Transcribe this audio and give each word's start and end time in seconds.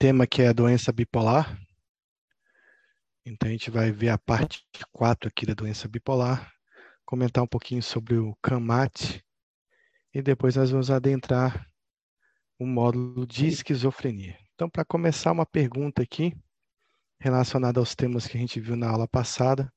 tema 0.00 0.26
que 0.26 0.40
é 0.40 0.48
a 0.48 0.52
doença 0.54 0.90
bipolar. 0.90 1.60
Então 3.22 3.50
a 3.50 3.52
gente 3.52 3.70
vai 3.70 3.92
ver 3.92 4.08
a 4.08 4.16
parte 4.16 4.64
4 4.92 5.28
aqui 5.28 5.44
da 5.44 5.52
doença 5.52 5.86
bipolar, 5.86 6.50
comentar 7.04 7.44
um 7.44 7.46
pouquinho 7.46 7.82
sobre 7.82 8.16
o 8.16 8.34
CAMAT 8.42 9.22
e 10.14 10.22
depois 10.22 10.56
nós 10.56 10.70
vamos 10.70 10.90
adentrar 10.90 11.68
o 12.58 12.64
módulo 12.64 13.26
de 13.26 13.48
esquizofrenia. 13.48 14.38
Então, 14.54 14.70
para 14.70 14.86
começar, 14.86 15.32
uma 15.32 15.44
pergunta 15.44 16.00
aqui 16.02 16.34
relacionada 17.20 17.78
aos 17.78 17.94
temas 17.94 18.26
que 18.26 18.38
a 18.38 18.40
gente 18.40 18.58
viu 18.58 18.76
na 18.76 18.88
aula 18.88 19.06
passada. 19.06 19.70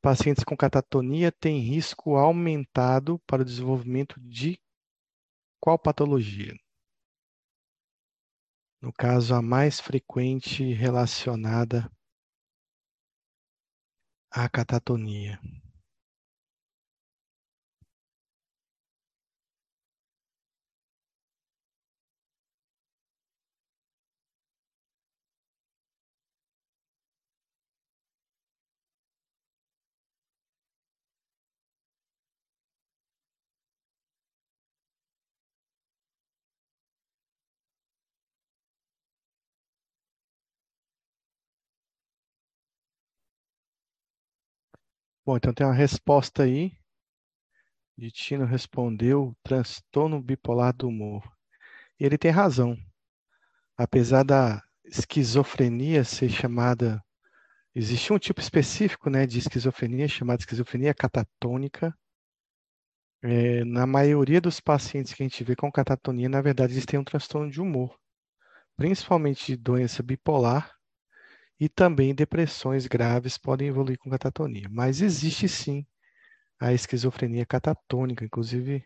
Pacientes 0.00 0.44
com 0.44 0.56
catatonia 0.56 1.30
têm 1.30 1.60
risco 1.60 2.16
aumentado 2.16 3.20
para 3.26 3.42
o 3.42 3.44
desenvolvimento 3.44 4.18
de 4.18 4.58
qual 5.60 5.78
patologia? 5.78 6.54
No 8.82 8.92
caso, 8.92 9.32
a 9.36 9.40
mais 9.40 9.78
frequente 9.78 10.72
relacionada 10.74 11.88
à 14.28 14.48
catatonia. 14.48 15.38
Bom, 45.24 45.36
então 45.36 45.54
tem 45.54 45.64
uma 45.64 45.72
resposta 45.72 46.42
aí. 46.42 46.76
De 47.96 48.10
Tino 48.10 48.44
respondeu 48.44 49.36
transtorno 49.44 50.20
bipolar 50.20 50.74
do 50.74 50.88
humor. 50.88 51.22
E 52.00 52.04
ele 52.04 52.18
tem 52.18 52.32
razão. 52.32 52.76
Apesar 53.76 54.24
da 54.24 54.60
esquizofrenia 54.84 56.02
ser 56.02 56.28
chamada, 56.28 57.00
existe 57.72 58.12
um 58.12 58.18
tipo 58.18 58.40
específico, 58.40 59.08
né, 59.08 59.24
de 59.24 59.38
esquizofrenia 59.38 60.08
chamada 60.08 60.42
esquizofrenia 60.42 60.92
catatônica. 60.92 61.96
É, 63.22 63.64
na 63.64 63.86
maioria 63.86 64.40
dos 64.40 64.58
pacientes 64.58 65.14
que 65.14 65.22
a 65.22 65.26
gente 65.26 65.44
vê 65.44 65.54
com 65.54 65.70
catatonia, 65.70 66.28
na 66.28 66.42
verdade, 66.42 66.72
eles 66.72 66.84
têm 66.84 66.98
um 66.98 67.04
transtorno 67.04 67.48
de 67.48 67.60
humor, 67.60 67.96
principalmente 68.76 69.46
de 69.46 69.56
doença 69.56 70.02
bipolar 70.02 70.74
e 71.62 71.68
também 71.68 72.12
depressões 72.12 72.88
graves 72.88 73.38
podem 73.38 73.68
evoluir 73.68 73.96
com 73.96 74.10
catatonia. 74.10 74.68
Mas 74.68 75.00
existe 75.00 75.48
sim 75.48 75.86
a 76.58 76.72
esquizofrenia 76.72 77.46
catatônica. 77.46 78.24
Inclusive, 78.24 78.84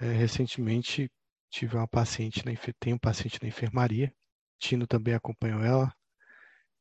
é, 0.00 0.10
recentemente 0.10 1.12
tive 1.50 1.76
uma 1.76 1.86
paciente, 1.86 2.42
na, 2.46 2.52
tem 2.80 2.94
um 2.94 2.98
paciente 2.98 3.38
na 3.42 3.48
enfermaria, 3.48 4.10
Tino 4.58 4.86
também 4.86 5.12
acompanhou 5.12 5.62
ela, 5.62 5.94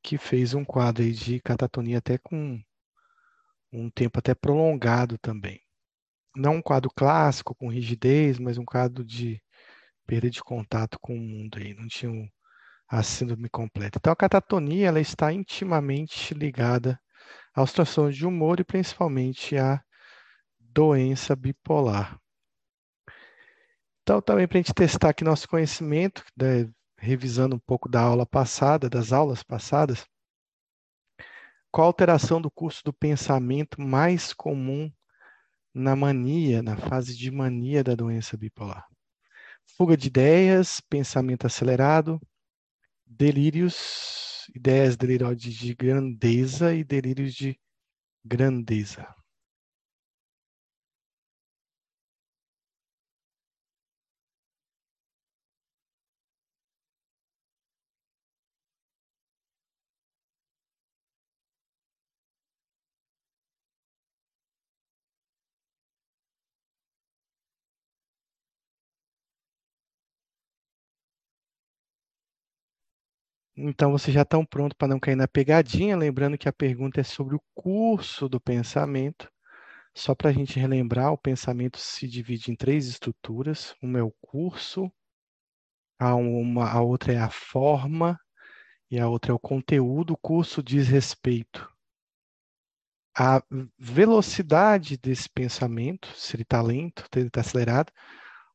que 0.01 0.17
fez 0.17 0.53
um 0.53 0.63
quadro 0.63 1.11
de 1.11 1.41
catatonia 1.41 1.97
até 1.97 2.17
com 2.17 2.57
um 3.73 3.89
tempo 3.89 4.19
até 4.19 4.33
prolongado 4.33 5.17
também. 5.17 5.59
Não 6.33 6.55
um 6.55 6.61
quadro 6.61 6.89
clássico 6.89 7.53
com 7.53 7.67
rigidez, 7.67 8.39
mas 8.39 8.57
um 8.57 8.63
quadro 8.63 9.03
de 9.03 9.43
perda 10.07 10.29
de 10.29 10.41
contato 10.41 10.97
com 11.01 11.17
o 11.17 11.19
mundo 11.19 11.57
aí. 11.57 11.73
Não 11.73 11.85
tinha 11.89 12.09
um, 12.09 12.29
a 12.87 13.01
síndrome 13.03 13.49
completa. 13.49 13.97
Então, 13.97 14.13
a 14.13 14.15
catatonia 14.15 14.87
ela 14.87 14.99
está 14.99 15.31
intimamente 15.33 16.33
ligada 16.33 16.99
aos 17.53 17.71
transtornos 17.71 18.15
de 18.15 18.25
humor 18.25 18.59
e 18.59 18.63
principalmente 18.63 19.57
à 19.57 19.81
doença 20.59 21.35
bipolar. 21.35 22.19
Então, 24.03 24.21
também 24.21 24.47
para 24.47 24.59
a 24.59 24.61
gente 24.61 24.73
testar 24.73 25.09
aqui 25.09 25.23
nosso 25.23 25.47
conhecimento, 25.47 26.23
né, 26.37 26.69
revisando 26.97 27.55
um 27.55 27.59
pouco 27.59 27.89
da 27.89 28.01
aula 28.01 28.25
passada, 28.25 28.89
das 28.89 29.11
aulas 29.11 29.41
passadas, 29.41 30.05
qual 31.71 31.87
a 31.87 31.89
alteração 31.89 32.39
do 32.39 32.51
curso 32.51 32.83
do 32.83 32.93
pensamento 32.93 33.81
mais 33.81 34.31
comum 34.31 34.91
na 35.73 35.95
mania, 35.95 36.61
na 36.61 36.77
fase 36.77 37.17
de 37.17 37.29
mania 37.31 37.83
da 37.83 37.95
doença 37.95 38.37
bipolar? 38.37 38.85
Fuga 39.75 39.97
de 39.97 40.07
ideias, 40.07 40.79
pensamento 40.81 41.47
acelerado, 41.47 42.21
delírios, 43.17 44.49
ideias 44.55 44.97
delirosas 44.97 45.41
de 45.41 45.73
grandeza 45.75 46.73
e 46.73 46.83
delírios 46.83 47.33
de 47.35 47.59
grandeza. 48.23 49.07
Então, 73.57 73.91
vocês 73.91 74.13
já 74.13 74.23
estão 74.23 74.45
prontos 74.45 74.75
para 74.77 74.89
não 74.89 74.99
cair 74.99 75.15
na 75.15 75.27
pegadinha, 75.27 75.95
lembrando 75.95 76.37
que 76.37 76.49
a 76.49 76.53
pergunta 76.53 76.99
é 76.99 77.03
sobre 77.03 77.35
o 77.35 77.41
curso 77.53 78.27
do 78.27 78.39
pensamento. 78.39 79.31
Só 79.93 80.13
para 80.13 80.29
a 80.29 80.33
gente 80.33 80.59
relembrar, 80.59 81.13
o 81.13 81.17
pensamento 81.17 81.77
se 81.79 82.07
divide 82.07 82.51
em 82.51 82.55
três 82.55 82.87
estruturas. 82.87 83.73
Uma 83.81 83.99
é 83.99 84.03
o 84.03 84.13
curso, 84.21 84.91
a, 85.97 86.15
uma, 86.15 86.69
a 86.69 86.81
outra 86.81 87.13
é 87.13 87.17
a 87.17 87.29
forma 87.29 88.19
e 88.91 88.99
a 88.99 89.07
outra 89.07 89.31
é 89.31 89.35
o 89.35 89.39
conteúdo. 89.39 90.13
O 90.13 90.17
curso 90.17 90.61
diz 90.61 90.87
respeito 90.89 91.69
à 93.17 93.41
velocidade 93.79 94.97
desse 94.97 95.29
pensamento, 95.29 96.09
se 96.17 96.35
ele 96.35 96.43
está 96.43 96.61
lento, 96.61 97.03
se 97.03 97.19
ele 97.19 97.27
está 97.27 97.39
acelerado, 97.39 97.91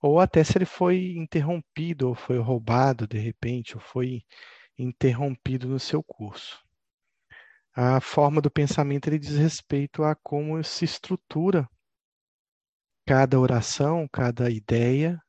ou 0.02 0.20
até 0.20 0.44
se 0.44 0.58
ele 0.58 0.66
foi 0.66 1.14
interrompido, 1.16 2.08
ou 2.08 2.14
foi 2.14 2.38
roubado 2.38 3.06
de 3.06 3.18
repente, 3.18 3.74
ou 3.74 3.80
foi 3.80 4.22
interrompido 4.82 5.68
no 5.68 5.78
seu 5.78 6.02
curso. 6.02 6.58
A 7.74 8.00
forma 8.00 8.40
do 8.40 8.50
pensamento 8.50 9.08
ele 9.08 9.18
diz 9.18 9.36
respeito 9.36 10.02
a 10.02 10.14
como 10.14 10.62
se 10.64 10.84
estrutura 10.84 11.68
cada 13.06 13.38
oração, 13.38 14.08
cada 14.10 14.50
ideia 14.50 15.20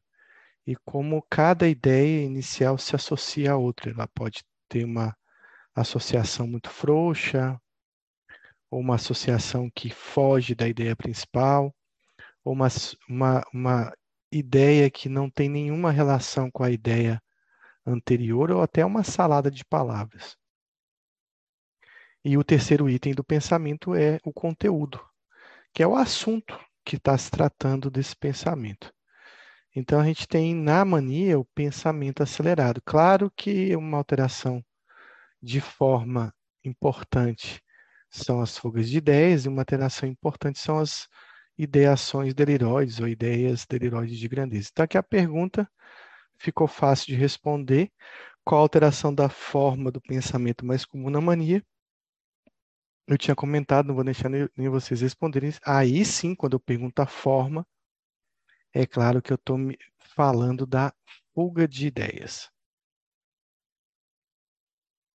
e 0.65 0.75
como 0.85 1.25
cada 1.29 1.67
ideia 1.67 2.23
inicial 2.23 2.77
se 2.77 2.95
associa 2.95 3.51
a 3.51 3.57
outra. 3.57 3.91
Ela 3.91 4.07
pode 4.07 4.43
ter 4.69 4.85
uma 4.85 5.15
associação 5.75 6.47
muito 6.47 6.69
frouxa, 6.69 7.59
ou 8.69 8.79
uma 8.79 8.95
associação 8.95 9.69
que 9.69 9.89
foge 9.89 10.55
da 10.55 10.67
ideia 10.67 10.95
principal, 10.95 11.75
ou 12.43 12.53
uma, 12.53 12.67
uma, 13.07 13.43
uma 13.53 13.93
ideia 14.31 14.89
que 14.89 15.09
não 15.09 15.29
tem 15.29 15.49
nenhuma 15.49 15.91
relação 15.91 16.49
com 16.49 16.63
a 16.63 16.71
ideia 16.71 17.21
anterior 17.85 18.51
ou 18.51 18.61
até 18.61 18.85
uma 18.85 19.03
salada 19.03 19.49
de 19.49 19.65
palavras. 19.65 20.37
E 22.23 22.37
o 22.37 22.43
terceiro 22.43 22.89
item 22.89 23.13
do 23.13 23.23
pensamento 23.23 23.95
é 23.95 24.19
o 24.23 24.31
conteúdo, 24.31 25.03
que 25.73 25.81
é 25.81 25.87
o 25.87 25.95
assunto 25.95 26.59
que 26.85 26.95
está 26.95 27.17
se 27.17 27.31
tratando 27.31 27.89
desse 27.89 28.15
pensamento. 28.15 28.93
Então 29.75 29.99
a 29.99 30.05
gente 30.05 30.27
tem 30.27 30.53
na 30.53 30.83
mania 30.83 31.39
o 31.39 31.45
pensamento 31.45 32.21
acelerado. 32.21 32.81
Claro 32.85 33.31
que 33.35 33.75
uma 33.75 33.97
alteração 33.97 34.63
de 35.41 35.61
forma 35.61 36.33
importante 36.63 37.61
são 38.09 38.41
as 38.41 38.57
fugas 38.57 38.89
de 38.89 38.97
ideias, 38.97 39.45
e 39.45 39.49
uma 39.49 39.61
alteração 39.61 40.07
importante 40.07 40.59
são 40.59 40.77
as 40.77 41.07
ideações 41.57 42.33
deliroides 42.33 42.99
ou 42.99 43.07
ideias 43.07 43.65
deliroides 43.65 44.19
de 44.19 44.27
grandeza. 44.27 44.69
Então 44.71 44.83
aqui 44.83 44.97
a 44.97 45.03
pergunta 45.03 45.69
ficou 46.41 46.67
fácil 46.67 47.07
de 47.07 47.15
responder. 47.15 47.91
Qual 48.43 48.59
a 48.59 48.63
alteração 48.63 49.13
da 49.13 49.29
forma 49.29 49.91
do 49.91 50.01
pensamento 50.01 50.65
mais 50.65 50.83
comum 50.85 51.09
na 51.09 51.21
mania? 51.21 51.63
Eu 53.07 53.17
tinha 53.17 53.35
comentado, 53.35 53.87
não 53.87 53.95
vou 53.95 54.03
deixar 54.03 54.29
nem, 54.29 54.47
vocês 54.69 55.01
responderem. 55.01 55.51
Aí 55.65 56.03
sim, 56.03 56.33
quando 56.33 56.53
eu 56.53 56.59
pergunto 56.59 57.01
a 57.01 57.05
forma, 57.05 57.65
é 58.73 58.85
claro 58.85 59.21
que 59.21 59.31
eu 59.31 59.35
estou 59.35 59.57
falando 60.15 60.65
da 60.65 60.93
fuga 61.33 61.67
de 61.67 61.87
ideias. 61.87 62.49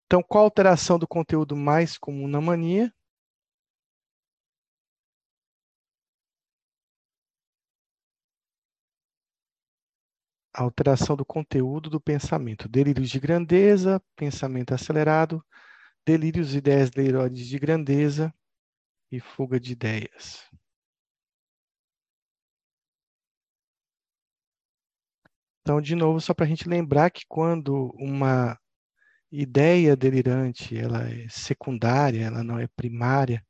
Então, 0.06 0.22
qual 0.22 0.44
a 0.44 0.46
alteração 0.46 0.98
do 0.98 1.08
conteúdo 1.08 1.56
mais 1.56 1.98
comum 1.98 2.28
na 2.28 2.40
mania? 2.40 2.94
Alteração 10.62 11.16
do 11.16 11.24
conteúdo 11.24 11.90
do 11.90 12.00
pensamento. 12.00 12.68
Delírios 12.68 13.10
de 13.10 13.20
grandeza, 13.20 14.02
pensamento 14.16 14.72
acelerado, 14.74 15.44
delírios 16.06 16.54
e 16.54 16.58
ideias 16.58 16.90
deliroses 16.90 17.46
de 17.46 17.58
grandeza 17.58 18.34
e 19.10 19.20
fuga 19.20 19.60
de 19.60 19.72
ideias. 19.72 20.48
Então, 25.60 25.80
de 25.80 25.96
novo, 25.96 26.20
só 26.20 26.32
para 26.32 26.44
a 26.46 26.48
gente 26.48 26.68
lembrar 26.68 27.10
que 27.10 27.24
quando 27.28 27.92
uma 27.98 28.56
ideia 29.32 29.96
delirante 29.96 30.76
ela 30.78 31.08
é 31.08 31.26
secundária, 31.28 32.24
ela 32.24 32.44
não 32.44 32.58
é 32.58 32.68
primária, 32.68 33.44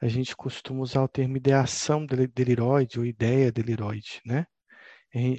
a 0.00 0.08
gente 0.08 0.34
costuma 0.34 0.80
usar 0.82 1.02
o 1.02 1.08
termo 1.08 1.36
ideação 1.36 2.06
deliroide 2.06 2.98
ou 2.98 3.06
ideia 3.06 3.52
deliroide, 3.52 4.20
né? 4.26 4.46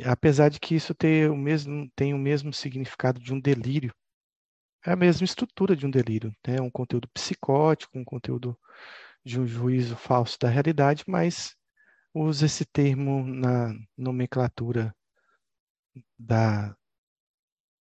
Apesar 0.06 0.50
de 0.50 0.60
que 0.60 0.76
isso 0.76 0.94
tem 0.94 1.28
o 1.28 1.36
mesmo, 1.36 1.90
tem 1.96 2.14
o 2.14 2.18
mesmo 2.18 2.54
significado 2.54 3.20
de 3.20 3.34
um 3.34 3.40
delírio, 3.40 3.94
é 4.86 4.92
a 4.92 4.96
mesma 4.96 5.26
estrutura 5.26 5.76
de 5.76 5.86
um 5.86 5.90
delírio, 5.90 6.32
né? 6.46 6.62
um 6.62 6.70
conteúdo 6.70 7.08
psicótico, 7.08 7.98
um 7.98 8.04
conteúdo 8.06 8.58
de 9.26 9.40
um 9.40 9.48
juízo 9.48 9.96
falso 9.96 10.38
da 10.40 10.50
realidade, 10.50 11.04
mas 11.08 11.56
usa 12.14 12.46
esse 12.46 12.66
termo 12.66 13.26
na 13.26 13.74
nomenclatura 13.98 14.96
da, 16.20 16.76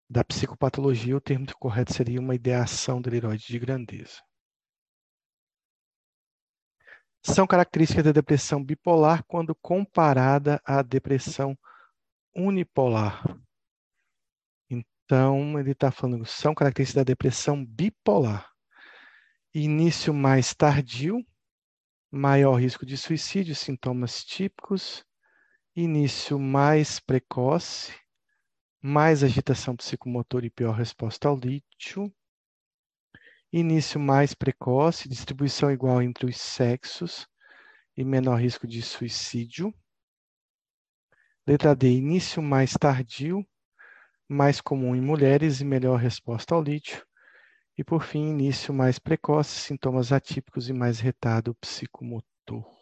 da 0.08 0.25
psicopatologia, 0.25 1.16
o 1.16 1.20
termo 1.20 1.46
correto 1.58 1.92
seria 1.92 2.20
uma 2.20 2.34
ideação 2.34 3.02
deliroide 3.02 3.46
de 3.46 3.58
grandeza. 3.58 4.22
São 7.22 7.46
características 7.46 8.04
da 8.04 8.12
depressão 8.12 8.62
bipolar 8.62 9.25
quando 9.25 9.54
comparada 9.54 10.60
à 10.64 10.82
depressão 10.82 11.58
unipolar. 12.34 13.22
Então, 14.69 15.58
ele 15.58 15.72
está 15.72 15.90
falando, 15.90 16.25
são 16.25 16.54
características 16.54 17.04
da 17.04 17.04
depressão 17.04 17.64
bipolar. 17.64 18.50
Início 19.54 20.12
mais 20.12 20.54
tardio, 20.54 21.25
maior 22.10 22.54
risco 22.54 22.84
de 22.86 22.96
suicídio, 22.96 23.54
sintomas 23.54 24.25
típicos, 24.25 25.04
início 25.76 26.38
mais 26.38 27.00
precoce, 27.00 27.92
mais 28.80 29.22
agitação 29.22 29.76
psicomotora 29.76 30.46
e 30.46 30.50
pior 30.50 30.72
resposta 30.72 31.28
ao 31.28 31.37
lítio, 31.37 32.12
início 33.52 33.98
mais 33.98 34.34
precoce, 34.34 35.08
distribuição 35.08 35.70
igual 35.70 36.02
entre 36.02 36.26
os 36.26 36.37
sexos 36.37 37.28
e 37.96 38.04
menor 38.04 38.40
risco 38.40 38.66
de 38.66 38.82
suicídio. 38.82 39.72
Letra 41.46 41.76
D, 41.76 41.91
início 41.91 42.43
mais 42.43 42.73
tardio, 42.73 43.46
mais 44.26 44.62
comum 44.62 44.96
em 44.96 45.00
mulheres 45.02 45.61
e 45.61 45.64
melhor 45.64 45.99
resposta 45.99 46.55
ao 46.55 46.62
lítio. 46.62 47.05
E 47.76 47.85
por 47.85 48.02
fim, 48.02 48.31
início 48.31 48.73
mais 48.73 48.99
precoce, 48.99 49.61
sintomas 49.61 50.11
atípicos 50.11 50.70
e 50.70 50.73
mais 50.73 51.00
retardo 51.00 51.55
psicomotor. 51.56 52.74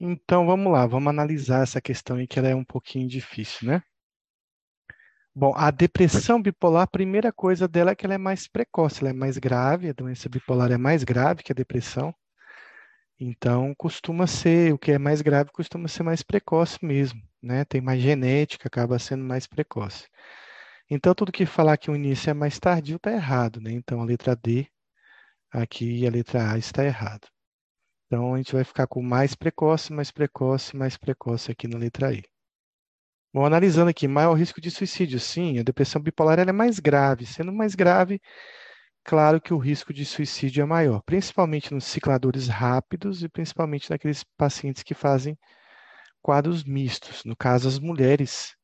Então 0.00 0.46
vamos 0.46 0.72
lá, 0.72 0.86
vamos 0.86 1.08
analisar 1.10 1.62
essa 1.62 1.80
questão 1.80 2.16
aí 2.16 2.26
que 2.26 2.38
ela 2.38 2.48
é 2.48 2.54
um 2.54 2.64
pouquinho 2.64 3.06
difícil, 3.06 3.68
né? 3.68 3.82
Bom, 5.34 5.52
a 5.54 5.70
depressão 5.70 6.40
bipolar, 6.42 6.82
a 6.82 6.86
primeira 6.86 7.32
coisa 7.32 7.68
dela 7.68 7.90
é 7.90 7.94
que 7.94 8.04
ela 8.06 8.14
é 8.14 8.18
mais 8.18 8.48
precoce, 8.48 9.00
ela 9.00 9.10
é 9.10 9.12
mais 9.12 9.36
grave, 9.38 9.90
a 9.90 9.92
doença 9.92 10.28
bipolar 10.28 10.72
é 10.72 10.78
mais 10.78 11.04
grave 11.04 11.42
que 11.42 11.52
a 11.52 11.54
depressão. 11.54 12.14
Então, 13.18 13.74
costuma 13.76 14.26
ser, 14.26 14.72
o 14.72 14.78
que 14.78 14.92
é 14.92 14.98
mais 14.98 15.20
grave 15.20 15.50
costuma 15.52 15.86
ser 15.88 16.02
mais 16.02 16.22
precoce 16.22 16.78
mesmo, 16.82 17.20
né? 17.42 17.64
Tem 17.66 17.80
mais 17.80 18.00
genética, 18.00 18.68
acaba 18.68 18.98
sendo 18.98 19.22
mais 19.22 19.46
precoce. 19.46 20.08
Então, 20.90 21.14
tudo 21.14 21.30
que 21.32 21.46
falar 21.46 21.76
que 21.76 21.90
o 21.90 21.96
início 21.96 22.30
é 22.30 22.34
mais 22.34 22.58
tardio 22.58 22.96
está 22.96 23.12
errado, 23.12 23.60
né? 23.60 23.70
Então, 23.72 24.00
a 24.00 24.04
letra 24.04 24.34
D 24.34 24.66
aqui 25.52 26.00
e 26.00 26.06
a 26.06 26.10
letra 26.10 26.52
A 26.52 26.58
está 26.58 26.84
errado. 26.84 27.28
Então, 28.10 28.34
a 28.34 28.38
gente 28.38 28.52
vai 28.52 28.64
ficar 28.64 28.88
com 28.88 29.00
mais 29.00 29.36
precoce, 29.36 29.92
mais 29.92 30.10
precoce, 30.10 30.76
mais 30.76 30.96
precoce 30.96 31.52
aqui 31.52 31.68
na 31.68 31.78
letra 31.78 32.12
E. 32.12 32.24
Bom, 33.32 33.46
analisando 33.46 33.88
aqui, 33.88 34.08
maior 34.08 34.34
risco 34.34 34.60
de 34.60 34.68
suicídio. 34.68 35.20
Sim, 35.20 35.60
a 35.60 35.62
depressão 35.62 36.02
bipolar 36.02 36.40
é 36.40 36.50
mais 36.50 36.80
grave. 36.80 37.24
Sendo 37.24 37.52
mais 37.52 37.76
grave, 37.76 38.20
claro 39.04 39.40
que 39.40 39.54
o 39.54 39.58
risco 39.58 39.94
de 39.94 40.04
suicídio 40.04 40.62
é 40.62 40.66
maior, 40.66 41.00
principalmente 41.02 41.72
nos 41.72 41.84
cicladores 41.84 42.48
rápidos 42.48 43.22
e 43.22 43.28
principalmente 43.28 43.88
naqueles 43.88 44.24
pacientes 44.36 44.82
que 44.82 44.92
fazem 44.92 45.38
quadros 46.20 46.64
mistos. 46.64 47.24
No 47.24 47.36
caso, 47.36 47.68
as 47.68 47.78
mulheres 47.78 48.56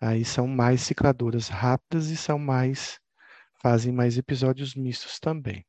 aí 0.00 0.24
são 0.26 0.46
mais 0.46 0.82
cicladoras 0.82 1.48
rápidas 1.48 2.08
e 2.10 2.16
são 2.18 2.38
mais 2.38 3.00
fazem 3.62 3.92
mais 3.92 4.18
episódios 4.18 4.74
mistos 4.74 5.18
também. 5.18 5.64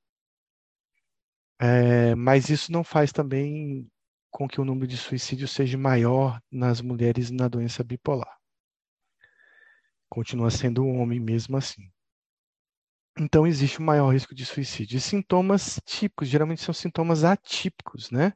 É, 1.60 2.16
mas 2.16 2.50
isso 2.50 2.72
não 2.72 2.84
faz 2.84 3.12
também 3.12 3.90
com 4.30 4.48
que 4.48 4.60
o 4.60 4.66
número 4.66 4.88
de 4.88 4.98
suicídios 4.98 5.52
seja 5.52 5.78
maior 5.78 6.42
nas 6.52 6.82
mulheres 6.82 7.32
na 7.32 7.48
doença 7.48 7.84
bipolar. 7.84 8.38
Continua 10.10 10.50
sendo 10.52 10.84
um 10.84 11.00
homem 11.00 11.20
mesmo 11.20 11.58
assim. 11.58 11.92
Então, 13.18 13.48
existe 13.48 13.82
um 13.82 13.86
maior 13.86 14.10
risco 14.10 14.36
de 14.36 14.46
suicídio. 14.46 14.98
E 14.98 15.02
sintomas 15.02 15.80
típicos, 15.86 16.28
geralmente 16.28 16.62
são 16.62 16.74
sintomas 16.74 17.24
atípicos, 17.24 18.12
né? 18.12 18.34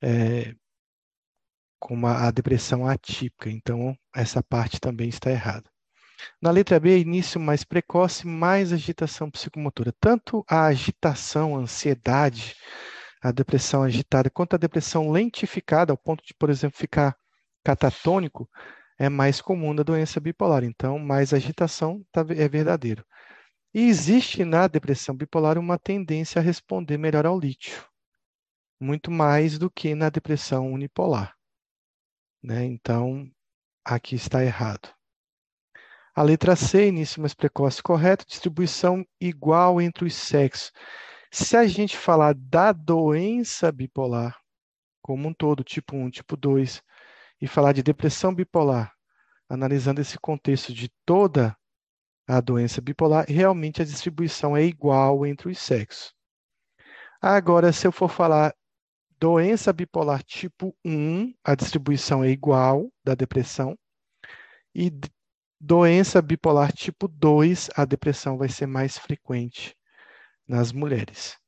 É, 0.00 0.54
como 1.80 2.06
a, 2.06 2.28
a 2.28 2.30
depressão 2.30 2.86
atípica. 2.86 3.50
Então, 3.50 3.96
essa 4.14 4.42
parte 4.42 4.78
também 4.80 5.08
está 5.08 5.30
errada. 5.30 5.68
Na 6.40 6.50
letra 6.50 6.80
B, 6.80 6.98
início 6.98 7.40
mais 7.40 7.64
precoce, 7.64 8.26
mais 8.26 8.72
agitação 8.72 9.30
psicomotora. 9.30 9.92
Tanto 10.00 10.44
a 10.48 10.66
agitação, 10.66 11.56
a 11.56 11.60
ansiedade, 11.60 12.56
a 13.22 13.30
depressão 13.30 13.82
agitada, 13.82 14.30
quanto 14.30 14.54
a 14.54 14.58
depressão 14.58 15.10
lentificada, 15.10 15.92
ao 15.92 15.98
ponto 15.98 16.24
de, 16.24 16.34
por 16.34 16.50
exemplo, 16.50 16.78
ficar 16.78 17.16
catatônico, 17.64 18.48
é 18.98 19.08
mais 19.08 19.40
comum 19.40 19.72
na 19.72 19.82
doença 19.82 20.20
bipolar. 20.20 20.64
Então, 20.64 20.98
mais 20.98 21.32
agitação 21.32 22.04
tá 22.12 22.20
é 22.20 22.48
verdadeiro. 22.48 23.04
E 23.72 23.88
existe 23.88 24.44
na 24.44 24.66
depressão 24.66 25.14
bipolar 25.14 25.56
uma 25.56 25.78
tendência 25.78 26.40
a 26.40 26.42
responder 26.42 26.98
melhor 26.98 27.24
ao 27.24 27.38
lítio, 27.38 27.84
muito 28.80 29.10
mais 29.10 29.58
do 29.58 29.70
que 29.70 29.94
na 29.94 30.10
depressão 30.10 30.72
unipolar. 30.72 31.36
Né? 32.42 32.64
Então, 32.64 33.30
aqui 33.84 34.16
está 34.16 34.42
errado. 34.44 34.99
A 36.14 36.22
letra 36.22 36.56
C, 36.56 36.88
início 36.88 37.20
mais 37.20 37.34
precoce 37.34 37.82
correto, 37.82 38.26
distribuição 38.26 39.04
igual 39.20 39.80
entre 39.80 40.04
os 40.04 40.14
sexos. 40.14 40.72
Se 41.30 41.56
a 41.56 41.66
gente 41.66 41.96
falar 41.96 42.34
da 42.34 42.72
doença 42.72 43.70
bipolar 43.70 44.36
como 45.00 45.28
um 45.28 45.34
todo, 45.34 45.64
tipo 45.64 45.96
1, 45.96 46.10
tipo 46.10 46.36
2, 46.36 46.82
e 47.40 47.46
falar 47.46 47.72
de 47.72 47.82
depressão 47.82 48.34
bipolar, 48.34 48.92
analisando 49.48 50.00
esse 50.00 50.18
contexto 50.18 50.72
de 50.72 50.90
toda 51.04 51.56
a 52.28 52.40
doença 52.40 52.80
bipolar, 52.80 53.24
realmente 53.28 53.82
a 53.82 53.84
distribuição 53.84 54.56
é 54.56 54.62
igual 54.62 55.26
entre 55.26 55.48
os 55.48 55.58
sexos. 55.58 56.14
Agora, 57.20 57.72
se 57.72 57.86
eu 57.86 57.92
for 57.92 58.08
falar 58.08 58.54
doença 59.18 59.72
bipolar 59.72 60.22
tipo 60.22 60.76
1, 60.84 61.34
a 61.44 61.54
distribuição 61.54 62.22
é 62.22 62.30
igual 62.30 62.90
da 63.04 63.14
depressão, 63.14 63.76
e 64.74 64.90
Doença 65.60 66.22
bipolar 66.22 66.72
tipo 66.72 67.06
2, 67.06 67.68
a 67.76 67.84
depressão 67.84 68.38
vai 68.38 68.48
ser 68.48 68.66
mais 68.66 68.96
frequente 68.96 69.76
nas 70.48 70.72
mulheres. 70.72 71.38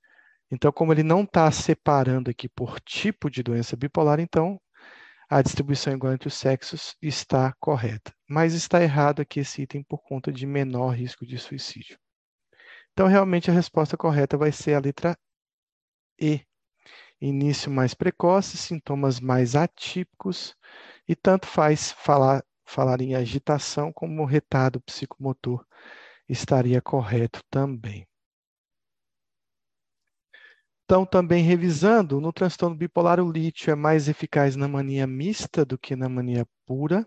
Então, 0.51 0.71
como 0.71 0.93
ele 0.93 1.03
não 1.03 1.23
está 1.23 1.51
separando 1.51 2.31
aqui 2.31 2.47
por 2.47 2.79
tipo 2.81 3.31
de 3.31 3.43
doença 3.43 3.75
bipolar, 3.75 4.21
então 4.21 4.61
a 5.31 5.41
distribuição 5.41 5.95
igual 5.95 6.13
entre 6.13 6.29
os 6.29 6.35
sexos 6.35 6.95
está 7.01 7.55
correta. 7.59 8.13
Mas 8.29 8.53
está 8.53 8.83
errado 8.83 9.23
aqui 9.23 9.41
esse 9.41 9.63
item 9.63 9.83
por 9.83 10.03
conta 10.03 10.31
de 10.31 10.45
menor 10.45 10.91
risco 10.91 11.25
de 11.25 11.39
suicídio. 11.39 11.99
Então, 12.93 13.07
realmente, 13.07 13.51
a 13.51 13.55
resposta 13.55 13.97
correta 13.97 14.37
vai 14.37 14.53
ser 14.53 14.75
a 14.75 14.81
letra 14.81 15.17
E. 16.21 16.43
Início 17.19 17.71
mais 17.71 17.95
precoce, 17.95 18.59
sintomas 18.59 19.21
mais 19.21 19.57
atípicos, 19.57 20.55
e 21.09 21.17
tanto 21.17 21.47
faz 21.47 21.93
falar, 21.93 22.45
falar 22.65 23.01
em 23.01 23.15
agitação 23.15 23.93
como 23.93 24.25
retardo 24.25 24.81
psicomotor 24.81 25.67
estaria 26.29 26.81
correto 26.81 27.41
também. 27.51 28.07
Então, 30.85 31.07
também 31.07 31.43
revisando, 31.43 32.21
no 32.21 32.33
transtorno 32.33 32.77
bipolar, 32.77 33.19
o 33.19 33.31
lítio 33.31 33.71
é 33.71 33.75
mais 33.75 34.09
eficaz 34.09 34.57
na 34.57 34.69
mania 34.69 35.07
mista 35.07 35.65
do 35.65 35.79
que 35.79 35.97
na 35.97 36.09
mania 36.09 36.47
pura. 36.67 37.07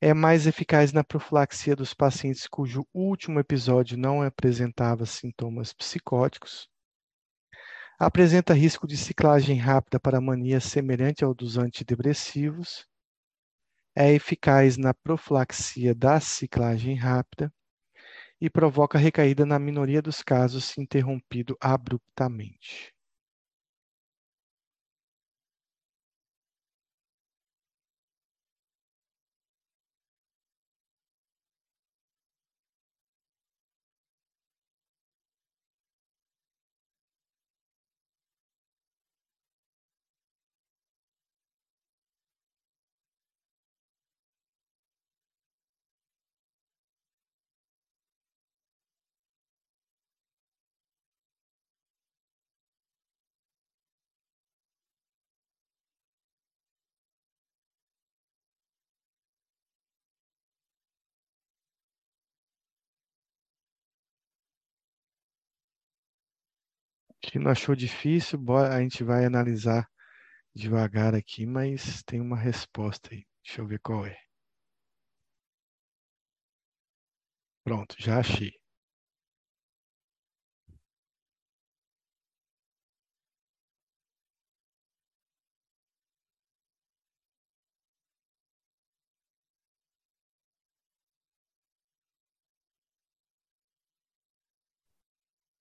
É 0.00 0.14
mais 0.14 0.46
eficaz 0.46 0.92
na 0.92 1.02
profilaxia 1.02 1.74
dos 1.74 1.92
pacientes 1.92 2.46
cujo 2.46 2.86
último 2.94 3.40
episódio 3.40 3.98
não 3.98 4.22
apresentava 4.22 5.04
sintomas 5.04 5.72
psicóticos. 5.72 6.68
Apresenta 7.98 8.54
risco 8.54 8.86
de 8.86 8.96
ciclagem 8.96 9.58
rápida 9.58 9.98
para 9.98 10.20
mania 10.20 10.60
semelhante 10.60 11.24
ao 11.24 11.34
dos 11.34 11.58
antidepressivos. 11.58 12.87
É 14.00 14.12
eficaz 14.12 14.76
na 14.76 14.94
profilaxia 14.94 15.92
da 15.92 16.20
ciclagem 16.20 16.94
rápida 16.94 17.52
e 18.40 18.48
provoca 18.48 18.96
recaída 18.96 19.44
na 19.44 19.58
minoria 19.58 20.00
dos 20.00 20.22
casos 20.22 20.66
se 20.66 20.80
interrompido 20.80 21.56
abruptamente. 21.60 22.94
Se 67.30 67.38
não 67.38 67.52
achou 67.52 67.76
difícil, 67.76 68.40
a 68.56 68.80
gente 68.80 69.04
vai 69.04 69.24
analisar 69.24 69.88
devagar 70.54 71.14
aqui, 71.14 71.46
mas 71.46 72.02
tem 72.04 72.20
uma 72.20 72.36
resposta 72.36 73.14
aí. 73.14 73.24
Deixa 73.44 73.62
eu 73.62 73.66
ver 73.66 73.80
qual 73.80 74.06
é. 74.06 74.18
Pronto, 77.62 77.94
já 78.00 78.18
achei. 78.18 78.50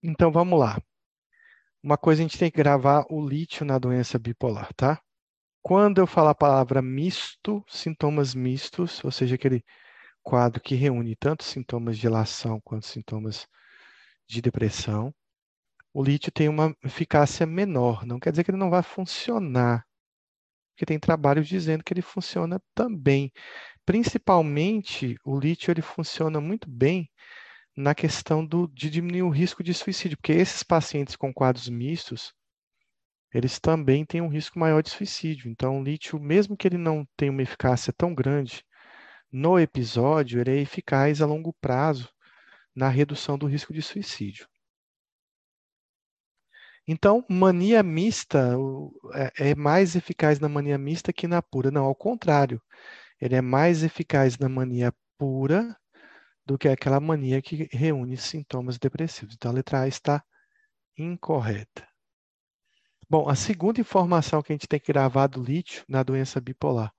Então 0.02 0.32
vamos 0.32 0.60
lá. 0.60 0.82
Uma 1.88 1.98
coisa 1.98 2.22
a 2.22 2.24
gente 2.24 2.38
tem 2.38 2.51
que 2.51 2.58
gravar 2.58 3.06
o 3.10 3.25
lítio 3.25 3.65
na 3.65 3.79
doença 3.79 4.20
bipolar, 4.20 4.74
tá? 4.74 5.01
Quando 5.62 6.00
eu 6.00 6.06
falar 6.06 6.32
a 6.32 6.36
palavra 6.36 6.82
misto, 6.82 7.63
sintomas 7.65 8.36
mistos, 8.36 9.01
ou 9.06 9.10
seja, 9.10 9.36
aquele 9.36 9.63
quadro 10.22 10.62
que 10.62 10.75
reúne 10.75 11.15
tanto 11.15 11.46
sintomas 11.46 11.98
de 11.98 12.06
elação 12.06 12.60
quanto 12.60 12.86
sintomas 12.86 13.48
de 14.27 14.41
depressão, 14.41 15.15
o 15.94 16.03
lítio 16.03 16.29
tem 16.29 16.50
uma 16.50 16.75
eficácia 16.84 17.46
menor. 17.46 18.06
Não 18.06 18.20
quer 18.20 18.32
dizer 18.32 18.44
que 18.44 18.51
ele 18.51 18.58
não 18.58 18.70
vai 18.70 18.84
funcionar, 18.84 19.86
porque 20.74 20.86
tem 20.86 21.00
trabalhos 21.00 21.48
dizendo 21.48 21.86
que 21.86 21.94
ele 21.94 22.01
funciona 22.01 22.62
também. 22.75 23.32
Principalmente, 23.86 25.15
o 25.24 25.39
lítio 25.39 25.72
ele 25.72 25.82
funciona 25.82 26.41
muito 26.41 26.70
bem 26.70 27.10
na 27.77 27.93
questão 27.93 28.43
do, 28.43 28.67
de 28.67 28.89
diminuir 28.89 29.22
o 29.22 29.29
risco 29.29 29.63
de 29.63 29.72
suicídio, 29.72 30.17
porque 30.17 30.31
esses 30.31 30.63
pacientes 30.63 31.15
com 31.15 31.31
quadros 31.31 31.69
mistos, 31.69 32.34
eles 33.31 33.60
também 33.60 34.03
têm 34.03 34.19
um 34.19 34.27
risco 34.27 34.57
maior 34.57 34.81
de 34.81 34.89
suicídio. 34.89 35.48
Então, 35.51 35.79
o 35.79 35.84
lítio, 35.84 36.19
mesmo 36.19 36.57
que 36.57 36.67
ele 36.67 36.77
não 36.77 37.07
tenha 37.15 37.31
uma 37.31 37.43
eficácia 37.43 37.93
tão 37.93 38.15
grande 38.15 38.65
no 39.31 39.60
episódio, 39.60 40.41
ele 40.41 40.57
é 40.57 40.62
eficaz 40.62 41.22
a 41.22 41.27
longo 41.27 41.53
prazo 41.62 42.10
na 42.75 42.89
redução 42.89 43.38
do 43.38 43.46
risco 43.46 43.72
de 43.72 43.81
suicídio. 43.84 44.48
Então, 46.88 47.24
mania 47.29 47.84
mista 47.84 48.55
é, 49.13 49.51
é 49.51 49.55
mais 49.55 49.96
eficaz 49.96 50.39
na 50.39 50.50
mania 50.50 50.77
mista 50.79 51.13
que 51.13 51.27
na 51.27 51.43
pura. 51.43 51.69
Não, 51.69 51.86
ao 51.86 51.93
contrário. 51.93 52.60
Ele 53.22 53.36
é 53.36 53.41
mais 53.41 53.84
eficaz 53.84 54.38
na 54.38 54.50
mania 54.50 54.93
pura 55.17 55.75
do 56.48 56.58
que 56.58 56.70
aquela 56.70 57.00
mania 57.01 57.42
que 57.42 57.68
reúne 57.74 58.16
sintomas 58.16 58.77
depressivos. 58.80 59.36
Então, 59.36 59.51
a 59.51 59.54
letra 59.54 59.82
A 59.82 59.88
está 59.88 60.24
incorreta. 60.98 61.86
Bom, 63.10 63.27
a 63.30 63.36
segunda 63.36 63.82
informação 63.82 64.42
que 64.42 64.54
a 64.54 64.56
gente 64.56 64.68
tem 64.68 64.80
que 64.80 64.94
gravar 64.94 65.27
do 65.27 65.44
lítio 65.44 65.84
na 65.89 66.04
doença 66.04 66.39
bipolar. 66.39 66.94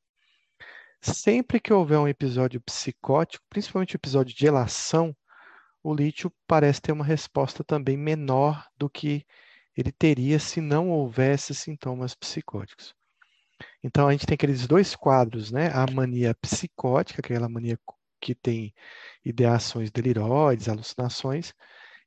Sempre 1.00 1.60
que 1.60 1.72
houver 1.72 1.98
um 1.98 2.06
episódio 2.06 2.60
psicótico, 2.60 3.42
principalmente 3.48 3.94
o 3.94 3.96
episódio 3.96 4.36
de 4.36 4.46
elação, 4.46 5.16
o 5.82 5.94
lítio 5.94 6.30
parece 6.46 6.82
ter 6.82 6.92
uma 6.92 7.04
resposta 7.04 7.64
também 7.64 7.96
menor 7.96 8.66
do 8.76 8.90
que 8.90 9.24
ele 9.74 9.92
teria 9.92 10.38
se 10.38 10.60
não 10.60 10.90
houvesse 10.90 11.54
sintomas 11.54 12.14
psicóticos. 12.14 12.94
Então, 13.82 14.08
a 14.08 14.12
gente 14.12 14.26
tem 14.26 14.34
aqueles 14.34 14.66
dois 14.66 14.94
quadros, 14.94 15.50
né? 15.50 15.70
A 15.72 15.90
mania 15.90 16.34
psicótica, 16.34 17.20
aquela 17.20 17.48
mania 17.48 17.78
que 18.20 18.34
tem 18.34 18.74
ideações 19.24 19.90
deliroides, 19.90 20.68
alucinações, 20.68 21.52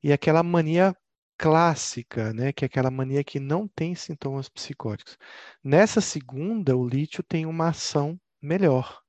e 0.04 0.12
aquela 0.14 0.44
mania 0.44 0.96
clássica, 1.38 2.32
né, 2.34 2.54
que 2.54 2.64
é 2.64 2.68
aquela 2.68 2.92
mania 2.92 3.24
que 3.24 3.40
não 3.40 3.68
tem 3.68 3.96
sintomas 3.96 4.48
psicóticos. 4.48 5.18
Nessa 5.64 6.00
segunda, 6.00 6.78
o 6.78 6.88
lítio 6.88 7.24
tem 7.24 7.46
uma 7.48 7.70
ação 7.70 8.20
melhor 8.42 9.02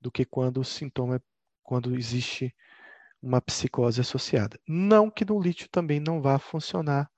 do 0.00 0.10
que 0.10 0.24
quando 0.24 0.60
o 0.60 0.64
sintoma, 0.64 1.22
quando 1.62 1.96
existe 1.96 2.54
uma 3.22 3.40
psicose 3.40 4.00
associada. 4.00 4.58
Não 4.66 5.10
que 5.10 5.24
no 5.24 5.40
lítio 5.40 5.68
também 5.68 6.00
não 6.00 6.20
vá 6.20 6.38
funcionar 6.38 7.10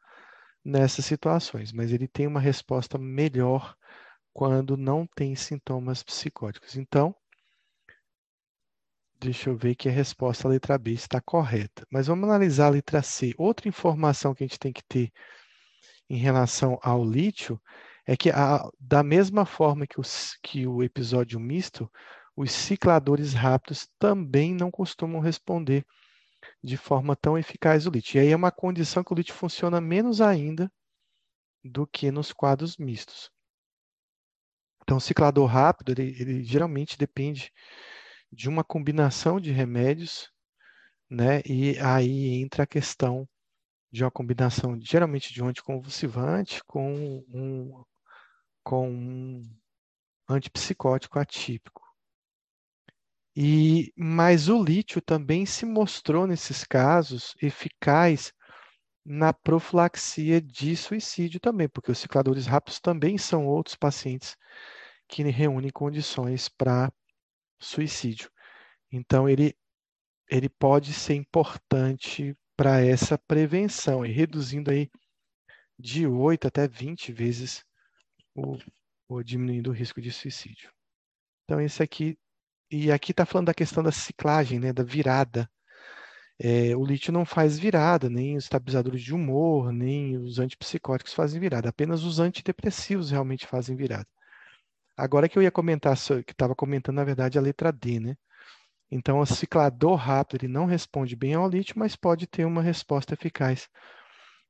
nessas 0.65 1.05
situações, 1.05 1.73
mas 1.73 1.93
ele 1.93 2.09
tem 2.09 2.27
uma 2.27 2.41
resposta 2.41 2.99
melhor 2.99 3.77
quando 4.33 4.77
não 4.77 5.07
tem 5.07 5.35
sintomas 5.35 6.03
psicóticos. 6.03 6.77
Então, 6.77 7.15
Deixa 9.23 9.51
eu 9.51 9.57
ver 9.57 9.77
que 9.77 9.89
a 9.89 9.93
resposta 9.93 10.49
à 10.49 10.51
letra 10.51 10.77
B 10.77 10.91
está 10.91 11.21
correta. 11.21 11.87
Mas 11.89 12.09
vamos 12.09 12.29
analisar 12.29 12.67
a 12.67 12.71
letra 12.71 13.03
C. 13.03 13.33
Outra 13.39 13.69
informação 13.69 14.35
que 14.35 14.43
a 14.43 14.47
gente 14.47 14.59
tem 14.59 14.73
que 14.73 14.83
ter 14.83 15.13
em 16.11 16.17
relação 16.17 16.77
ao 16.83 17.05
lítio 17.05 17.63
é 18.05 18.17
que, 18.17 18.31
a, 18.31 18.69
da 18.81 19.05
mesma 19.05 19.47
forma 19.47 19.87
que, 19.87 20.01
os, 20.01 20.37
que 20.43 20.67
o 20.67 20.83
episódio 20.83 21.39
misto, 21.39 21.89
os 22.37 22.51
cicladores 22.51 23.33
rápidos 23.33 23.89
também 23.97 24.53
não 24.53 24.73
costumam 24.73 25.21
responder 25.21 25.87
de 26.61 26.77
forma 26.77 27.15
tão 27.15 27.39
eficaz 27.39 27.87
o 27.87 27.91
lítio. 27.91 28.19
E 28.19 28.23
aí 28.23 28.33
é 28.33 28.37
uma 28.37 28.51
condição 28.51 29.05
que 29.05 29.13
o 29.13 29.17
lítio 29.17 29.35
funciona 29.35 29.81
menos 29.81 30.21
ainda 30.21 30.69
do 31.63 31.87
que 31.87 32.11
nos 32.11 32.33
quadros 32.33 32.77
mistos. 32.77 33.31
Então, 34.83 34.97
o 34.97 35.01
ciclador 35.01 35.47
rápido, 35.47 35.93
ele, 35.93 36.17
ele 36.21 36.43
geralmente 36.43 36.99
depende 36.99 37.53
de 38.33 38.49
uma 38.49 38.65
combinação 38.65 39.39
de 39.39 39.53
remédios, 39.53 40.31
né? 41.11 41.43
E 41.47 41.79
aí 41.79 42.43
entra 42.43 42.63
a 42.65 42.67
questão 42.67 43.29
de 43.93 44.03
uma 44.03 44.11
combinação, 44.11 44.79
geralmente 44.81 45.35
de 45.35 45.43
um 45.43 45.49
anticonvulsivante 45.49 46.63
com 46.65 47.23
um, 47.29 47.85
com 48.65 48.91
um 48.91 49.43
antipsicótico 50.29 51.19
atípico. 51.19 51.83
E, 53.37 53.93
mas 53.97 54.49
o 54.49 54.63
lítio 54.63 55.01
também 55.01 55.45
se 55.47 55.67
mostrou, 55.67 56.27
nesses 56.27 56.65
casos, 56.65 57.35
eficaz 57.41 58.33
na 59.05 59.33
profilaxia 59.33 60.41
de 60.41 60.77
suicídio 60.77 61.41
também, 61.41 61.69
porque 61.69 61.91
os 61.91 61.99
cicladores 61.99 62.47
rápidos 62.47 62.81
também 62.81 63.19
são 63.19 63.47
outros 63.47 63.75
pacientes 63.75 64.37
que 65.09 65.23
reúne 65.25 65.71
condições 65.71 66.49
para 66.49 66.91
suicídio. 67.63 68.31
Então, 68.91 69.29
ele, 69.29 69.57
ele 70.31 70.49
pode 70.49 70.93
ser 70.93 71.15
importante 71.15 72.37
para 72.57 72.81
essa 72.81 73.17
prevenção 73.17 74.05
e 74.05 74.13
reduzindo 74.13 74.71
aí 74.71 74.91
de 75.79 76.07
8 76.07 76.47
até 76.47 76.69
20 76.69 77.13
vezes 77.13 77.65
o, 78.35 78.59
o 79.09 79.23
diminuindo 79.23 79.71
o 79.71 79.73
risco 79.73 80.01
de 80.01 80.13
suicídio. 80.13 80.71
Então, 81.45 81.61
esse 81.61 81.83
aqui, 81.83 82.19
e 82.71 82.91
aqui 82.93 83.13
está 83.13 83.27
falando 83.27 83.47
da 83.47 83.55
questão 83.55 83.83
da 83.83 83.93
ciclagem, 83.93 84.61
né, 84.61 84.73
da 84.73 84.83
virada. 84.83 85.51
É, 86.39 86.75
o 86.77 86.85
lítio 86.85 87.13
não 87.13 87.25
faz 87.25 87.59
virada, 87.59 88.09
nem 88.09 88.37
os 88.37 88.45
estabilizadores 88.45 89.03
de 89.03 89.15
humor, 89.15 89.73
nem 89.73 90.17
os 90.19 90.39
antipsicóticos 90.39 91.15
fazem 91.15 91.41
virada, 91.41 91.69
apenas 91.69 92.05
os 92.05 92.19
antidepressivos 92.19 93.11
realmente 93.11 93.47
fazem 93.47 93.77
virada. 93.77 94.09
Agora 94.97 95.29
que 95.29 95.39
eu 95.39 95.43
ia 95.43 95.51
comentar, 95.51 95.97
que 95.97 96.33
estava 96.33 96.55
comentando, 96.55 96.97
na 96.97 97.05
verdade, 97.05 97.39
a 97.39 97.43
letra 97.43 97.73
D, 97.73 98.01
né? 98.01 98.17
Então, 98.91 99.21
o 99.21 99.27
ciclador 99.27 99.95
rápido 99.95 100.45
ele 100.45 100.53
não 100.53 100.67
responde 100.67 101.17
bem 101.17 101.35
ao 101.35 101.49
lítio, 101.49 101.75
mas 101.79 101.97
pode 101.97 102.27
ter 102.27 102.45
uma 102.45 102.63
resposta 102.63 103.15
eficaz 103.15 103.69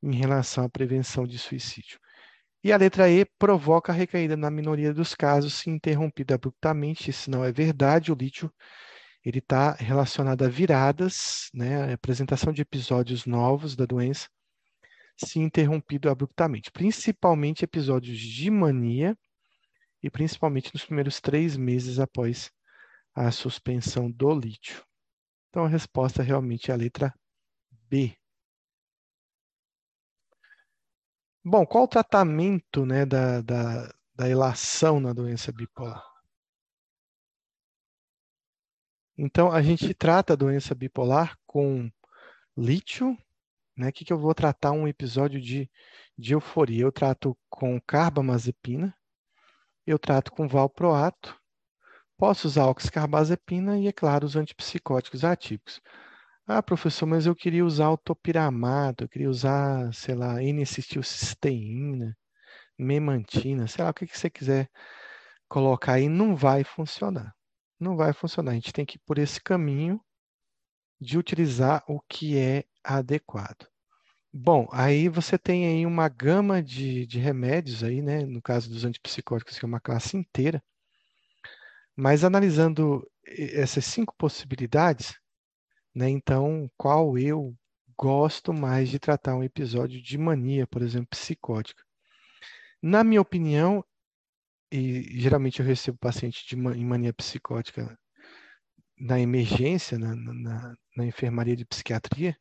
em 0.02 0.16
relação 0.16 0.64
à 0.64 0.68
prevenção 0.68 1.26
de 1.26 1.38
suicídio. 1.38 1.98
E 2.64 2.72
a 2.72 2.76
letra 2.76 3.08
E 3.10 3.24
provoca 3.38 3.92
a 3.92 3.94
recaída 3.94 4.36
na 4.36 4.50
minoria 4.50 4.92
dos 4.92 5.14
casos, 5.14 5.54
se 5.54 5.70
interrompida 5.70 6.34
abruptamente. 6.34 7.10
Isso 7.10 7.30
não 7.30 7.44
é 7.44 7.52
verdade. 7.52 8.12
O 8.12 8.16
lítio 8.16 8.52
ele 9.24 9.38
está 9.38 9.72
relacionado 9.72 10.44
a 10.44 10.48
viradas, 10.48 11.48
né, 11.54 11.90
a 11.90 11.94
apresentação 11.94 12.52
de 12.52 12.62
episódios 12.62 13.24
novos 13.26 13.76
da 13.76 13.86
doença, 13.86 14.28
se 15.16 15.38
interrompido 15.38 16.10
abruptamente, 16.10 16.72
principalmente 16.72 17.64
episódios 17.64 18.18
de 18.18 18.50
mania 18.50 19.16
e 20.02 20.10
principalmente 20.10 20.72
nos 20.74 20.84
primeiros 20.84 21.20
três 21.20 21.56
meses 21.56 21.98
após 21.98 22.50
a 23.14 23.30
suspensão 23.30 24.10
do 24.10 24.34
lítio. 24.34 24.84
Então, 25.50 25.64
a 25.64 25.68
resposta 25.68 26.22
realmente 26.22 26.70
é 26.70 26.74
a 26.74 26.76
letra 26.76 27.14
B. 27.88 28.16
Bom, 31.44 31.66
qual 31.66 31.84
o 31.84 31.88
tratamento 31.88 32.86
né, 32.86 33.04
da, 33.04 33.40
da, 33.42 33.94
da 34.14 34.28
elação 34.28 34.98
na 34.98 35.12
doença 35.12 35.52
bipolar? 35.52 36.02
Então, 39.16 39.52
a 39.52 39.60
gente 39.60 39.92
trata 39.92 40.32
a 40.32 40.36
doença 40.36 40.74
bipolar 40.74 41.38
com 41.46 41.90
lítio. 42.56 43.16
Né? 43.76 43.88
O 43.88 43.92
que, 43.92 44.04
que 44.04 44.12
eu 44.12 44.18
vou 44.18 44.34
tratar 44.34 44.72
um 44.72 44.88
episódio 44.88 45.40
de, 45.40 45.70
de 46.16 46.32
euforia? 46.32 46.82
Eu 46.82 46.92
trato 46.92 47.36
com 47.50 47.80
carbamazepina, 47.80 48.96
eu 49.86 49.98
trato 49.98 50.32
com 50.32 50.48
valproato, 50.48 51.40
Posso 52.22 52.46
usar 52.46 52.66
oxcarbazepina 52.66 53.80
e, 53.80 53.88
é 53.88 53.92
claro, 53.92 54.24
os 54.24 54.36
antipsicóticos 54.36 55.24
atípicos. 55.24 55.80
Ah, 56.46 56.62
professor, 56.62 57.04
mas 57.04 57.26
eu 57.26 57.34
queria 57.34 57.64
usar 57.64 57.90
o 57.90 57.96
topiramato, 57.96 59.02
eu 59.02 59.08
queria 59.08 59.28
usar, 59.28 59.92
sei 59.92 60.14
lá, 60.14 60.40
N-acetilcisteína, 60.40 62.16
memantina, 62.78 63.66
sei 63.66 63.84
lá, 63.84 63.90
o 63.90 63.94
que, 63.94 64.06
que 64.06 64.16
você 64.16 64.30
quiser 64.30 64.70
colocar 65.48 65.94
aí, 65.94 66.08
não 66.08 66.36
vai 66.36 66.62
funcionar. 66.62 67.34
Não 67.80 67.96
vai 67.96 68.12
funcionar. 68.12 68.52
A 68.52 68.54
gente 68.54 68.72
tem 68.72 68.86
que 68.86 68.98
ir 68.98 69.02
por 69.04 69.18
esse 69.18 69.42
caminho 69.42 70.00
de 71.00 71.18
utilizar 71.18 71.82
o 71.88 72.00
que 72.08 72.38
é 72.38 72.64
adequado. 72.84 73.66
Bom, 74.34 74.66
aí 74.72 75.08
você 75.08 75.38
tem 75.38 75.66
aí 75.66 75.86
uma 75.86 76.08
gama 76.08 76.62
de, 76.62 77.06
de 77.06 77.18
remédios 77.18 77.82
aí, 77.84 78.00
né? 78.02 78.24
No 78.24 78.40
caso 78.42 78.68
dos 78.70 78.84
antipsicóticos, 78.84 79.58
que 79.58 79.64
é 79.64 79.68
uma 79.68 79.80
classe 79.80 80.16
inteira, 80.16 80.62
mas 81.96 82.24
analisando 82.24 83.06
essas 83.26 83.84
cinco 83.84 84.14
possibilidades, 84.16 85.18
né, 85.94 86.08
então, 86.08 86.70
qual 86.76 87.18
eu 87.18 87.54
gosto 87.96 88.52
mais 88.52 88.88
de 88.88 88.98
tratar 88.98 89.36
um 89.36 89.44
episódio 89.44 90.02
de 90.02 90.18
mania, 90.18 90.66
por 90.66 90.82
exemplo, 90.82 91.08
psicótica? 91.10 91.82
Na 92.82 93.04
minha 93.04 93.20
opinião, 93.20 93.84
e 94.72 95.20
geralmente 95.20 95.60
eu 95.60 95.66
recebo 95.66 95.98
paciente 95.98 96.46
de 96.48 96.56
em 96.56 96.84
mania 96.84 97.12
psicótica 97.12 97.98
na 98.98 99.20
emergência, 99.20 99.98
na, 99.98 100.14
na, 100.14 100.76
na 100.96 101.06
enfermaria 101.06 101.56
de 101.56 101.64
psiquiatria, 101.64 102.36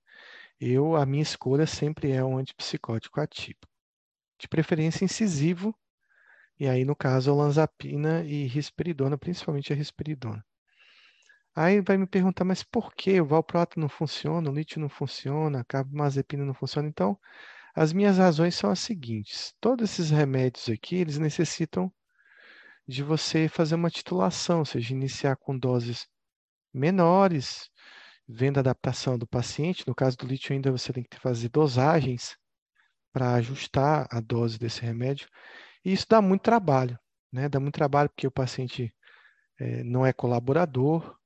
eu 0.62 0.96
a 0.96 1.06
minha 1.06 1.24
escolha 1.24 1.66
sempre 1.66 2.12
é 2.12 2.24
um 2.24 2.38
antipsicótico 2.38 3.20
atípico, 3.20 3.68
de 4.40 4.48
preferência 4.48 5.04
incisivo, 5.04 5.76
e 6.60 6.68
aí, 6.68 6.86
no 6.86 6.96
caso, 6.96 7.32
olanzapina 7.34 8.24
e 8.24 8.46
risperidona, 8.46 9.18
principalmente 9.18 9.74
a 9.74 9.76
risperidona. 9.76 10.46
Aí 11.56 11.82
vai 11.82 11.98
me 11.98 12.06
perguntar, 12.06 12.46
mas 12.46 12.64
por 12.64 12.94
que 12.94 13.20
o 13.20 13.26
valproato 13.26 13.80
não 13.80 13.90
funciona, 13.90 14.50
o 14.50 14.54
lítio 14.54 14.80
não 14.80 14.88
funciona, 14.88 15.62
a 15.62 15.66
carbamazepina 15.66 16.46
não 16.46 16.54
funciona? 16.54 16.88
Então, 16.88 17.20
as 17.76 17.92
minhas 17.92 18.18
razões 18.18 18.56
são 18.56 18.70
as 18.70 18.80
seguintes. 18.80 19.54
Todos 19.60 19.92
esses 19.92 20.12
remédios 20.12 20.70
aqui, 20.70 20.96
eles 20.98 21.18
necessitam 21.18 21.92
de 22.88 23.04
você 23.04 23.48
fazer 23.50 23.76
uma 23.76 23.90
titulação, 23.90 24.60
ou 24.60 24.66
seja, 24.66 24.94
iniciar 24.94 25.36
com 25.38 25.58
doses 25.58 26.08
menores, 26.74 27.70
vendo 28.32 28.58
a 28.58 28.62
adaptação 28.62 29.18
do 29.18 29.28
paciente. 29.28 29.88
No 29.88 29.96
caso 29.96 30.18
do 30.18 30.26
lítio 30.28 30.54
ainda 30.54 30.72
você 30.72 30.94
tem 30.94 31.04
que 31.04 31.20
fazer 31.20 31.50
dosagens 31.50 32.38
para 33.14 33.34
ajustar 33.36 34.08
a 34.12 34.20
dose 34.22 34.58
desse 34.58 34.82
remédio. 34.82 35.28
E 35.86 35.94
isso 35.94 36.06
dá 36.10 36.22
muito 36.22 36.44
trabalho, 36.44 36.98
né? 37.32 37.50
Dá 37.50 37.60
muito 37.60 37.76
trabalho 37.76 38.10
porque 38.10 38.28
o 38.28 38.32
paciente 38.32 38.94
é, 39.60 39.84
não 39.84 40.06
é 40.06 40.14
colaborador, 40.14 41.18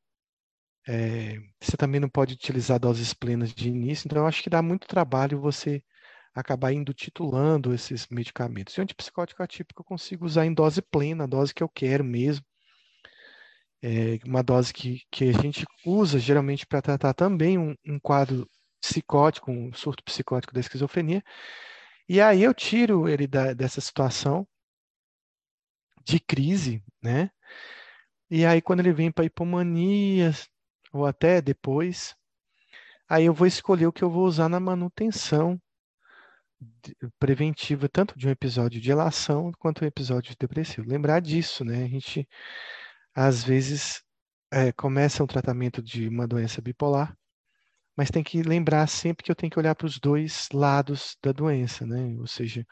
é, 0.87 1.39
você 1.59 1.75
também 1.75 1.99
não 1.99 2.09
pode 2.09 2.33
utilizar 2.35 2.79
doses 2.79 3.13
plenas 3.13 3.53
de 3.53 3.69
início, 3.69 4.07
então 4.07 4.19
eu 4.19 4.27
acho 4.27 4.43
que 4.43 4.49
dá 4.49 4.61
muito 4.61 4.87
trabalho 4.87 5.41
você 5.41 5.83
acabar 6.33 6.73
indo 6.73 6.93
titulando 6.93 7.73
esses 7.73 8.07
medicamentos. 8.09 8.75
E 8.75 8.79
o 8.79 8.83
antipsicótico 8.83 9.41
atípico 9.41 9.81
eu 9.81 9.85
consigo 9.85 10.25
usar 10.25 10.45
em 10.45 10.53
dose 10.53 10.81
plena, 10.81 11.23
a 11.23 11.27
dose 11.27 11.53
que 11.53 11.63
eu 11.63 11.69
quero 11.69 12.03
mesmo. 12.03 12.45
É 13.81 14.17
uma 14.25 14.41
dose 14.43 14.73
que, 14.73 15.01
que 15.11 15.25
a 15.25 15.33
gente 15.33 15.65
usa 15.85 16.17
geralmente 16.17 16.65
para 16.65 16.81
tratar 16.81 17.13
também 17.13 17.57
um, 17.57 17.75
um 17.85 17.99
quadro 17.99 18.47
psicótico, 18.81 19.51
um 19.51 19.73
surto 19.73 20.03
psicótico 20.03 20.53
da 20.53 20.59
esquizofrenia, 20.59 21.23
e 22.07 22.21
aí 22.21 22.43
eu 22.43 22.53
tiro 22.53 23.09
ele 23.09 23.27
da, 23.27 23.53
dessa 23.53 23.81
situação 23.81 24.47
de 26.03 26.19
crise, 26.19 26.83
né? 27.01 27.31
E 28.29 28.45
aí 28.45 28.61
quando 28.61 28.79
ele 28.81 28.93
vem 28.93 29.11
para 29.11 29.25
hipomania, 29.25 30.31
ou 30.93 31.05
até 31.05 31.41
depois, 31.41 32.15
aí 33.09 33.25
eu 33.25 33.33
vou 33.33 33.47
escolher 33.47 33.87
o 33.87 33.93
que 33.93 34.03
eu 34.03 34.09
vou 34.09 34.25
usar 34.25 34.49
na 34.49 34.59
manutenção 34.59 35.59
preventiva, 37.19 37.89
tanto 37.89 38.17
de 38.17 38.27
um 38.27 38.31
episódio 38.31 38.79
de 38.79 38.91
elação 38.91 39.51
quanto 39.59 39.83
um 39.83 39.87
episódio 39.87 40.35
depressivo. 40.39 40.89
Lembrar 40.89 41.19
disso, 41.19 41.63
né? 41.63 41.83
A 41.83 41.87
gente, 41.87 42.27
às 43.15 43.43
vezes, 43.43 44.03
é, 44.51 44.71
começa 44.73 45.23
um 45.23 45.27
tratamento 45.27 45.81
de 45.81 46.07
uma 46.07 46.27
doença 46.27 46.61
bipolar 46.61 47.15
mas 47.95 48.11
tem 48.11 48.23
que 48.23 48.41
lembrar 48.43 48.87
sempre 48.87 49.23
que 49.23 49.31
eu 49.31 49.35
tenho 49.35 49.49
que 49.49 49.59
olhar 49.59 49.73
para 49.73 49.87
os 49.87 49.99
dois 49.99 50.49
lados 50.53 51.17
da 51.23 51.31
doença, 51.31 51.85
né? 51.85 52.15
Ou 52.19 52.27
seja, 52.27 52.65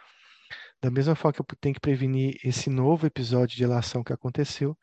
da 0.82 0.92
mesma 0.92 1.16
forma 1.16 1.34
que 1.34 1.42
eu 1.42 1.58
tenho 1.60 1.76
que 1.76 1.80
prevenir 1.80 2.38
esse 2.44 2.70
novo 2.70 3.08
episódio 3.08 3.56
de 3.56 3.64
relação 3.64 4.04
que 4.04 4.12
aconteceu, 4.12 4.78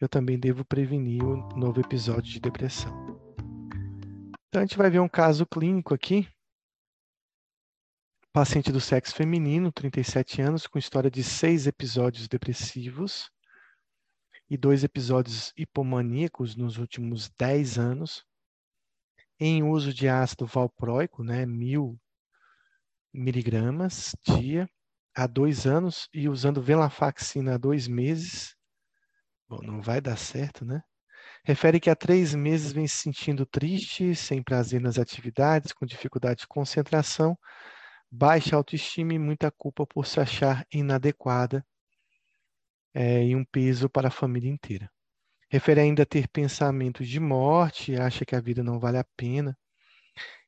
eu 0.00 0.08
também 0.08 0.38
devo 0.38 0.64
prevenir 0.64 1.22
o 1.22 1.36
novo 1.56 1.80
episódio 1.80 2.32
de 2.32 2.40
depressão. 2.40 2.90
Então 4.48 4.62
a 4.62 4.64
gente 4.64 4.78
vai 4.78 4.88
ver 4.88 5.00
um 5.00 5.08
caso 5.08 5.44
clínico 5.44 5.92
aqui. 5.92 6.26
Paciente 8.32 8.72
do 8.72 8.80
sexo 8.80 9.14
feminino, 9.14 9.72
37 9.72 10.40
anos, 10.42 10.66
com 10.66 10.78
história 10.78 11.10
de 11.10 11.22
seis 11.22 11.66
episódios 11.66 12.28
depressivos 12.28 13.30
e 14.48 14.56
dois 14.56 14.84
episódios 14.84 15.52
hipomaníacos 15.56 16.54
nos 16.56 16.78
últimos 16.78 17.28
10 17.30 17.78
anos 17.78 18.24
em 19.38 19.62
uso 19.62 19.92
de 19.92 20.08
ácido 20.08 20.46
valproico, 20.46 21.22
né, 21.22 21.44
mil 21.44 21.98
miligramas 23.12 24.14
dia, 24.22 24.68
há 25.14 25.26
dois 25.26 25.66
anos, 25.66 26.08
e 26.12 26.28
usando 26.28 26.62
venlafaxina 26.62 27.54
há 27.54 27.58
dois 27.58 27.88
meses. 27.88 28.54
Bom, 29.48 29.60
não 29.62 29.80
vai 29.80 30.00
dar 30.00 30.16
certo, 30.16 30.64
né? 30.64 30.82
Refere 31.44 31.78
que 31.78 31.90
há 31.90 31.96
três 31.96 32.34
meses 32.34 32.72
vem 32.72 32.86
se 32.86 32.96
sentindo 32.96 33.46
triste, 33.46 34.14
sem 34.14 34.42
prazer 34.42 34.80
nas 34.80 34.98
atividades, 34.98 35.72
com 35.72 35.86
dificuldade 35.86 36.40
de 36.40 36.46
concentração, 36.46 37.38
baixa 38.10 38.56
autoestima 38.56 39.14
e 39.14 39.18
muita 39.18 39.50
culpa 39.50 39.86
por 39.86 40.06
se 40.06 40.18
achar 40.20 40.66
inadequada 40.72 41.64
é, 42.96 43.22
e 43.26 43.36
um 43.36 43.44
peso 43.44 43.90
para 43.90 44.08
a 44.08 44.10
família 44.10 44.50
inteira. 44.50 44.90
Refere 45.50 45.80
ainda 45.80 46.04
a 46.04 46.06
ter 46.06 46.28
pensamentos 46.28 47.06
de 47.06 47.20
morte, 47.20 47.94
acha 47.94 48.24
que 48.24 48.34
a 48.34 48.40
vida 48.40 48.62
não 48.62 48.78
vale 48.80 48.96
a 48.96 49.04
pena 49.16 49.56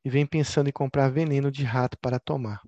e 0.02 0.08
vem 0.08 0.26
pensando 0.26 0.68
em 0.68 0.72
comprar 0.72 1.10
veneno 1.10 1.50
de 1.50 1.62
rato 1.62 1.98
para 1.98 2.18
tomar. 2.18 2.62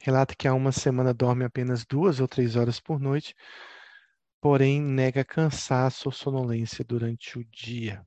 Relata 0.00 0.36
que 0.36 0.46
há 0.46 0.54
uma 0.54 0.70
semana 0.70 1.12
dorme 1.12 1.44
apenas 1.44 1.84
duas 1.84 2.20
ou 2.20 2.28
três 2.28 2.54
horas 2.54 2.78
por 2.78 3.00
noite, 3.00 3.34
porém 4.40 4.80
nega 4.80 5.24
cansaço 5.24 6.08
ou 6.08 6.12
sonolência 6.12 6.84
durante 6.84 7.40
o 7.40 7.44
dia. 7.44 8.06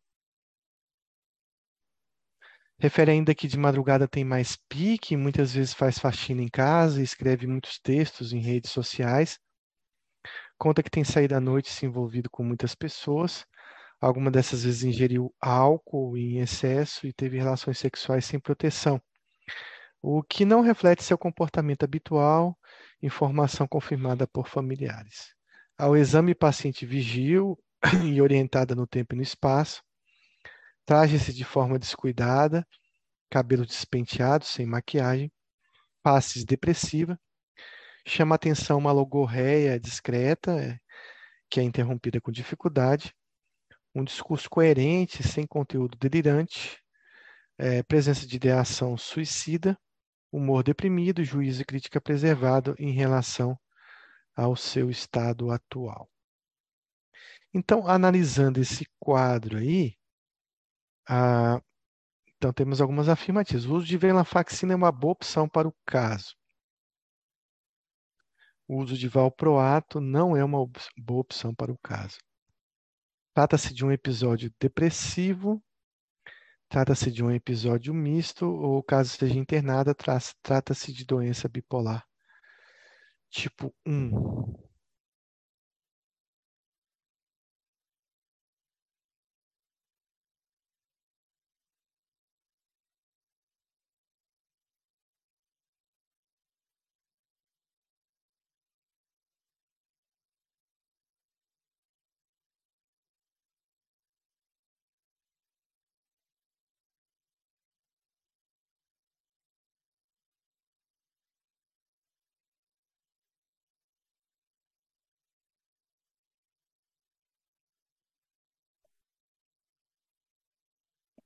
Refere 2.80 3.12
ainda 3.12 3.36
que 3.36 3.50
de 3.50 3.60
madrugada 3.60 4.08
tem 4.08 4.24
mais 4.24 4.58
pique, 4.70 5.18
muitas 5.18 5.54
vezes 5.54 5.74
faz 5.74 6.00
faxina 6.00 6.42
em 6.42 6.48
casa, 6.48 7.04
escreve 7.04 7.46
muitos 7.46 7.78
textos 7.80 8.32
em 8.32 8.40
redes 8.40 8.72
sociais. 8.72 9.38
Conta 10.62 10.84
que 10.84 10.92
tem 10.92 11.04
saído 11.04 11.36
à 11.36 11.40
noite 11.40 11.72
se 11.72 11.88
envolvido 11.88 12.30
com 12.30 12.44
muitas 12.44 12.76
pessoas. 12.76 13.48
Alguma 14.00 14.30
dessas 14.30 14.64
vezes 14.64 14.84
ingeriu 14.84 15.34
álcool 15.42 16.16
em 16.16 16.38
excesso 16.38 17.08
e 17.08 17.12
teve 17.12 17.40
relações 17.40 17.80
sexuais 17.80 18.26
sem 18.26 18.40
proteção. 18.40 19.02
O 20.00 20.22
que 20.22 20.46
não 20.46 20.62
reflete 20.62 21.04
seu 21.04 21.18
comportamento 21.18 21.82
habitual, 21.82 22.56
informação 23.02 23.68
confirmada 23.68 24.28
por 24.28 24.48
familiares. 24.48 25.34
Ao 25.76 25.98
exame, 25.98 26.36
paciente 26.36 26.86
vigil 26.86 27.58
e 28.06 28.22
orientada 28.22 28.76
no 28.76 28.86
tempo 28.86 29.16
e 29.16 29.18
no 29.18 29.24
espaço, 29.24 29.82
Traje-se 30.86 31.34
de 31.34 31.44
forma 31.44 31.80
descuidada, 31.80 32.68
cabelo 33.32 33.66
despenteado, 33.66 34.46
sem 34.46 34.68
maquiagem, 34.68 35.32
faces 36.04 36.46
depressiva. 36.46 37.20
Chama 38.06 38.36
atenção 38.36 38.78
uma 38.78 38.92
logorreia 38.92 39.80
discreta, 39.80 40.80
que 41.50 41.60
é 41.60 41.64
interrompida 41.64 42.20
com 42.20 42.32
dificuldade. 42.32 43.14
Um 43.94 44.04
discurso 44.04 44.50
coerente, 44.50 45.24
sem 45.24 45.46
conteúdo 45.46 45.98
delirante. 45.98 46.82
É, 47.58 47.84
presença 47.84 48.26
de 48.26 48.36
ideação 48.36 48.98
suicida. 48.98 49.78
Humor 50.32 50.64
deprimido, 50.64 51.24
juízo 51.24 51.62
e 51.62 51.66
crítica 51.66 52.00
preservado 52.02 52.76
em 52.80 52.92
relação 52.92 53.58
ao 54.36 54.56
seu 54.56 54.90
estado 54.90 55.52
atual. 55.52 56.10
Então, 57.54 57.86
analisando 57.86 58.62
esse 58.62 58.86
quadro 58.98 59.58
aí, 59.58 59.94
ah, 61.08 61.62
então, 62.38 62.54
temos 62.54 62.82
algumas 62.82 63.10
afirmativas. 63.10 63.66
O 63.66 63.76
uso 63.76 63.86
de 63.86 63.98
venlafaxina 63.98 64.74
é 64.74 64.76
uma 64.76 64.92
boa 64.92 65.14
opção 65.14 65.48
para 65.48 65.68
o 65.68 65.76
caso. 65.86 66.36
O 68.72 68.78
uso 68.78 68.98
de 68.98 69.10
valproato 69.10 70.00
não 70.00 70.34
é 70.34 70.42
uma 70.42 70.66
boa 70.98 71.20
opção 71.20 71.54
para 71.54 71.74
o 71.74 71.78
caso. 71.80 72.18
Trata-se 73.34 73.74
de 73.74 73.84
um 73.84 73.92
episódio 73.92 74.50
depressivo, 74.58 75.62
trata-se 76.70 77.12
de 77.12 77.22
um 77.22 77.30
episódio 77.30 77.94
misto, 77.94 78.46
ou 78.46 78.82
caso 78.82 79.10
esteja 79.10 79.38
internada, 79.38 79.94
trata-se 80.42 80.94
de 80.94 81.04
doença 81.04 81.50
bipolar 81.50 82.08
tipo 83.30 83.76
1. 83.86 84.71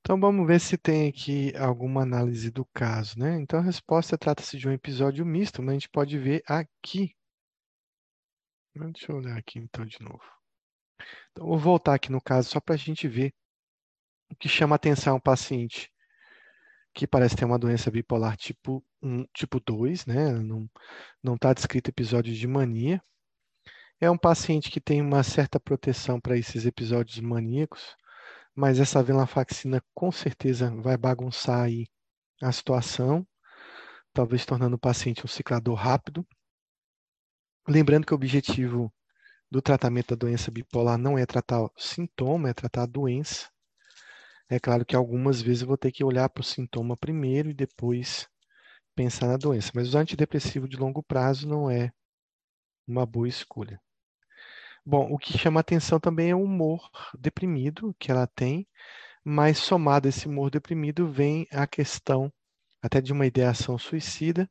Então 0.06 0.20
vamos 0.20 0.46
ver 0.46 0.60
se 0.60 0.78
tem 0.78 1.08
aqui 1.08 1.52
alguma 1.56 2.02
análise 2.02 2.48
do 2.48 2.64
caso, 2.66 3.18
né? 3.18 3.40
Então 3.40 3.58
a 3.58 3.62
resposta 3.62 4.16
trata-se 4.16 4.56
de 4.56 4.68
um 4.68 4.72
episódio 4.72 5.26
misto, 5.26 5.60
mas 5.60 5.70
a 5.70 5.72
gente 5.72 5.88
pode 5.88 6.16
ver 6.16 6.44
aqui. 6.46 7.12
Deixa 8.72 9.10
eu 9.10 9.16
olhar 9.16 9.36
aqui 9.36 9.58
então 9.58 9.84
de 9.84 10.00
novo. 10.00 10.22
Então, 11.32 11.44
vou 11.44 11.58
voltar 11.58 11.94
aqui 11.94 12.12
no 12.12 12.20
caso 12.20 12.50
só 12.50 12.60
para 12.60 12.76
a 12.76 12.78
gente 12.78 13.08
ver 13.08 13.34
o 14.30 14.36
que 14.36 14.48
chama 14.48 14.76
atenção 14.76 15.14
ao 15.14 15.20
paciente 15.20 15.92
que 16.94 17.04
parece 17.04 17.34
ter 17.34 17.44
uma 17.44 17.58
doença 17.58 17.90
bipolar 17.90 18.36
tipo 18.36 18.86
1, 19.02 19.24
tipo 19.34 19.58
2, 19.58 20.06
né? 20.06 20.30
Não 21.20 21.34
está 21.34 21.52
descrito 21.52 21.90
episódio 21.90 22.32
de 22.32 22.46
mania. 22.46 23.02
É 24.00 24.08
um 24.08 24.16
paciente 24.16 24.70
que 24.70 24.80
tem 24.80 25.02
uma 25.02 25.24
certa 25.24 25.58
proteção 25.58 26.20
para 26.20 26.38
esses 26.38 26.64
episódios 26.64 27.18
maníacos, 27.18 27.96
mas 28.56 28.80
essa 28.80 29.02
venlafaxina 29.02 29.82
com 29.94 30.10
certeza 30.10 30.74
vai 30.80 30.96
bagunçar 30.96 31.64
aí 31.64 31.86
a 32.42 32.50
situação, 32.50 33.26
talvez 34.14 34.46
tornando 34.46 34.76
o 34.76 34.78
paciente 34.78 35.24
um 35.24 35.28
ciclador 35.28 35.74
rápido. 35.74 36.26
Lembrando 37.68 38.06
que 38.06 38.14
o 38.14 38.16
objetivo 38.16 38.90
do 39.50 39.60
tratamento 39.60 40.08
da 40.08 40.16
doença 40.16 40.50
bipolar 40.50 40.96
não 40.96 41.18
é 41.18 41.26
tratar 41.26 41.62
o 41.62 41.70
sintoma, 41.76 42.48
é 42.48 42.54
tratar 42.54 42.84
a 42.84 42.86
doença. 42.86 43.50
É 44.48 44.58
claro 44.58 44.86
que 44.86 44.96
algumas 44.96 45.42
vezes 45.42 45.62
eu 45.62 45.68
vou 45.68 45.76
ter 45.76 45.92
que 45.92 46.02
olhar 46.02 46.28
para 46.30 46.40
o 46.40 46.44
sintoma 46.44 46.96
primeiro 46.96 47.50
e 47.50 47.54
depois 47.54 48.26
pensar 48.94 49.26
na 49.26 49.36
doença, 49.36 49.70
mas 49.74 49.92
o 49.92 49.98
antidepressivo 49.98 50.66
de 50.66 50.78
longo 50.78 51.02
prazo 51.02 51.46
não 51.46 51.70
é 51.70 51.92
uma 52.88 53.04
boa 53.04 53.28
escolha. 53.28 53.78
Bom, 54.88 55.12
o 55.12 55.18
que 55.18 55.36
chama 55.36 55.58
atenção 55.58 55.98
também 55.98 56.30
é 56.30 56.34
o 56.34 56.42
humor 56.44 56.88
deprimido 57.18 57.92
que 57.98 58.08
ela 58.08 58.24
tem, 58.24 58.68
mas 59.24 59.58
somado 59.58 60.06
a 60.06 60.10
esse 60.10 60.28
humor 60.28 60.48
deprimido 60.48 61.10
vem 61.10 61.44
a 61.50 61.66
questão 61.66 62.32
até 62.80 63.00
de 63.00 63.12
uma 63.12 63.26
ideação 63.26 63.76
suicida, 63.78 64.48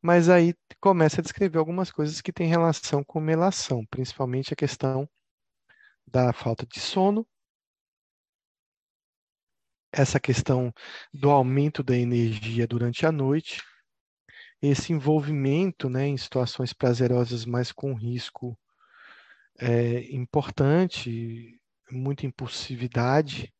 mas 0.00 0.30
aí 0.30 0.54
começa 0.80 1.20
a 1.20 1.22
descrever 1.22 1.58
algumas 1.58 1.90
coisas 1.90 2.22
que 2.22 2.32
têm 2.32 2.48
relação 2.48 3.04
com 3.04 3.20
melação, 3.20 3.84
principalmente 3.90 4.54
a 4.54 4.56
questão 4.56 5.06
da 6.06 6.32
falta 6.32 6.64
de 6.66 6.80
sono, 6.80 7.26
essa 9.92 10.18
questão 10.18 10.72
do 11.12 11.30
aumento 11.30 11.82
da 11.82 11.94
energia 11.94 12.66
durante 12.66 13.04
a 13.04 13.12
noite, 13.12 13.62
esse 14.62 14.94
envolvimento 14.94 15.90
né, 15.90 16.06
em 16.06 16.16
situações 16.16 16.72
prazerosas, 16.72 17.44
mas 17.44 17.70
com 17.70 17.92
risco 17.92 18.58
é 19.62 20.12
importante, 20.12 21.56
muita 21.88 22.26
impulsividade, 22.26 23.54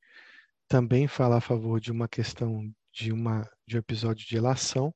também 0.67 1.07
fala 1.07 1.37
a 1.37 1.41
favor 1.41 1.79
de 1.79 1.93
uma 1.93 2.09
questão 2.09 2.69
de, 2.93 3.13
uma, 3.13 3.49
de 3.69 3.77
um 3.77 3.79
episódio 3.79 4.27
de 4.27 4.37
elação. 4.37 4.93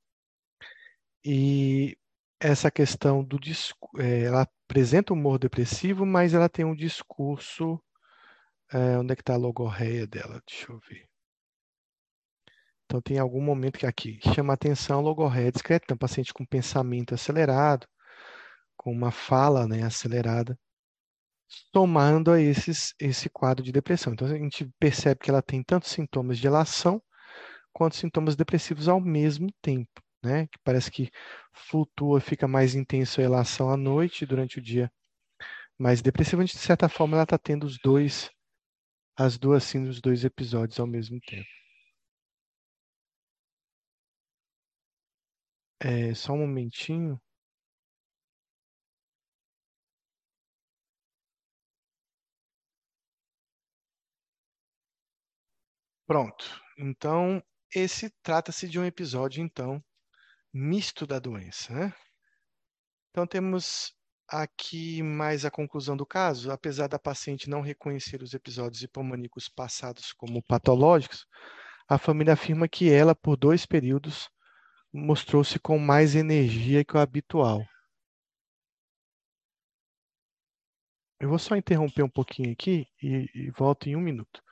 E 1.24 1.96
essa 2.40 2.72
questão 2.72 3.22
do 3.22 3.38
discurso, 3.38 4.04
é, 4.04 4.24
ela 4.24 4.48
apresenta 4.68 5.12
um 5.12 5.16
humor 5.16 5.38
depressivo, 5.38 6.04
mas 6.04 6.34
ela 6.34 6.48
tem 6.48 6.64
um 6.64 6.74
discurso. 6.74 7.80
É, 8.72 8.98
onde 8.98 9.12
é 9.12 9.16
que 9.16 9.22
está 9.22 9.34
a 9.34 9.38
logorreia 9.38 10.08
dela? 10.08 10.42
Deixa 10.44 10.72
eu 10.72 10.80
ver. 10.88 11.08
Então, 12.84 13.00
tem 13.00 13.18
algum 13.18 13.40
momento 13.40 13.78
que 13.78 13.86
aqui 13.86 14.18
chama 14.34 14.54
atenção 14.54 14.98
a 14.98 15.02
logorreia 15.02 15.52
discreta, 15.52 15.84
então, 15.84 15.96
paciente 15.96 16.34
com 16.34 16.44
pensamento 16.44 17.14
acelerado, 17.14 17.86
com 18.76 18.90
uma 18.92 19.12
fala 19.12 19.68
né, 19.68 19.84
acelerada, 19.84 20.58
somando 21.74 22.30
a 22.32 22.40
esses, 22.40 22.94
esse 23.00 23.28
quadro 23.30 23.64
de 23.64 23.72
depressão. 23.72 24.12
Então, 24.12 24.26
a 24.26 24.38
gente 24.38 24.68
percebe 24.78 25.20
que 25.20 25.30
ela 25.30 25.42
tem 25.42 25.62
tanto 25.62 25.88
sintomas 25.88 26.38
de 26.38 26.46
elação 26.46 27.02
quanto 27.72 27.96
sintomas 27.96 28.36
depressivos 28.36 28.88
ao 28.88 29.00
mesmo 29.00 29.48
tempo, 29.62 30.02
né? 30.22 30.46
Que 30.48 30.58
parece 30.64 30.90
que 30.90 31.10
flutua, 31.52 32.20
fica 32.20 32.48
mais 32.48 32.74
intenso 32.74 33.20
a 33.20 33.24
elação 33.24 33.70
à 33.70 33.76
noite, 33.76 34.26
durante 34.26 34.58
o 34.58 34.62
dia 34.62 34.90
mais 35.78 36.02
depressiva. 36.02 36.44
De 36.44 36.56
certa 36.56 36.88
forma, 36.88 37.16
ela 37.16 37.24
está 37.24 37.38
tendo 37.38 37.64
os 37.66 37.78
dois, 37.78 38.30
as 39.16 39.38
duas 39.38 39.64
síndromes, 39.64 39.96
os 39.96 40.02
dois 40.02 40.24
episódios 40.24 40.80
ao 40.80 40.86
mesmo 40.86 41.20
tempo. 41.20 41.48
É, 45.80 46.14
só 46.14 46.32
um 46.34 46.38
momentinho. 46.38 47.20
Pronto. 56.06 56.60
Então, 56.78 57.42
esse 57.74 58.10
trata-se 58.22 58.68
de 58.68 58.78
um 58.78 58.84
episódio, 58.84 59.42
então, 59.42 59.82
misto 60.52 61.06
da 61.06 61.18
doença, 61.18 61.72
né? 61.72 61.94
Então, 63.10 63.26
temos 63.26 63.92
aqui 64.28 65.02
mais 65.02 65.44
a 65.44 65.50
conclusão 65.50 65.96
do 65.96 66.06
caso. 66.06 66.50
Apesar 66.50 66.88
da 66.88 66.98
paciente 66.98 67.50
não 67.50 67.60
reconhecer 67.60 68.22
os 68.22 68.34
episódios 68.34 68.82
hipomaníacos 68.82 69.48
passados 69.48 70.12
como 70.12 70.42
patológicos, 70.42 71.26
a 71.88 71.98
família 71.98 72.34
afirma 72.34 72.68
que 72.68 72.90
ela, 72.90 73.14
por 73.14 73.36
dois 73.36 73.66
períodos, 73.66 74.28
mostrou-se 74.92 75.58
com 75.58 75.78
mais 75.78 76.14
energia 76.14 76.84
que 76.84 76.96
o 76.96 77.00
habitual. 77.00 77.64
Eu 81.18 81.28
vou 81.30 81.38
só 81.38 81.56
interromper 81.56 82.02
um 82.02 82.10
pouquinho 82.10 82.52
aqui 82.52 82.86
e, 83.02 83.28
e 83.34 83.50
volto 83.50 83.88
em 83.88 83.96
um 83.96 84.00
minuto. 84.00 84.42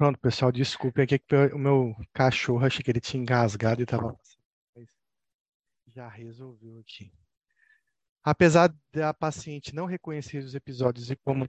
Pronto, 0.00 0.18
pessoal, 0.18 0.50
desculpe 0.50 1.02
aqui 1.02 1.18
que 1.18 1.36
o 1.52 1.58
meu 1.58 1.94
cachorro, 2.14 2.64
achei 2.64 2.82
que 2.82 2.90
ele 2.90 3.02
tinha 3.02 3.20
engasgado 3.20 3.82
e 3.82 3.84
estava 3.84 4.18
já 5.88 6.08
resolveu 6.08 6.78
aqui. 6.78 7.12
Apesar 8.24 8.74
da 8.90 9.12
paciente 9.12 9.74
não 9.74 9.84
reconhecer 9.84 10.38
os 10.38 10.54
episódios 10.54 11.10
e 11.10 11.16
como 11.16 11.46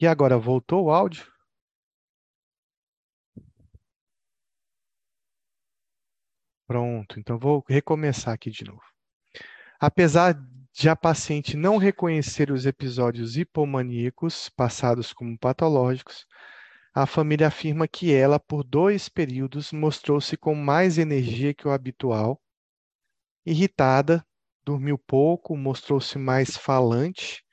E 0.00 0.06
agora 0.06 0.38
voltou 0.38 0.86
o 0.86 0.90
áudio? 0.90 1.30
Pronto, 6.66 7.20
então 7.20 7.38
vou 7.38 7.62
recomeçar 7.68 8.32
aqui 8.32 8.50
de 8.50 8.64
novo. 8.64 8.80
Apesar 9.78 10.34
de 10.72 10.88
a 10.88 10.96
paciente 10.96 11.54
não 11.56 11.76
reconhecer 11.76 12.50
os 12.50 12.64
episódios 12.64 13.36
hipomaníacos 13.36 14.48
passados 14.48 15.12
como 15.12 15.38
patológicos, 15.38 16.26
a 16.94 17.04
família 17.06 17.48
afirma 17.48 17.86
que 17.86 18.14
ela, 18.14 18.40
por 18.40 18.64
dois 18.64 19.08
períodos, 19.08 19.70
mostrou-se 19.70 20.34
com 20.36 20.54
mais 20.54 20.96
energia 20.96 21.52
que 21.52 21.68
o 21.68 21.72
habitual, 21.72 22.40
irritada, 23.44 24.24
dormiu 24.64 24.96
pouco, 24.96 25.54
mostrou-se 25.56 26.16
mais 26.18 26.56
falante, 26.56 27.44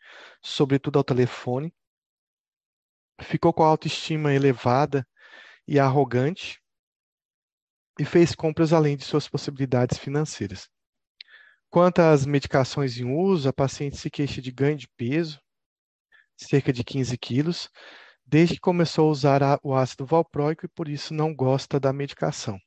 sobretudo 0.41 0.97
ao 0.97 1.03
telefone, 1.03 1.73
ficou 3.23 3.53
com 3.53 3.63
a 3.63 3.67
autoestima 3.67 4.33
elevada 4.33 5.07
e 5.67 5.79
arrogante 5.79 6.61
e 7.99 8.05
fez 8.05 8.35
compras 8.35 8.71
além 8.71 8.95
de 8.95 9.03
suas 9.03 9.27
possibilidades 9.27 9.97
financeiras. 9.97 10.69
Quanto 11.69 11.99
às 11.99 12.25
medicações 12.25 12.97
em 12.97 13.05
uso, 13.05 13.49
a 13.49 13.53
paciente 13.53 13.97
se 13.97 14.09
queixa 14.09 14.41
de 14.41 14.51
ganho 14.51 14.77
de 14.77 14.87
peso, 14.95 15.41
cerca 16.37 16.71
de 16.71 16.83
15 16.83 17.17
quilos, 17.17 17.69
desde 18.25 18.55
que 18.55 18.61
começou 18.61 19.07
a 19.07 19.11
usar 19.11 19.59
o 19.63 19.75
ácido 19.75 20.05
valproico 20.05 20.65
e 20.65 20.69
por 20.69 20.87
isso 20.87 21.13
não 21.13 21.33
gosta 21.35 21.79
da 21.79 21.91
medicação. 21.91 22.59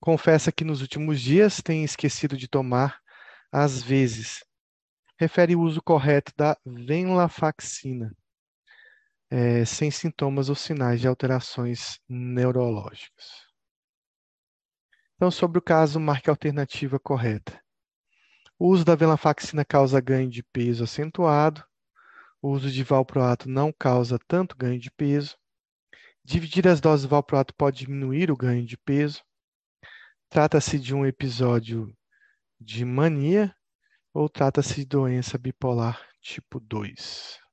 Confessa 0.00 0.50
que 0.50 0.64
nos 0.64 0.80
últimos 0.80 1.20
dias 1.20 1.60
tem 1.62 1.84
esquecido 1.84 2.36
de 2.36 2.48
tomar, 2.48 3.00
às 3.52 3.82
vezes. 3.82 4.44
Refere 5.18 5.54
o 5.54 5.60
uso 5.60 5.82
correto 5.82 6.32
da 6.36 6.56
venlafaxina 6.64 8.14
é, 9.30 9.64
sem 9.64 9.90
sintomas 9.90 10.48
ou 10.48 10.54
sinais 10.54 11.00
de 11.00 11.08
alterações 11.08 11.98
neurológicas. 12.08 13.46
Então, 15.16 15.30
sobre 15.30 15.58
o 15.58 15.62
caso, 15.62 15.98
marque 15.98 16.28
a 16.28 16.32
alternativa 16.32 16.98
correta. 16.98 17.60
O 18.58 18.68
uso 18.68 18.84
da 18.84 18.94
venlafaxina 18.94 19.64
causa 19.64 20.00
ganho 20.00 20.30
de 20.30 20.42
peso 20.42 20.84
acentuado. 20.84 21.64
O 22.40 22.50
uso 22.50 22.70
de 22.70 22.82
valproato 22.84 23.48
não 23.48 23.72
causa 23.72 24.18
tanto 24.26 24.56
ganho 24.56 24.78
de 24.78 24.90
peso. 24.90 25.36
Dividir 26.24 26.66
as 26.68 26.80
doses 26.80 27.02
de 27.02 27.08
valproato 27.08 27.54
pode 27.54 27.78
diminuir 27.78 28.30
o 28.30 28.36
ganho 28.36 28.64
de 28.64 28.76
peso. 28.76 29.22
Trata-se 30.28 30.78
de 30.78 30.94
um 30.94 31.06
episódio 31.06 31.94
de 32.60 32.84
mania 32.84 33.54
ou 34.12 34.28
trata-se 34.28 34.76
de 34.76 34.86
doença 34.86 35.38
bipolar 35.38 36.00
tipo 36.20 36.58
2? 36.60 37.45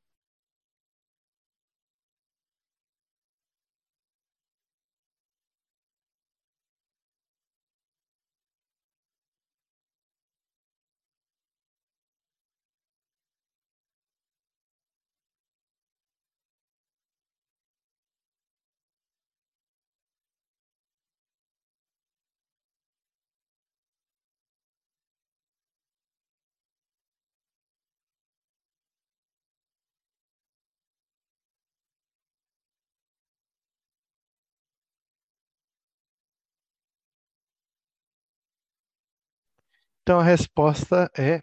Então 40.04 40.20
a 40.20 40.24
resposta 40.24 41.10
é: 41.18 41.42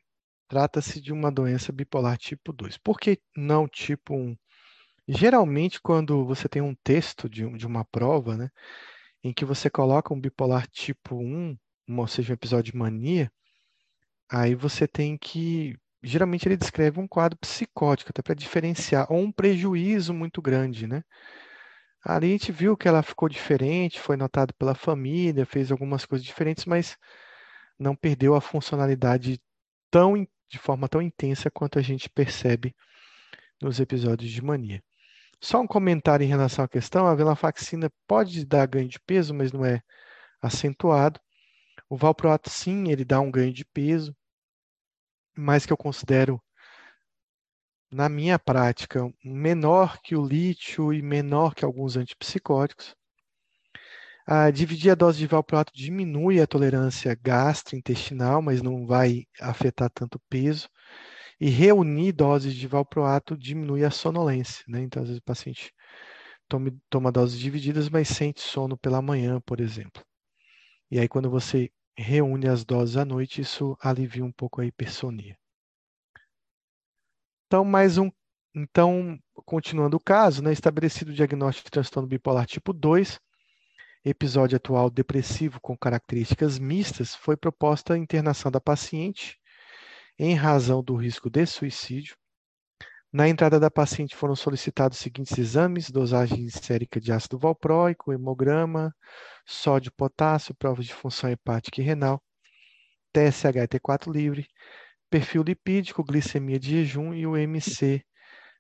trata-se 0.49 1.01
de 1.01 1.13
uma 1.13 1.33
doença 1.33 1.73
bipolar 1.73 2.19
tipo 2.19 2.53
2. 2.53 2.77
Por 2.79 3.01
que 3.01 3.19
não 3.37 3.67
tipo 3.67 4.15
1? 4.15 4.37
Geralmente, 5.09 5.81
quando 5.81 6.25
você 6.27 6.49
tem 6.49 6.63
um 6.63 6.75
texto 6.85 7.29
de, 7.29 7.49
de 7.57 7.67
uma 7.67 7.85
prova, 7.85 8.37
né, 8.37 8.51
em 9.25 9.33
que 9.33 9.45
você 9.45 9.71
coloca 9.71 10.15
um 10.15 10.21
bipolar 10.21 10.69
tipo 10.69 11.17
1, 11.17 11.57
ou 11.89 12.07
seja, 12.07 12.33
um 12.33 12.35
episódio 12.35 12.73
de 12.73 12.79
mania, 12.79 13.33
aí 14.31 14.55
você 14.55 14.87
tem 14.89 15.17
que. 15.19 15.77
Geralmente 16.03 16.47
ele 16.49 16.57
descreve 16.57 17.01
um 17.01 17.09
quadro 17.09 17.39
psicótico, 17.39 18.11
até 18.11 18.23
para 18.23 18.35
diferenciar, 18.35 19.07
ou 19.13 19.21
um 19.21 19.33
prejuízo 19.33 20.15
muito 20.15 20.41
grande, 20.43 20.87
né? 20.87 21.03
Ali 22.05 22.29
a 22.29 22.31
gente 22.31 22.53
viu 22.53 22.77
que 22.77 22.89
ela 22.89 23.03
ficou 23.03 23.29
diferente, 23.29 24.01
foi 24.01 24.17
notado 24.17 24.55
pela 24.55 24.75
família, 24.75 25.47
fez 25.47 25.71
algumas 25.71 26.07
coisas 26.07 26.27
diferentes, 26.27 26.65
mas 26.67 26.97
não 27.81 27.97
perdeu 27.97 28.35
a 28.35 28.41
funcionalidade 28.41 29.41
tão 29.91 30.15
de 30.49 30.59
forma 30.59 30.89
tão 30.89 31.01
intensa 31.01 31.51
quanto 31.51 31.79
a 31.79 31.83
gente 31.83 32.11
percebe 32.11 32.75
nos 33.63 33.81
episódios 33.81 34.31
de 34.31 34.43
mania. 34.43 34.83
Só 35.41 35.61
um 35.61 35.67
comentário 35.67 36.25
em 36.25 36.29
relação 36.29 36.65
à 36.65 36.69
questão: 36.69 37.07
a 37.07 37.15
venlafaxina 37.15 37.91
pode 38.07 38.45
dar 38.45 38.67
ganho 38.67 38.89
de 38.89 39.01
peso, 39.01 39.33
mas 39.33 39.53
não 39.53 39.65
é 39.65 39.83
acentuado. 40.43 41.21
O 41.89 41.97
valproato, 41.97 42.51
sim, 42.51 42.91
ele 42.91 43.05
dá 43.05 43.21
um 43.21 43.31
ganho 43.31 43.53
de 43.53 43.65
peso, 43.65 44.15
mas 45.37 45.65
que 45.65 45.73
eu 45.73 45.77
considero, 45.77 46.41
na 47.91 48.09
minha 48.09 48.39
prática, 48.39 49.13
menor 49.25 50.01
que 50.03 50.15
o 50.15 50.25
lítio 50.25 50.93
e 50.93 51.03
menor 51.03 51.55
que 51.55 51.65
alguns 51.65 51.97
antipsicóticos. 51.97 52.95
Ah, 54.27 54.51
dividir 54.51 54.91
a 54.91 54.95
dose 54.95 55.19
de 55.19 55.27
valproato 55.27 55.73
diminui 55.75 56.41
a 56.41 56.47
tolerância 56.47 57.15
gastrointestinal, 57.21 58.41
mas 58.41 58.63
não 58.63 58.87
vai 58.87 59.25
afetar 59.41 59.91
tanto 59.91 60.17
o 60.17 60.21
peso. 60.29 60.69
E 61.41 61.49
reunir 61.51 62.13
doses 62.13 62.55
de 62.55 62.67
valproato 62.69 63.37
diminui 63.37 63.85
a 63.85 63.91
sonolência, 63.91 64.65
né? 64.69 64.83
Então, 64.83 65.03
às 65.03 65.09
vezes 65.09 65.21
o 65.21 65.25
paciente 65.25 65.73
toma, 66.49 66.73
toma 66.91 67.13
doses 67.13 67.39
divididas, 67.39 67.89
mas 67.89 68.09
sente 68.09 68.41
sono 68.41 68.77
pela 68.79 69.03
manhã, 69.03 69.41
por 69.41 69.61
exemplo. 69.61 70.05
E 70.91 70.99
aí, 71.01 71.09
quando 71.09 71.31
você 71.31 71.71
reúne 71.97 72.49
as 72.49 72.65
doses 72.65 72.97
à 72.97 73.05
noite, 73.05 73.41
isso 73.41 73.77
alivia 73.81 74.25
um 74.25 74.33
pouco 74.33 74.61
a 74.61 74.67
hipersonia. 74.67 75.37
Então, 77.47 77.65
mais 77.65 77.99
um. 77.99 78.11
Então, 78.55 79.19
continuando 79.45 79.97
o 79.97 80.01
caso, 80.01 80.43
né, 80.43 80.53
estabelecido 80.53 81.11
o 81.11 81.15
diagnóstico 81.15 81.67
de 81.67 81.71
transtorno 81.73 82.09
bipolar 82.09 82.47
tipo 82.47 82.73
2, 82.73 83.19
episódio 84.05 84.57
atual 84.57 84.91
depressivo 84.91 85.61
com 85.61 85.77
características 85.77 86.59
mistas, 86.59 87.15
foi 87.15 87.37
proposta 87.37 87.95
a 87.95 87.99
internação 87.99 88.51
da 88.51 88.61
paciente 88.61 89.39
em 90.19 90.35
razão 90.35 90.83
do 90.83 90.97
risco 90.97 91.31
de 91.31 91.47
suicídio. 91.47 92.17
Na 93.13 93.29
entrada 93.29 93.59
da 93.59 93.71
paciente 93.71 94.15
foram 94.15 94.37
solicitados 94.37 94.99
os 94.99 95.03
seguintes 95.03 95.37
exames: 95.37 95.91
dosagem 95.91 96.49
sérica 96.49 97.01
de 97.01 97.13
ácido 97.13 97.39
valproico, 97.39 98.13
hemograma, 98.13 98.95
sódio, 99.45 99.93
potássio, 99.93 100.55
provas 100.55 100.87
de 100.87 100.95
função 100.95 101.29
hepática 101.29 101.81
e 101.81 101.85
renal, 101.85 102.23
TSH 103.13 103.57
e 103.57 103.69
T4 103.69 104.13
livre, 104.13 104.47
perfil 105.11 105.43
lipídico, 105.43 106.05
glicemia 106.05 106.59
de 106.59 106.71
jejum 106.71 107.13
e 107.13 107.27
o 107.27 107.37
MC 107.37 108.05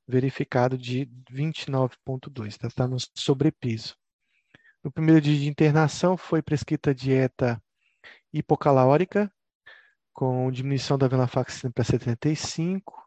verificado 0.08 0.76
de 0.76 1.06
29,2, 1.32 2.48
está 2.48 2.68
tá 2.68 2.88
no 2.88 2.96
sobrepeso. 3.14 3.99
No 4.82 4.90
primeiro 4.90 5.20
dia 5.20 5.38
de 5.38 5.46
internação 5.46 6.16
foi 6.16 6.40
prescrita 6.40 6.94
dieta 6.94 7.62
hipocalórica, 8.32 9.30
com 10.10 10.50
diminuição 10.50 10.96
da 10.96 11.06
venlafaxina 11.06 11.70
para 11.70 11.84
75, 11.84 13.06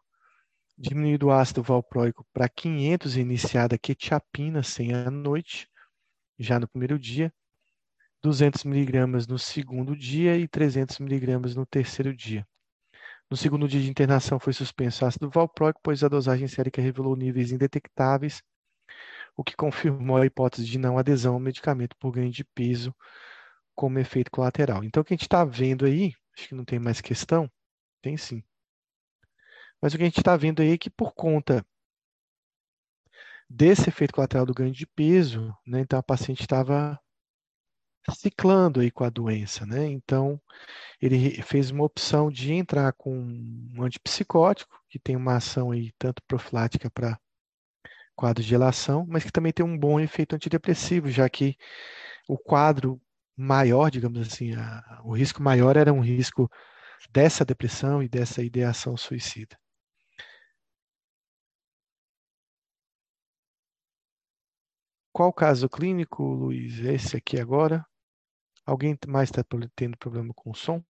diminuído 0.78 1.26
o 1.26 1.32
ácido 1.32 1.64
valproico 1.64 2.24
para 2.32 2.48
500 2.48 3.16
e 3.16 3.20
iniciada 3.20 3.76
quetiapina 3.76 4.62
100 4.62 4.94
à 4.94 5.10
noite, 5.10 5.68
já 6.38 6.60
no 6.60 6.68
primeiro 6.68 6.96
dia, 6.96 7.34
200 8.22 8.62
miligramas 8.62 9.26
no 9.26 9.36
segundo 9.36 9.96
dia 9.96 10.38
e 10.38 10.46
300 10.46 11.00
miligramas 11.00 11.56
no 11.56 11.66
terceiro 11.66 12.14
dia. 12.14 12.46
No 13.28 13.36
segundo 13.36 13.66
dia 13.66 13.80
de 13.80 13.90
internação 13.90 14.38
foi 14.38 14.52
suspenso 14.52 15.04
ácido 15.04 15.28
valproico, 15.28 15.80
pois 15.82 16.04
a 16.04 16.08
dosagem 16.08 16.46
sérica 16.46 16.80
revelou 16.80 17.16
níveis 17.16 17.50
indetectáveis, 17.50 18.44
o 19.36 19.44
que 19.44 19.56
confirmou 19.56 20.16
a 20.16 20.26
hipótese 20.26 20.66
de 20.66 20.78
não 20.78 20.98
adesão 20.98 21.34
ao 21.34 21.40
medicamento 21.40 21.96
por 21.98 22.12
ganho 22.12 22.30
de 22.30 22.44
peso 22.44 22.94
como 23.74 23.98
efeito 23.98 24.30
colateral. 24.30 24.84
Então, 24.84 25.02
o 25.02 25.04
que 25.04 25.14
a 25.14 25.16
gente 25.16 25.22
está 25.22 25.44
vendo 25.44 25.84
aí, 25.84 26.14
acho 26.36 26.48
que 26.48 26.54
não 26.54 26.64
tem 26.64 26.78
mais 26.78 27.00
questão, 27.00 27.50
tem 28.00 28.16
sim. 28.16 28.42
Mas 29.80 29.92
o 29.92 29.96
que 29.96 30.02
a 30.02 30.06
gente 30.06 30.18
está 30.18 30.36
vendo 30.36 30.62
aí 30.62 30.70
é 30.72 30.78
que 30.78 30.90
por 30.90 31.12
conta 31.12 31.64
desse 33.48 33.88
efeito 33.88 34.14
colateral 34.14 34.46
do 34.46 34.54
ganho 34.54 34.72
de 34.72 34.86
peso, 34.86 35.54
né, 35.66 35.80
então 35.80 35.98
a 35.98 36.02
paciente 36.02 36.40
estava 36.40 36.98
ciclando 38.12 38.80
aí 38.80 38.90
com 38.90 39.04
a 39.04 39.10
doença, 39.10 39.64
né? 39.64 39.86
Então, 39.86 40.40
ele 41.00 41.42
fez 41.42 41.70
uma 41.70 41.84
opção 41.84 42.30
de 42.30 42.52
entrar 42.52 42.92
com 42.92 43.16
um 43.16 43.82
antipsicótico, 43.82 44.78
que 44.88 44.98
tem 44.98 45.16
uma 45.16 45.36
ação 45.36 45.70
aí 45.70 45.92
tanto 45.98 46.22
profilática 46.26 46.90
para 46.90 47.18
quadro 48.14 48.42
de 48.42 48.50
relação, 48.50 49.06
mas 49.08 49.24
que 49.24 49.32
também 49.32 49.52
tem 49.52 49.64
um 49.64 49.78
bom 49.78 50.00
efeito 50.00 50.34
antidepressivo, 50.34 51.10
já 51.10 51.28
que 51.28 51.56
o 52.28 52.38
quadro 52.38 53.00
maior, 53.36 53.90
digamos 53.90 54.20
assim, 54.20 54.54
a, 54.54 55.00
o 55.04 55.12
risco 55.16 55.42
maior 55.42 55.76
era 55.76 55.92
um 55.92 56.00
risco 56.00 56.50
dessa 57.10 57.44
depressão 57.44 58.02
e 58.02 58.08
dessa 58.08 58.42
ideação 58.42 58.96
suicida. 58.96 59.58
Qual 65.12 65.28
o 65.28 65.32
caso 65.32 65.68
clínico, 65.68 66.24
Luiz? 66.24 66.80
Esse 66.80 67.16
aqui 67.16 67.38
agora. 67.40 67.86
Alguém 68.66 68.98
mais 69.06 69.28
está 69.28 69.44
tendo 69.76 69.96
problema 69.98 70.32
com 70.34 70.50
o 70.50 70.54
som? 70.54 70.82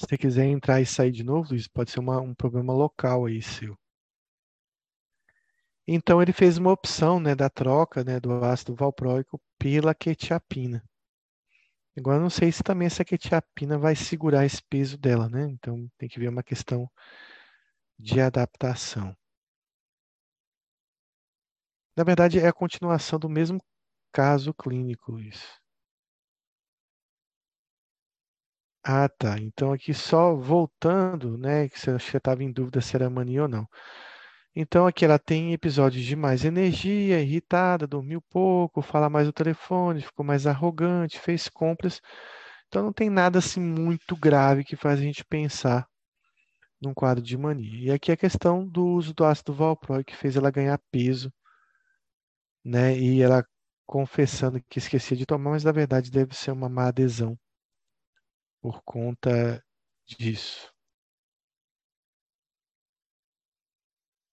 Se 0.00 0.06
você 0.06 0.16
quiser 0.16 0.46
entrar 0.46 0.80
e 0.80 0.86
sair 0.86 1.12
de 1.12 1.22
novo, 1.22 1.50
Luiz, 1.50 1.68
pode 1.68 1.90
ser 1.90 2.00
uma, 2.00 2.18
um 2.22 2.34
problema 2.34 2.72
local 2.72 3.26
aí 3.26 3.42
seu. 3.42 3.76
Então 5.86 6.22
ele 6.22 6.32
fez 6.32 6.56
uma 6.56 6.72
opção 6.72 7.20
né, 7.20 7.34
da 7.34 7.50
troca 7.50 8.02
né, 8.02 8.18
do 8.18 8.32
ácido 8.42 8.74
valproico 8.74 9.38
pela 9.58 9.94
quetiapina. 9.94 10.82
Agora 11.98 12.18
não 12.18 12.30
sei 12.30 12.50
se 12.50 12.62
também 12.62 12.86
essa 12.86 13.04
quetiapina 13.04 13.76
vai 13.76 13.94
segurar 13.94 14.46
esse 14.46 14.62
peso 14.70 14.96
dela, 14.96 15.28
né? 15.28 15.42
Então 15.50 15.86
tem 15.98 16.08
que 16.08 16.18
ver 16.18 16.30
uma 16.30 16.42
questão 16.42 16.90
de 17.98 18.22
adaptação. 18.22 19.14
Na 21.94 22.04
verdade, 22.04 22.38
é 22.38 22.48
a 22.48 22.54
continuação 22.54 23.18
do 23.18 23.28
mesmo 23.28 23.60
caso 24.10 24.54
clínico, 24.54 25.12
Luiz. 25.12 25.59
Ah, 28.84 29.08
tá. 29.08 29.38
Então 29.38 29.72
aqui 29.72 29.92
só 29.94 30.34
voltando, 30.34 31.36
né? 31.38 31.68
Que 31.68 31.78
você 31.78 32.16
estava 32.16 32.42
em 32.42 32.52
dúvida 32.52 32.80
se 32.80 32.96
era 32.96 33.08
mania 33.10 33.42
ou 33.42 33.48
não. 33.48 33.66
Então 34.56 34.86
aqui 34.86 35.04
ela 35.04 35.18
tem 35.18 35.52
episódios 35.52 36.04
de 36.04 36.16
mais 36.16 36.44
energia, 36.44 37.20
irritada, 37.22 37.86
dormiu 37.86 38.22
pouco, 38.30 38.82
fala 38.82 39.10
mais 39.10 39.26
no 39.26 39.32
telefone, 39.32 40.02
ficou 40.02 40.24
mais 40.26 40.46
arrogante, 40.46 41.20
fez 41.20 41.48
compras. 41.48 42.00
Então 42.68 42.84
não 42.84 42.92
tem 42.92 43.10
nada 43.10 43.38
assim 43.40 43.60
muito 43.60 44.16
grave 44.16 44.64
que 44.64 44.76
faz 44.76 45.00
a 45.00 45.02
gente 45.02 45.24
pensar 45.24 45.88
num 46.82 46.94
quadro 46.94 47.22
de 47.24 47.36
mania. 47.38 47.86
E 47.86 47.92
aqui 47.92 48.12
a 48.12 48.16
questão 48.16 48.66
do 48.68 48.86
uso 48.86 49.14
do 49.14 49.24
ácido 49.24 49.54
valproico 49.54 50.10
que 50.12 50.16
fez 50.16 50.36
ela 50.36 50.50
ganhar 50.50 50.78
peso, 50.92 51.32
né? 52.64 52.96
E 52.98 53.20
ela 53.22 53.44
confessando 53.86 54.62
que 54.68 54.78
esquecia 54.78 55.16
de 55.16 55.26
tomar, 55.26 55.50
mas 55.50 55.64
na 55.64 55.72
verdade 55.72 56.10
deve 56.10 56.34
ser 56.34 56.52
uma 56.52 56.68
má 56.68 56.88
adesão 56.88 57.36
por 58.60 58.82
conta 58.84 59.62
disso. 60.06 60.72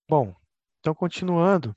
Bom, 0.09 0.35
então 0.79 0.93
continuando. 0.95 1.75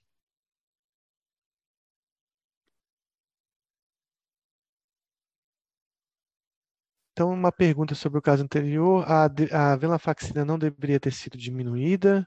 Então, 7.12 7.32
uma 7.32 7.52
pergunta 7.52 7.94
sobre 7.94 8.18
o 8.18 8.22
caso 8.22 8.42
anterior. 8.42 9.04
A, 9.06 9.24
a 9.72 9.76
venlafaxina 9.76 10.44
não 10.44 10.58
deveria 10.58 10.98
ter 10.98 11.12
sido 11.12 11.36
diminuída. 11.36 12.26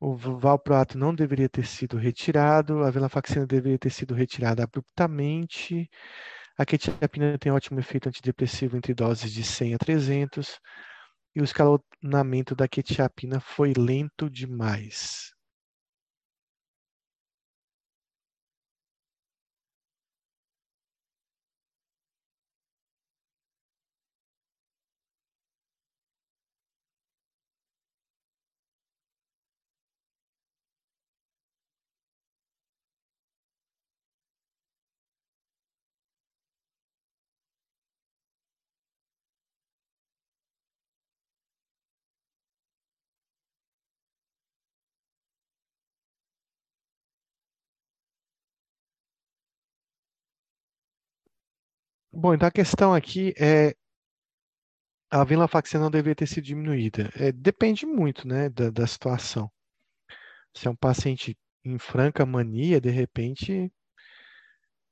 O 0.00 0.14
valproato 0.14 0.98
não 0.98 1.14
deveria 1.14 1.48
ter 1.48 1.66
sido 1.66 1.96
retirado. 1.96 2.84
A 2.84 2.90
venlafaxina 2.90 3.46
deveria 3.46 3.78
ter 3.78 3.90
sido 3.90 4.14
retirada 4.14 4.62
abruptamente. 4.62 5.88
A 6.58 6.64
quetiapina 6.66 7.38
tem 7.38 7.52
ótimo 7.52 7.80
efeito 7.80 8.08
antidepressivo 8.08 8.76
entre 8.76 8.94
doses 8.94 9.32
de 9.32 9.42
100 9.42 9.74
a 9.74 9.78
300 9.78 10.58
e 11.34 11.40
o 11.40 11.44
escalonamento 11.44 12.54
da 12.54 12.68
quetiapina 12.68 13.40
foi 13.40 13.72
lento 13.76 14.30
demais. 14.30 15.31
Bom, 52.12 52.34
então 52.34 52.48
a 52.48 52.50
questão 52.52 52.94
aqui 52.94 53.34
é 53.38 53.74
a 55.12 55.22
venlafaxina 55.22 55.84
não 55.84 55.92
deveria 55.92 56.16
ter 56.16 56.26
sido 56.26 56.42
diminuída. 56.44 57.08
É, 57.14 57.30
depende 57.30 57.86
muito, 57.86 58.26
né, 58.26 58.48
da, 58.48 58.68
da 58.68 58.84
situação. 58.84 59.48
Se 60.54 60.66
é 60.66 60.70
um 60.70 60.74
paciente 60.76 61.36
em 61.62 61.78
franca 61.78 62.24
mania, 62.24 62.80
de 62.80 62.88
repente, 62.90 63.70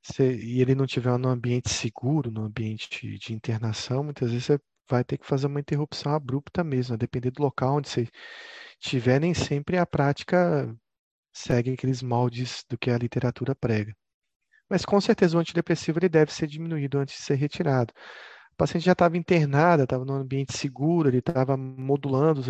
se, 0.03 0.23
e 0.23 0.61
ele 0.61 0.75
não 0.75 0.85
tiver 0.85 1.17
no 1.17 1.29
ambiente 1.29 1.69
seguro, 1.69 2.29
no 2.31 2.43
ambiente 2.43 3.17
de 3.17 3.33
internação, 3.33 4.03
muitas 4.03 4.29
vezes 4.31 4.45
você 4.45 4.59
vai 4.89 5.03
ter 5.03 5.17
que 5.17 5.25
fazer 5.25 5.47
uma 5.47 5.59
interrupção 5.59 6.13
abrupta 6.13 6.63
mesmo, 6.63 6.93
a 6.95 6.97
depender 6.97 7.31
do 7.31 7.41
local 7.43 7.77
onde 7.77 7.89
você 7.89 8.07
estiver, 8.81 9.19
nem 9.19 9.33
sempre 9.33 9.77
a 9.77 9.85
prática 9.85 10.75
segue 11.33 11.73
aqueles 11.73 12.01
moldes 12.03 12.65
do 12.69 12.77
que 12.77 12.91
a 12.91 12.97
literatura 12.97 13.55
prega. 13.55 13.95
Mas 14.71 14.85
com 14.85 15.01
certeza 15.01 15.35
o 15.35 15.39
antidepressivo 15.41 15.99
ele 15.99 16.07
deve 16.07 16.31
ser 16.31 16.47
diminuído 16.47 16.97
antes 16.97 17.17
de 17.17 17.21
ser 17.23 17.35
retirado. 17.35 17.93
A 18.53 18.55
paciente 18.55 18.85
já 18.85 18.93
estava 18.93 19.17
internada, 19.17 19.83
estava 19.83 20.05
num 20.05 20.13
ambiente 20.13 20.57
seguro, 20.57 21.09
ele 21.09 21.17
estava 21.17 21.57
modulando 21.57 22.39
os 22.39 22.47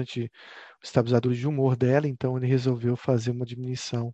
estabilizadores 0.83 1.39
de 1.39 1.47
humor 1.47 1.75
dela, 1.75 2.07
então 2.07 2.37
ele 2.37 2.45
resolveu 2.45 2.95
fazer 2.95 3.31
uma 3.31 3.43
diminuição, 3.43 4.13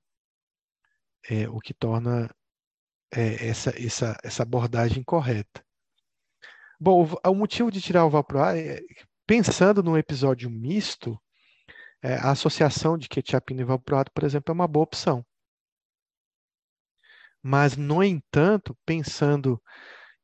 é, 1.30 1.50
o 1.50 1.60
que 1.60 1.74
torna 1.74 2.34
é, 3.14 3.50
essa, 3.50 3.72
essa, 3.78 4.18
essa 4.24 4.44
abordagem 4.44 5.04
correta. 5.04 5.62
Bom, 6.80 7.06
o, 7.06 7.30
o 7.30 7.36
motivo 7.36 7.70
de 7.70 7.82
tirar 7.82 8.06
o 8.06 8.10
valproato, 8.10 8.58
é, 8.58 8.80
pensando 9.26 9.84
num 9.84 9.98
episódio 9.98 10.50
misto, 10.50 11.22
é, 12.02 12.14
a 12.14 12.32
associação 12.32 12.98
de 12.98 13.10
quetiapina 13.10 13.64
e 13.64 13.66
valproato, 13.66 14.14
por 14.14 14.24
exemplo, 14.24 14.50
é 14.50 14.54
uma 14.54 14.68
boa 14.68 14.86
opção. 14.86 15.26
Mas, 17.50 17.78
no 17.78 18.04
entanto, 18.04 18.78
pensando 18.86 19.62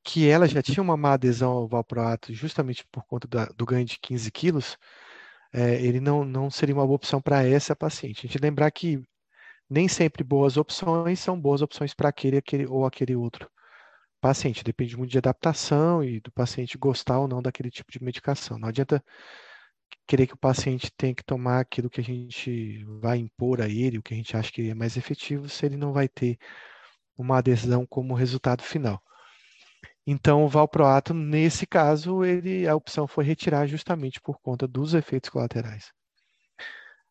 que 0.03 0.27
ela 0.27 0.45
já 0.45 0.61
tinha 0.61 0.83
uma 0.83 0.97
má 0.97 1.13
adesão 1.13 1.51
ao 1.53 1.67
valproato 1.69 2.33
justamente 2.33 2.85
por 2.91 3.05
conta 3.05 3.27
da, 3.29 3.45
do 3.45 3.65
ganho 3.65 3.85
de 3.85 3.97
15 3.97 4.29
quilos, 4.29 4.77
é, 5.53 5.81
ele 5.81 6.01
não, 6.01 6.25
não 6.25 6.49
seria 6.51 6.75
uma 6.75 6.85
boa 6.85 6.97
opção 6.97 7.21
para 7.21 7.45
essa 7.47 7.73
paciente. 7.73 8.25
A 8.25 8.27
gente 8.27 8.41
lembrar 8.41 8.69
que 8.71 9.01
nem 9.69 9.87
sempre 9.87 10.21
boas 10.21 10.57
opções 10.57 11.17
são 11.21 11.39
boas 11.39 11.61
opções 11.61 11.93
para 11.93 12.09
aquele, 12.09 12.37
aquele 12.37 12.65
ou 12.67 12.85
aquele 12.85 13.15
outro 13.15 13.49
paciente. 14.19 14.61
Depende 14.61 14.97
muito 14.97 15.11
de 15.11 15.17
adaptação 15.17 16.03
e 16.03 16.19
do 16.19 16.31
paciente 16.31 16.77
gostar 16.77 17.19
ou 17.19 17.27
não 17.29 17.41
daquele 17.41 17.71
tipo 17.71 17.89
de 17.89 18.03
medicação. 18.03 18.59
Não 18.59 18.67
adianta 18.67 19.01
querer 20.05 20.27
que 20.27 20.33
o 20.33 20.37
paciente 20.37 20.91
tenha 20.97 21.15
que 21.15 21.23
tomar 21.23 21.61
aquilo 21.61 21.89
que 21.89 22.01
a 22.01 22.03
gente 22.03 22.83
vai 22.99 23.17
impor 23.17 23.61
a 23.61 23.69
ele, 23.69 23.99
o 23.99 24.03
que 24.03 24.13
a 24.13 24.17
gente 24.17 24.35
acha 24.35 24.51
que 24.51 24.69
é 24.69 24.75
mais 24.75 24.97
efetivo, 24.97 25.47
se 25.47 25.65
ele 25.65 25.77
não 25.77 25.93
vai 25.93 26.09
ter 26.09 26.37
uma 27.17 27.37
adesão 27.37 27.85
como 27.85 28.13
resultado 28.13 28.63
final. 28.63 29.01
Então, 30.05 30.43
o 30.43 30.49
valproato, 30.49 31.13
nesse 31.13 31.65
caso, 31.65 32.23
ele, 32.25 32.67
a 32.67 32.75
opção 32.75 33.07
foi 33.07 33.23
retirar 33.23 33.67
justamente 33.67 34.19
por 34.21 34.39
conta 34.41 34.67
dos 34.67 34.93
efeitos 34.93 35.29
colaterais. 35.29 35.91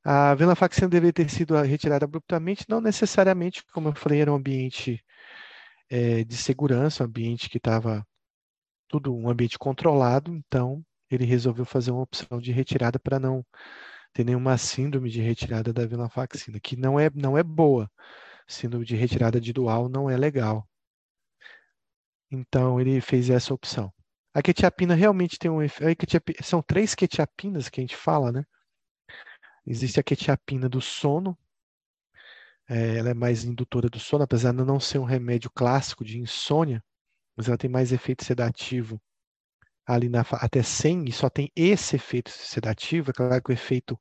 A 0.04 0.34
venlafaxina 0.34 0.88
deveria 0.88 1.12
ter 1.12 1.30
sido 1.30 1.54
retirada 1.62 2.04
abruptamente, 2.04 2.66
não 2.68 2.80
necessariamente, 2.80 3.64
como 3.72 3.88
eu 3.88 3.94
falei, 3.94 4.20
era 4.20 4.32
um 4.32 4.36
ambiente 4.36 5.02
é, 5.88 6.24
de 6.24 6.36
segurança, 6.36 7.04
um 7.04 7.06
ambiente 7.06 7.48
que 7.48 7.58
estava 7.58 8.06
tudo 8.88 9.14
um 9.14 9.30
ambiente 9.30 9.58
controlado, 9.58 10.34
então 10.34 10.84
ele 11.10 11.24
resolveu 11.24 11.64
fazer 11.64 11.90
uma 11.92 12.02
opção 12.02 12.40
de 12.40 12.52
retirada 12.52 12.98
para 12.98 13.18
não 13.18 13.44
ter 14.12 14.24
nenhuma 14.24 14.58
síndrome 14.58 15.10
de 15.10 15.20
retirada 15.20 15.72
da 15.72 15.86
venlafaxina, 15.86 16.60
que 16.60 16.76
não 16.76 17.00
é, 17.00 17.10
não 17.14 17.38
é 17.38 17.42
boa. 17.42 17.90
Síndrome 18.52 18.84
de 18.84 18.96
retirada 18.96 19.40
de 19.40 19.52
dual 19.52 19.88
não 19.88 20.08
é 20.08 20.16
legal. 20.16 20.68
Então 22.30 22.80
ele 22.80 23.00
fez 23.00 23.30
essa 23.30 23.52
opção. 23.52 23.92
A 24.34 24.42
quetiapina 24.42 24.94
realmente 24.94 25.38
tem 25.38 25.50
um 25.50 25.62
efeito. 25.62 26.06
São 26.42 26.62
três 26.62 26.94
quetiapinas 26.94 27.68
que 27.68 27.80
a 27.80 27.82
gente 27.82 27.96
fala, 27.96 28.32
né? 28.32 28.44
Existe 29.66 30.00
a 30.00 30.02
quetiapina 30.02 30.68
do 30.68 30.80
sono, 30.80 31.38
é, 32.68 32.96
ela 32.96 33.10
é 33.10 33.14
mais 33.14 33.44
indutora 33.44 33.88
do 33.88 33.98
sono, 33.98 34.24
apesar 34.24 34.52
de 34.52 34.64
não 34.64 34.80
ser 34.80 34.98
um 34.98 35.04
remédio 35.04 35.50
clássico 35.50 36.04
de 36.04 36.18
insônia, 36.18 36.82
mas 37.36 37.48
ela 37.48 37.58
tem 37.58 37.70
mais 37.70 37.92
efeito 37.92 38.24
sedativo 38.24 39.00
ali 39.86 40.08
na, 40.08 40.20
até 40.32 40.62
100 40.62 41.04
e 41.06 41.12
só 41.12 41.28
tem 41.28 41.50
esse 41.54 41.96
efeito 41.96 42.30
sedativo. 42.30 43.10
É 43.10 43.12
claro 43.12 43.42
que 43.42 43.50
o 43.50 43.52
efeito 43.52 43.98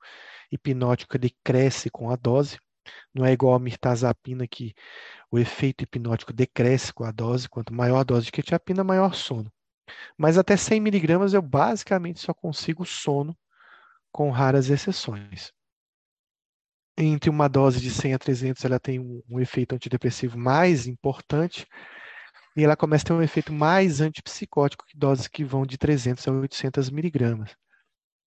hipnótico 0.51 1.17
ele 1.17 1.35
cresce 1.43 1.89
com 1.89 2.09
a 2.09 2.15
dose, 2.15 2.57
não 3.13 3.25
é 3.25 3.31
igual 3.31 3.53
a 3.53 3.59
mirtazapina 3.59 4.47
que 4.47 4.73
o 5.31 5.39
efeito 5.39 5.83
hipnótico 5.83 6.33
decresce 6.33 6.93
com 6.93 7.03
a 7.03 7.11
dose, 7.11 7.49
quanto 7.49 7.73
maior 7.73 7.99
a 7.99 8.03
dose 8.03 8.25
de 8.25 8.31
quetiapina, 8.31 8.83
maior 8.83 9.13
sono. 9.13 9.51
Mas 10.17 10.37
até 10.37 10.57
100 10.57 10.79
miligramas 10.79 11.33
eu 11.33 11.41
basicamente 11.41 12.19
só 12.19 12.33
consigo 12.33 12.85
sono, 12.85 13.37
com 14.11 14.29
raras 14.29 14.69
exceções. 14.69 15.51
Entre 16.97 17.29
uma 17.29 17.47
dose 17.47 17.79
de 17.79 17.89
100 17.89 18.13
a 18.13 18.19
300, 18.19 18.65
ela 18.65 18.79
tem 18.79 18.99
um, 18.99 19.23
um 19.29 19.39
efeito 19.39 19.73
antidepressivo 19.73 20.37
mais 20.37 20.85
importante, 20.87 21.65
e 22.55 22.63
ela 22.63 22.75
começa 22.75 23.05
a 23.05 23.07
ter 23.07 23.13
um 23.13 23.21
efeito 23.21 23.53
mais 23.53 24.01
antipsicótico 24.01 24.85
que 24.85 24.97
doses 24.97 25.27
que 25.27 25.43
vão 25.43 25.65
de 25.65 25.77
300 25.77 26.27
a 26.27 26.31
800 26.31 26.89
miligramas. 26.89 27.55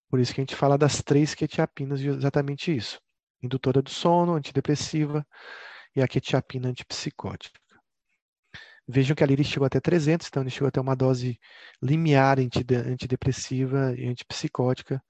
Por 0.08 0.18
isso 0.18 0.34
que 0.34 0.40
a 0.40 0.42
gente 0.42 0.56
fala 0.56 0.78
das 0.78 1.02
três 1.02 1.34
quetiapinas 1.34 2.00
exatamente 2.00 2.74
isso. 2.74 3.03
Indutora 3.44 3.82
do 3.82 3.90
sono, 3.90 4.34
antidepressiva 4.34 5.26
e 5.94 6.02
a 6.02 6.08
quetiapina 6.08 6.68
antipsicótica. 6.68 7.60
Vejam 8.86 9.16
que 9.16 9.24
ali 9.24 9.32
ele 9.32 9.44
chegou 9.44 9.66
até 9.66 9.80
300, 9.80 10.26
então 10.28 10.42
ele 10.42 10.50
chegou 10.50 10.68
até 10.68 10.80
uma 10.80 10.94
dose 10.94 11.38
limiar 11.82 12.38
antidepressiva 12.38 13.94
e 13.96 14.06
antipsicótica. 14.06 15.02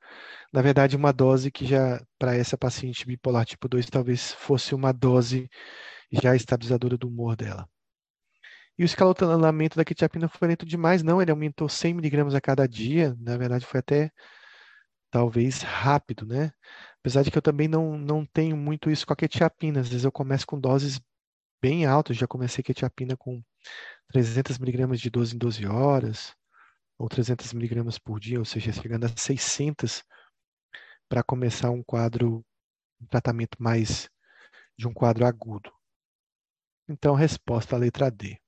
Na 0.52 0.62
verdade, 0.62 0.96
uma 0.96 1.12
dose 1.12 1.50
que 1.50 1.66
já, 1.66 2.00
para 2.18 2.36
essa 2.36 2.56
paciente 2.56 3.06
bipolar 3.06 3.44
tipo 3.44 3.68
2, 3.68 3.86
talvez 3.86 4.32
fosse 4.32 4.74
uma 4.74 4.92
dose 4.92 5.48
já 6.12 6.36
estabilizadora 6.36 6.96
do 6.96 7.08
humor 7.08 7.34
dela. 7.34 7.68
E 8.78 8.82
o 8.82 8.86
escalonamento 8.86 9.76
da 9.76 9.84
quetiapina 9.84 10.28
foi 10.28 10.48
lento 10.48 10.66
demais, 10.66 11.02
não, 11.02 11.22
ele 11.22 11.30
aumentou 11.30 11.68
100 11.68 11.94
miligramas 11.94 12.34
a 12.34 12.40
cada 12.40 12.66
dia, 12.66 13.14
na 13.20 13.36
verdade 13.36 13.64
foi 13.66 13.80
até 13.80 14.10
talvez 15.10 15.62
rápido, 15.62 16.26
né? 16.26 16.52
Apesar 17.04 17.22
de 17.22 17.30
que 17.30 17.36
eu 17.36 17.42
também 17.42 17.68
não, 17.68 17.98
não 17.98 18.24
tenho 18.24 18.56
muito 18.56 18.90
isso 18.90 19.06
com 19.06 19.12
a 19.12 19.16
quetiapina, 19.16 19.80
às 19.80 19.88
vezes 19.88 20.06
eu 20.06 20.10
começo 20.10 20.46
com 20.46 20.58
doses 20.58 20.98
bem 21.60 21.84
altas, 21.84 22.16
já 22.16 22.26
comecei 22.26 22.64
quetiapina 22.64 23.14
com 23.14 23.42
300 24.08 24.58
miligramas 24.58 24.98
de 24.98 25.10
12 25.10 25.34
em 25.34 25.38
12 25.38 25.66
horas, 25.66 26.34
ou 26.98 27.06
300 27.06 27.52
miligramas 27.52 27.98
por 27.98 28.18
dia, 28.18 28.38
ou 28.38 28.44
seja, 28.46 28.72
chegando 28.72 29.04
a 29.04 29.10
600 29.14 30.02
para 31.06 31.22
começar 31.22 31.68
um 31.68 31.82
quadro, 31.82 32.42
um 32.98 33.06
tratamento 33.06 33.62
mais 33.62 34.08
de 34.74 34.88
um 34.88 34.94
quadro 34.94 35.26
agudo. 35.26 35.70
Então, 36.88 37.14
resposta 37.14 37.76
à 37.76 37.78
letra 37.78 38.10
D. 38.10 38.40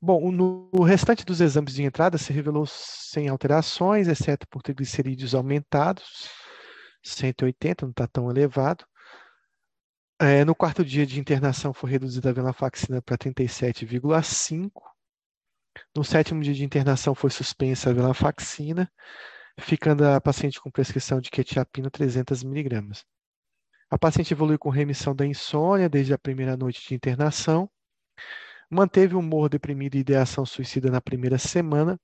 Bom, 0.00 0.32
no 0.32 0.82
restante 0.82 1.26
dos 1.26 1.42
exames 1.42 1.74
de 1.74 1.82
entrada 1.82 2.16
se 2.16 2.32
revelou 2.32 2.64
sem 2.64 3.28
alterações, 3.28 4.08
exceto 4.08 4.48
por 4.48 4.62
triglicerídeos 4.62 5.34
aumentados, 5.34 6.47
180, 7.14 7.86
não 7.86 7.90
está 7.90 8.06
tão 8.06 8.30
elevado. 8.30 8.86
É, 10.20 10.44
no 10.44 10.54
quarto 10.54 10.84
dia 10.84 11.06
de 11.06 11.20
internação 11.20 11.72
foi 11.72 11.90
reduzida 11.90 12.30
a 12.30 12.32
venlafaxina 12.32 13.00
para 13.00 13.16
37,5. 13.16 14.70
No 15.96 16.02
sétimo 16.02 16.42
dia 16.42 16.54
de 16.54 16.64
internação 16.64 17.14
foi 17.14 17.30
suspensa 17.30 17.90
a 17.90 17.92
venlafaxina, 17.92 18.90
ficando 19.60 20.04
a 20.06 20.20
paciente 20.20 20.60
com 20.60 20.70
prescrição 20.70 21.20
de 21.20 21.30
quetiapina 21.30 21.90
300 21.90 22.42
mg. 22.42 23.04
A 23.90 23.98
paciente 23.98 24.32
evoluiu 24.32 24.58
com 24.58 24.70
remissão 24.70 25.14
da 25.14 25.24
insônia 25.24 25.88
desde 25.88 26.12
a 26.12 26.18
primeira 26.18 26.56
noite 26.56 26.86
de 26.86 26.94
internação 26.94 27.70
manteve 28.70 29.14
o 29.14 29.18
humor 29.18 29.48
deprimido 29.48 29.94
e 29.94 30.00
ideação 30.00 30.44
suicida 30.44 30.90
na 30.90 31.00
primeira 31.00 31.38
semana 31.38 31.98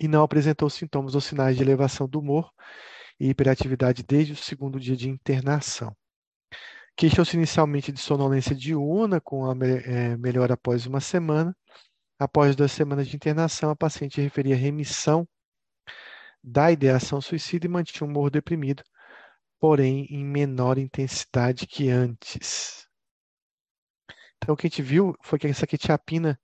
e 0.00 0.06
não 0.06 0.22
apresentou 0.22 0.70
sintomas 0.70 1.14
ou 1.14 1.20
sinais 1.20 1.56
de 1.56 1.62
elevação 1.62 2.08
do 2.08 2.20
humor 2.20 2.52
e 3.18 3.28
hiperatividade 3.28 4.02
desde 4.02 4.32
o 4.32 4.36
segundo 4.36 4.78
dia 4.78 4.96
de 4.96 5.08
internação. 5.08 5.96
Queixou-se 6.96 7.36
inicialmente 7.36 7.92
de 7.92 8.00
sonolência 8.00 8.54
diurna, 8.54 9.20
com 9.20 9.48
a 9.48 9.54
é, 9.66 10.16
melhora 10.16 10.54
após 10.54 10.86
uma 10.86 11.00
semana. 11.00 11.56
Após 12.18 12.56
duas 12.56 12.72
semanas 12.72 13.06
de 13.06 13.14
internação, 13.14 13.70
a 13.70 13.76
paciente 13.76 14.20
referia 14.20 14.56
remissão 14.56 15.26
da 16.42 16.72
ideação 16.72 17.20
suicida 17.20 17.66
e 17.66 17.68
mantinha 17.68 18.06
o 18.06 18.10
humor 18.10 18.30
deprimido, 18.30 18.82
porém 19.60 20.06
em 20.10 20.24
menor 20.24 20.78
intensidade 20.78 21.66
que 21.66 21.88
antes. 21.88 22.88
Então, 24.36 24.54
o 24.54 24.56
que 24.56 24.66
a 24.66 24.70
gente 24.70 24.82
viu 24.82 25.14
foi 25.22 25.38
que 25.38 25.46
essa 25.46 25.66
quetiapina, 25.66 26.40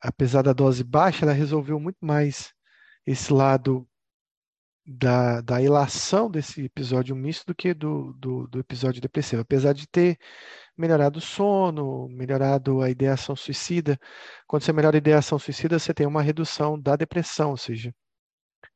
apesar 0.00 0.42
da 0.42 0.52
dose 0.52 0.82
baixa, 0.82 1.24
ela 1.24 1.32
resolveu 1.32 1.78
muito 1.78 1.98
mais 2.00 2.52
esse 3.06 3.32
lado 3.32 3.88
da, 4.90 5.42
da 5.42 5.60
ilação 5.60 6.30
desse 6.30 6.64
episódio 6.64 7.14
misto 7.14 7.46
do 7.46 7.54
que 7.54 7.74
do, 7.74 8.14
do, 8.14 8.46
do, 8.48 8.58
episódio 8.58 9.02
depressivo. 9.02 9.42
Apesar 9.42 9.74
de 9.74 9.86
ter 9.86 10.18
melhorado 10.76 11.18
o 11.18 11.22
sono, 11.22 12.08
melhorado 12.08 12.80
a 12.80 12.88
ideação 12.88 13.36
suicida. 13.36 13.98
Quando 14.46 14.62
você 14.62 14.72
melhora 14.72 14.96
a 14.96 14.98
ideação 14.98 15.38
suicida, 15.38 15.78
você 15.78 15.92
tem 15.92 16.06
uma 16.06 16.22
redução 16.22 16.80
da 16.80 16.96
depressão, 16.96 17.50
ou 17.50 17.56
seja, 17.58 17.94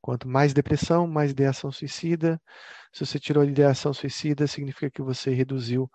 quanto 0.03 0.29
mais 0.29 0.53
depressão, 0.53 1.07
mais 1.07 1.31
ideação 1.31 1.73
suicida. 1.73 2.41
Se 2.93 3.07
você 3.07 3.19
tirou 3.19 3.43
a 3.43 3.47
ideação 3.47 3.95
suicida, 3.95 4.47
significa 4.47 4.91
que 4.91 5.03
você 5.03 5.31
reduziu 5.33 5.91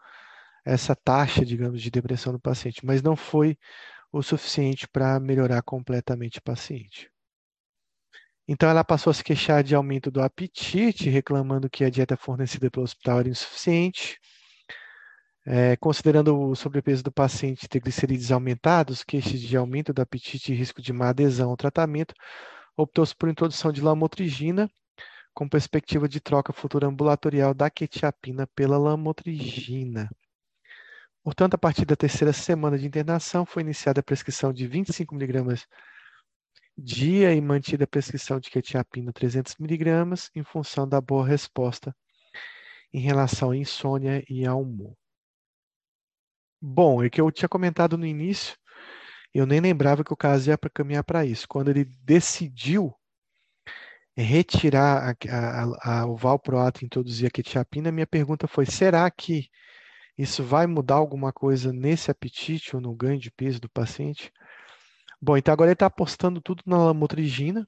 essa 0.65 0.95
taxa, 0.95 1.45
digamos, 1.45 1.81
de 1.81 1.91
depressão 1.91 2.33
no 2.33 2.39
paciente, 2.39 2.85
mas 2.85 3.01
não 3.03 3.15
foi 3.15 3.57
o 4.11 4.23
suficiente 4.23 4.87
para 4.87 5.19
melhorar 5.19 5.61
completamente 5.61 6.39
o 6.39 6.43
paciente. 6.43 7.11
Então 8.47 8.69
ela 8.69 8.83
passou 8.83 9.11
a 9.11 9.13
se 9.13 9.23
queixar 9.23 9.61
de 9.61 9.75
aumento 9.75 10.09
do 10.09 10.21
apetite, 10.21 11.09
reclamando 11.09 11.69
que 11.69 11.83
a 11.83 11.89
dieta 11.89 12.15
fornecida 12.15 12.71
pelo 12.71 12.85
hospital 12.85 13.19
era 13.19 13.29
insuficiente. 13.29 14.17
É, 15.45 15.75
considerando 15.77 16.37
o 16.37 16.55
sobrepeso 16.55 17.03
do 17.03 17.11
paciente 17.11 17.67
ter 17.67 17.79
glicerídeos 17.79 18.31
aumentados, 18.31 19.03
queixas 19.03 19.39
de 19.39 19.57
aumento 19.57 19.93
do 19.93 20.01
apetite 20.01 20.51
e 20.51 20.55
risco 20.55 20.81
de 20.81 20.93
má 20.93 21.09
adesão 21.09 21.49
ao 21.49 21.57
tratamento, 21.57 22.13
optou-se 22.75 23.15
por 23.15 23.29
introdução 23.29 23.71
de 23.71 23.81
lamotrigina, 23.81 24.69
com 25.33 25.47
perspectiva 25.47 26.07
de 26.07 26.19
troca 26.19 26.53
futura 26.53 26.87
ambulatorial 26.87 27.53
da 27.53 27.69
quetiapina 27.69 28.47
pela 28.55 28.77
lamotrigina. 28.77 30.09
Portanto, 31.23 31.55
a 31.55 31.57
partir 31.57 31.85
da 31.85 31.95
terceira 31.95 32.31
semana 32.31 32.77
de 32.77 32.87
internação, 32.87 33.45
foi 33.45 33.61
iniciada 33.61 33.99
a 33.99 34.03
prescrição 34.03 34.53
de 34.53 34.65
25 34.67 35.15
mg 35.15 35.65
dia 36.77 37.33
e 37.33 37.41
mantida 37.41 37.85
a 37.85 37.87
prescrição 37.87 38.39
de 38.39 38.49
quetiapina 38.49 39.11
300 39.11 39.55
mg 39.59 40.29
em 40.35 40.43
função 40.43 40.87
da 40.87 41.01
boa 41.01 41.25
resposta 41.25 41.95
em 42.93 42.99
relação 42.99 43.51
à 43.51 43.57
insônia 43.57 44.23
e 44.29 44.45
ao 44.45 44.61
humor. 44.61 44.95
Bom, 46.61 47.03
é 47.03 47.09
que 47.09 47.19
eu 47.19 47.31
tinha 47.31 47.49
comentado 47.49 47.97
no 47.97 48.05
início, 48.05 48.57
eu 49.33 49.45
nem 49.45 49.59
lembrava 49.59 50.03
que 50.03 50.13
o 50.13 50.17
caso 50.17 50.49
ia 50.49 50.57
para 50.57 50.69
caminhar 50.69 51.03
para 51.03 51.25
isso. 51.25 51.47
Quando 51.47 51.69
ele 51.69 51.85
decidiu 52.03 52.93
retirar 54.15 55.15
a, 55.29 55.29
a, 55.29 56.01
a, 56.01 56.05
o 56.07 56.15
valproato 56.15 56.83
e 56.83 56.85
introduzir 56.85 57.27
a 57.27 57.31
quetiapina, 57.31 57.91
minha 57.91 58.07
pergunta 58.07 58.47
foi: 58.47 58.65
será 58.65 59.09
que 59.11 59.49
isso 60.17 60.43
vai 60.43 60.65
mudar 60.65 60.95
alguma 60.95 61.31
coisa 61.31 61.71
nesse 61.71 62.09
apetite 62.09 62.75
ou 62.75 62.81
no 62.81 62.95
ganho 62.95 63.19
de 63.19 63.29
peso 63.29 63.61
do 63.61 63.69
paciente? 63.69 64.31
Bom, 65.21 65.35
então 65.37 65.53
agora 65.53 65.69
ele 65.69 65.73
está 65.73 65.87
apostando 65.87 66.41
tudo 66.41 66.63
na 66.65 66.77
lamotrigina. 66.77 67.67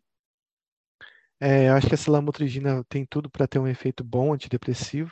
É, 1.40 1.70
acho 1.70 1.88
que 1.88 1.94
essa 1.94 2.12
lamotrigina 2.12 2.84
tem 2.86 3.06
tudo 3.06 3.30
para 3.30 3.48
ter 3.48 3.60
um 3.60 3.68
efeito 3.68 4.04
bom 4.04 4.34
antidepressivo 4.34 5.12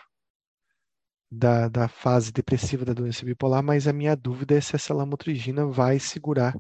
da, 1.31 1.67
da 1.67 1.87
fase 1.87 2.31
depressiva 2.31 2.85
da 2.85 2.93
doença 2.93 3.25
bipolar, 3.25 3.63
mas 3.63 3.87
a 3.87 3.93
minha 3.93 4.15
dúvida 4.15 4.55
é 4.55 4.61
se 4.61 4.75
essa 4.75 4.93
lamotrigina 4.93 5.65
vai 5.65 5.99
segurar 5.99 6.55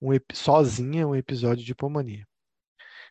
um, 0.00 0.10
sozinha 0.32 1.06
um 1.06 1.14
episódio 1.14 1.64
de 1.64 1.72
hipomania. 1.72 2.26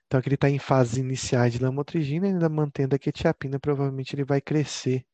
Então, 0.08 0.20
aqui 0.20 0.30
ele 0.30 0.36
está 0.36 0.50
em 0.50 0.58
fases 0.58 0.98
iniciais 0.98 1.54
de 1.54 1.60
lamotrigina, 1.60 2.28
ainda 2.28 2.50
mantendo 2.50 2.96
a 2.96 3.00
quetiapina, 3.00 3.60
provavelmente 3.60 4.16
ele 4.16 4.24
vai 4.24 4.42
crescer 4.42 5.06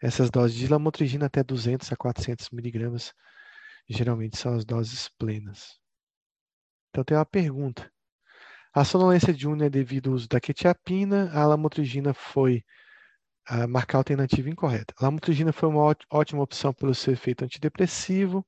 essas 0.00 0.30
doses 0.30 0.56
de 0.56 0.68
lamotrigina 0.68 1.26
até 1.26 1.42
200 1.42 1.90
a 1.92 1.96
400 1.96 2.50
miligramas, 2.50 3.14
geralmente 3.88 4.36
são 4.36 4.54
as 4.54 4.64
doses 4.64 5.08
plenas. 5.18 5.78
Então, 6.90 7.04
tem 7.04 7.16
uma 7.16 7.26
pergunta. 7.26 7.90
A 8.72 8.84
sonolência 8.84 9.32
diurna 9.32 9.66
é 9.66 9.70
devido 9.70 10.10
ao 10.10 10.16
uso 10.16 10.28
da 10.28 10.40
quetiapina, 10.40 11.30
a 11.32 11.44
lamotrigina 11.46 12.14
foi 12.14 12.64
a 13.46 13.66
marcar 13.66 13.98
a 13.98 14.00
alternativa 14.00 14.48
incorreta. 14.48 14.94
A 14.98 15.04
lamotrigina 15.04 15.52
foi 15.52 15.68
uma 15.68 15.96
ótima 16.10 16.42
opção 16.42 16.72
pelo 16.72 16.94
seu 16.94 17.12
efeito 17.12 17.44
antidepressivo. 17.44 18.46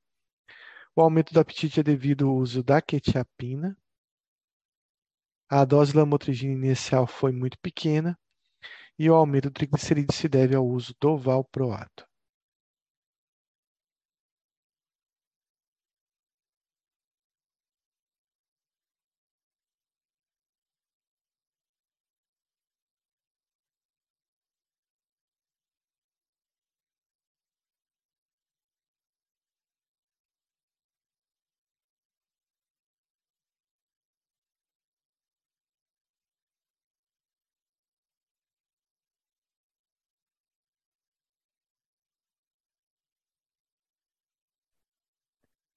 O 0.95 1.01
aumento 1.01 1.35
do 1.35 1.41
apetite 1.41 1.81
é 1.81 1.83
devido 1.83 2.29
ao 2.29 2.37
uso 2.37 2.63
da 2.63 2.81
quetiapina. 2.81 3.77
A 5.51 5.65
dose 5.65 5.93
de 5.93 5.99
lamotrigina 5.99 6.53
inicial 6.53 7.07
foi 7.07 7.33
muito 7.33 7.59
pequena 7.59 8.17
e 8.99 9.11
o 9.11 9.15
aumento 9.15 9.51
do 9.51 9.55
triglicerídeo 9.55 10.15
se 10.15 10.29
deve 10.29 10.55
ao 10.55 10.67
uso 10.67 10.95
do 11.01 11.17
valproato. 11.17 12.07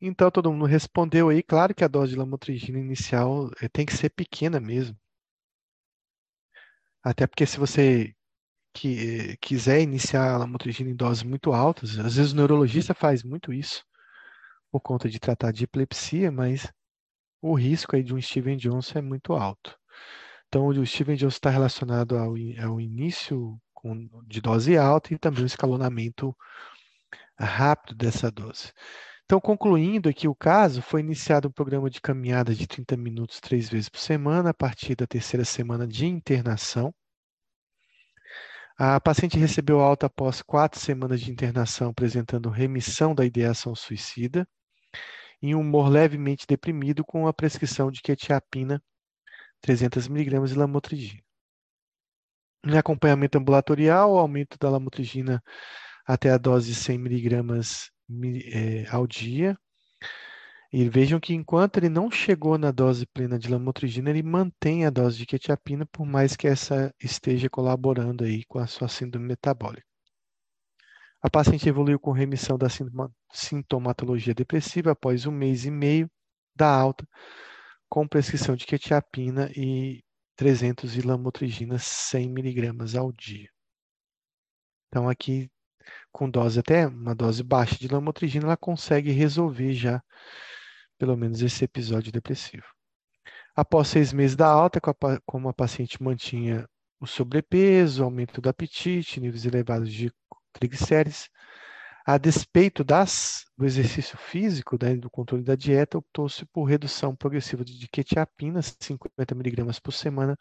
Então 0.07 0.29
todo 0.31 0.51
mundo 0.51 0.65
respondeu 0.65 1.29
aí, 1.29 1.41
claro 1.43 1.73
que 1.75 1.83
a 1.83 1.87
dose 1.87 2.11
de 2.13 2.17
lamotrigina 2.19 2.79
inicial 2.79 3.49
eh, 3.59 3.67
tem 3.67 3.85
que 3.85 3.93
ser 3.95 4.09
pequena 4.09 4.59
mesmo. 4.59 4.95
Até 7.03 7.27
porque 7.27 7.45
se 7.45 7.57
você 7.59 8.13
que, 8.73 9.31
eh, 9.33 9.37
quiser 9.41 9.81
iniciar 9.81 10.33
a 10.33 10.37
lamotrigina 10.39 10.89
em 10.91 10.95
doses 10.95 11.23
muito 11.23 11.53
altas, 11.53 11.97
às 11.99 12.15
vezes 12.17 12.33
o 12.33 12.35
neurologista 12.35 12.93
faz 12.93 13.23
muito 13.23 13.53
isso 13.53 13.83
por 14.71 14.81
conta 14.81 15.09
de 15.09 15.19
tratar 15.19 15.51
de 15.51 15.65
epilepsia, 15.65 16.31
mas 16.31 16.71
o 17.41 17.55
risco 17.55 17.95
aí 17.95 18.03
de 18.03 18.13
um 18.13 18.21
Steven 18.21 18.57
Johnson 18.57 18.99
é 18.99 19.01
muito 19.01 19.33
alto. 19.33 19.77
Então 20.49 20.67
o 20.67 20.85
Steven 20.85 21.15
Johnson 21.17 21.37
está 21.37 21.49
relacionado 21.49 22.17
ao, 22.17 22.35
ao 22.63 22.81
início 22.81 23.59
com, 23.73 24.09
de 24.27 24.41
dose 24.41 24.77
alta 24.77 25.13
e 25.13 25.19
também 25.19 25.43
o 25.43 25.47
escalonamento 25.47 26.35
rápido 27.39 27.95
dessa 27.95 28.31
dose. 28.31 28.71
Então, 29.25 29.41
concluindo 29.41 30.07
aqui 30.07 30.27
o 30.27 30.35
caso, 30.35 30.83
foi 30.83 31.01
iniciado 31.01 31.47
um 31.47 31.51
programa 31.51 31.89
de 31.89 31.99
caminhada 31.99 32.53
de 32.53 32.67
30 32.67 32.95
minutos 32.95 33.39
três 33.39 33.67
vezes 33.67 33.89
por 33.89 33.97
semana, 33.97 34.51
a 34.51 34.53
partir 34.53 34.95
da 34.95 35.07
terceira 35.07 35.43
semana 35.43 35.87
de 35.87 36.05
internação. 36.05 36.93
A 38.77 39.01
paciente 39.01 39.35
recebeu 39.39 39.79
alta 39.79 40.05
após 40.05 40.43
quatro 40.43 40.79
semanas 40.79 41.21
de 41.21 41.31
internação, 41.31 41.89
apresentando 41.89 42.49
remissão 42.49 43.15
da 43.15 43.25
ideação 43.25 43.73
suicida 43.73 44.47
e 45.41 45.55
um 45.55 45.61
humor 45.61 45.89
levemente 45.89 46.45
deprimido 46.47 47.03
com 47.03 47.27
a 47.27 47.33
prescrição 47.33 47.89
de 47.89 48.01
quetiapina 48.03 48.79
300mg 49.65 50.51
e 50.51 50.53
lamotrigina. 50.53 51.23
Em 52.63 52.77
acompanhamento 52.77 53.39
ambulatorial, 53.39 54.13
o 54.13 54.19
aumento 54.19 54.55
da 54.59 54.69
lamotrigina 54.69 55.41
até 56.05 56.29
a 56.29 56.37
dose 56.37 56.71
de 56.73 56.79
100mg 56.79 57.94
é, 58.09 58.87
ao 58.89 59.07
dia. 59.07 59.57
E 60.71 60.89
vejam 60.89 61.19
que 61.19 61.33
enquanto 61.33 61.77
ele 61.77 61.89
não 61.89 62.11
chegou 62.11 62.57
na 62.57 62.69
dose 62.71 63.05
plena 63.05 63.39
de 63.39 63.47
lamotrigina, 63.49 64.09
ele 64.09 64.21
mantém 64.23 64.85
a 64.85 64.89
dose 64.89 65.17
de 65.17 65.25
quetiapina, 65.25 65.85
por 65.85 66.05
mais 66.05 66.35
que 66.35 66.47
essa 66.47 66.93
esteja 67.01 67.49
colaborando 67.49 68.23
aí 68.25 68.43
com 68.45 68.59
a 68.59 68.67
sua 68.67 68.87
síndrome 68.89 69.27
metabólica. 69.27 69.87
A 71.21 71.29
paciente 71.29 71.67
evoluiu 71.67 71.99
com 71.99 72.11
remissão 72.11 72.57
da 72.57 72.67
sintomatologia 73.31 74.33
depressiva 74.33 74.91
após 74.91 75.25
um 75.25 75.31
mês 75.31 75.65
e 75.65 75.71
meio 75.71 76.09
da 76.55 76.67
alta, 76.67 77.07
com 77.89 78.07
prescrição 78.07 78.55
de 78.55 78.65
quetiapina 78.65 79.49
e 79.55 80.03
300 80.35 80.91
de 80.91 81.01
lamotrigina 81.01 81.77
100 81.79 82.29
miligramas 82.29 82.95
ao 82.95 83.11
dia. 83.11 83.49
Então 84.87 85.09
aqui 85.09 85.49
com 86.11 86.29
dose 86.29 86.59
até 86.59 86.87
uma 86.87 87.15
dose 87.15 87.43
baixa 87.43 87.75
de 87.75 87.87
lamotrigina, 87.87 88.45
ela 88.45 88.57
consegue 88.57 89.11
resolver 89.11 89.73
já 89.73 90.01
pelo 90.97 91.17
menos 91.17 91.41
esse 91.41 91.63
episódio 91.63 92.11
depressivo. 92.11 92.65
Após 93.55 93.87
seis 93.87 94.11
meses 94.11 94.35
da 94.35 94.47
alta, 94.47 94.79
como 95.25 95.49
a 95.49 95.53
paciente 95.53 96.01
mantinha 96.01 96.67
o 96.99 97.05
sobrepeso, 97.07 98.03
aumento 98.03 98.41
do 98.41 98.49
apetite, 98.49 99.19
níveis 99.19 99.45
elevados 99.45 99.91
de 99.91 100.11
triglicérides, 100.53 101.29
a 102.05 102.17
despeito 102.17 102.83
das, 102.83 103.45
do 103.57 103.65
exercício 103.65 104.17
físico, 104.17 104.77
né, 104.81 104.95
do 104.95 105.09
controle 105.09 105.43
da 105.43 105.55
dieta, 105.55 105.97
optou-se 105.97 106.45
por 106.45 106.65
redução 106.65 107.15
progressiva 107.15 107.65
de 107.65 107.87
quetiapina, 107.87 108.61
50 108.61 109.33
mg 109.33 109.81
por 109.81 109.91
semana, 109.91 110.37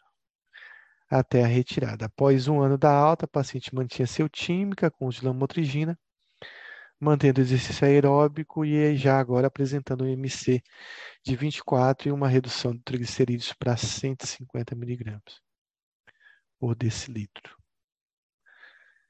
até 1.09 1.43
a 1.43 1.47
retirada. 1.47 2.05
Após 2.05 2.47
um 2.47 2.61
ano 2.61 2.77
da 2.77 2.91
alta, 2.91 3.25
a 3.25 3.27
paciente 3.27 3.73
mantinha 3.73 4.07
seu 4.07 4.29
tímica 4.29 4.91
com 4.91 5.07
uso 5.07 5.21
de 5.21 5.25
lamotrigina, 5.27 5.97
mantendo 6.99 7.41
o 7.41 7.43
exercício 7.43 7.85
aeróbico 7.85 8.65
e 8.65 8.95
já 8.95 9.19
agora 9.19 9.47
apresentando 9.47 10.03
um 10.05 10.07
MC 10.07 10.61
de 11.23 11.35
24 11.35 12.09
e 12.09 12.11
uma 12.11 12.27
redução 12.27 12.73
de 12.73 12.81
triglicerídeos 12.83 13.53
para 13.53 13.77
150 13.77 14.75
miligramas 14.75 15.41
por 16.59 16.75
decilitro. 16.75 17.57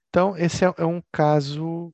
Então, 0.10 0.36
esse 0.38 0.66
é, 0.66 0.74
é 0.78 0.86
um 0.86 1.02
caso 1.12 1.94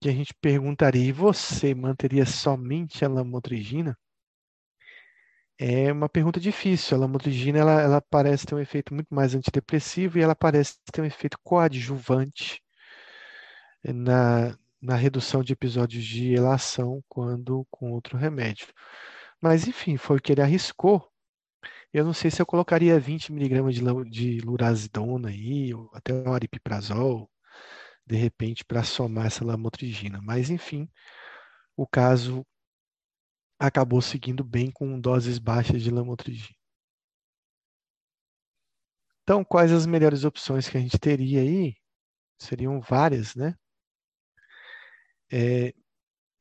que 0.00 0.08
a 0.08 0.12
gente 0.12 0.34
perguntaria, 0.34 1.04
e 1.04 1.12
você 1.12 1.74
manteria 1.74 2.26
somente 2.26 3.04
a 3.04 3.08
lamotrigina? 3.08 3.96
É 5.58 5.92
uma 5.92 6.08
pergunta 6.08 6.40
difícil. 6.40 6.96
A 6.96 7.00
lamotrigina 7.00 7.58
ela, 7.58 7.80
ela 7.80 8.00
parece 8.00 8.46
ter 8.46 8.54
um 8.54 8.60
efeito 8.60 8.92
muito 8.94 9.14
mais 9.14 9.34
antidepressivo 9.34 10.18
e 10.18 10.22
ela 10.22 10.34
parece 10.34 10.76
ter 10.92 11.00
um 11.02 11.04
efeito 11.04 11.38
coadjuvante 11.42 12.60
na, 13.84 14.56
na 14.80 14.96
redução 14.96 15.42
de 15.42 15.52
episódios 15.52 16.04
de 16.04 16.32
elação 16.34 17.02
quando 17.08 17.66
com 17.70 17.92
outro 17.92 18.16
remédio. 18.16 18.66
Mas, 19.40 19.68
enfim, 19.68 19.96
foi 19.96 20.18
o 20.18 20.20
que 20.22 20.32
ele 20.32 20.42
arriscou. 20.42 21.08
Eu 21.92 22.04
não 22.04 22.12
sei 22.12 22.30
se 22.30 22.42
eu 22.42 22.46
colocaria 22.46 22.98
20 22.98 23.32
miligramas 23.32 23.74
de, 23.74 23.82
de 24.10 24.40
lurazidona 24.40 25.28
aí, 25.28 25.72
ou 25.74 25.90
até 25.94 26.12
o 26.12 26.32
aripiprazol, 26.32 27.30
de 28.06 28.16
repente, 28.16 28.64
para 28.64 28.82
somar 28.84 29.26
essa 29.26 29.44
lamotrigina. 29.44 30.20
Mas, 30.22 30.50
enfim, 30.50 30.88
o 31.76 31.86
caso 31.86 32.46
acabou 33.58 34.00
seguindo 34.02 34.44
bem 34.44 34.70
com 34.70 35.00
doses 35.00 35.38
baixas 35.38 35.82
de 35.82 35.90
lamotrigina. 35.90 36.56
Então, 39.22 39.44
quais 39.44 39.72
as 39.72 39.86
melhores 39.86 40.24
opções 40.24 40.68
que 40.68 40.76
a 40.76 40.80
gente 40.80 40.98
teria 40.98 41.40
aí? 41.40 41.74
Seriam 42.38 42.80
várias, 42.80 43.34
né? 43.34 43.54
É, 45.32 45.72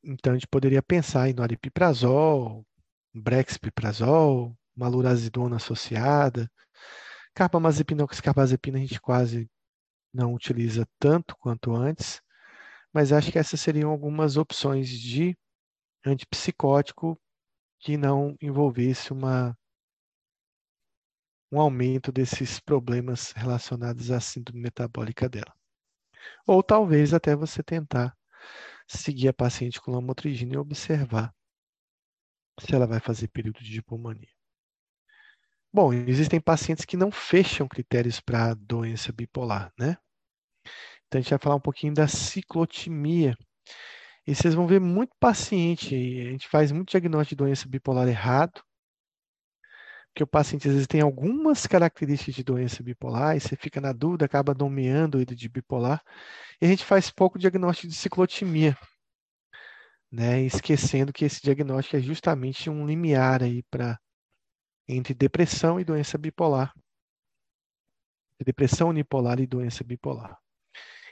então, 0.04 0.34
a 0.34 0.36
gente 0.36 0.48
poderia 0.48 0.84
pensar 0.84 1.30
em 1.30 1.34
noripiprazol, 1.34 2.66
brexpiprazol, 3.14 4.58
malurazidona 4.76 5.56
associada, 5.56 6.52
carbamazepina, 7.34 8.06
carbazepina 8.08 8.78
a 8.78 8.82
gente 8.82 9.00
quase 9.00 9.50
não 10.14 10.34
utiliza 10.34 10.88
tanto 11.00 11.36
quanto 11.38 11.74
antes, 11.76 12.22
mas 12.94 13.12
acho 13.12 13.32
que 13.32 13.40
essas 13.40 13.62
seriam 13.62 13.90
algumas 13.90 14.38
opções 14.38 14.90
de 14.90 15.38
antipsicótico 16.06 17.20
que 17.80 17.98
não 17.98 18.38
envolvesse 18.42 19.12
uma, 19.12 19.58
um 21.52 21.60
aumento 21.60 22.12
desses 22.12 22.60
problemas 22.60 23.32
relacionados 23.32 24.10
à 24.12 24.20
síndrome 24.20 24.62
metabólica 24.62 25.28
dela. 25.28 25.54
Ou 26.48 26.64
talvez 26.64 27.14
até 27.14 27.36
você 27.36 27.62
tentar 27.62 28.18
seguir 28.88 29.28
a 29.28 29.34
paciente 29.34 29.82
com 29.82 29.92
lamotrigina 29.92 30.56
e 30.56 30.58
observar 30.58 31.34
se 32.60 32.74
ela 32.74 32.88
vai 32.88 33.00
fazer 33.00 33.28
período 33.30 33.60
de 33.64 33.80
hipomania. 33.80 34.30
Bom, 35.72 35.92
existem 35.92 36.40
pacientes 36.40 36.86
que 36.86 36.96
não 36.96 37.12
fecham 37.12 37.68
critérios 37.68 38.20
para 38.20 38.54
doença 38.54 39.12
bipolar, 39.12 39.74
né? 39.78 39.98
Então 41.08 41.20
a 41.20 41.22
gente 41.22 41.32
vai 41.32 41.40
falar 41.40 41.56
um 41.56 41.62
pouquinho 41.62 41.94
da 41.94 42.08
ciclotimia. 42.08 43.36
E 44.26 44.34
vocês 44.34 44.54
vão 44.54 44.66
ver 44.68 44.80
muito 44.80 45.14
paciente, 45.20 45.96
a 45.96 46.32
gente 46.32 46.48
faz 46.48 46.72
muito 46.72 46.92
diagnóstico 46.92 47.30
de 47.30 47.36
doença 47.36 47.68
bipolar 47.68 48.08
errado, 48.08 48.64
porque 50.14 50.24
o 50.24 50.28
paciente 50.28 50.68
às 50.68 50.74
vezes 50.74 50.88
tem 50.88 51.02
algumas 51.02 51.66
características 51.68 52.36
de 52.36 52.44
doença 52.44 52.84
bipolar, 52.84 53.36
e 53.36 53.40
você 53.40 53.56
fica 53.56 53.82
na 53.82 53.92
dúvida, 53.92 54.26
acaba 54.26 54.54
nomeando 54.54 55.20
ele 55.20 55.36
de 55.36 55.50
bipolar, 55.50 56.02
e 56.62 56.66
a 56.66 56.70
gente 56.70 56.86
faz 56.86 57.10
pouco 57.12 57.40
diagnóstico 57.40 57.88
de 57.88 57.96
ciclotimia, 57.96 58.78
né? 60.12 60.42
Esquecendo 60.42 61.12
que 61.12 61.26
esse 61.26 61.42
diagnóstico 61.42 61.98
é 61.98 62.00
justamente 62.00 62.70
um 62.70 62.86
limiar 62.86 63.44
aí 63.44 63.64
para 63.64 64.00
entre 64.88 65.14
depressão 65.14 65.80
e 65.80 65.84
doença 65.84 66.18
bipolar. 66.18 66.74
Depressão 68.46 68.90
unipolar 68.90 69.40
e 69.40 69.48
doença 69.48 69.84
bipolar. 69.84 70.43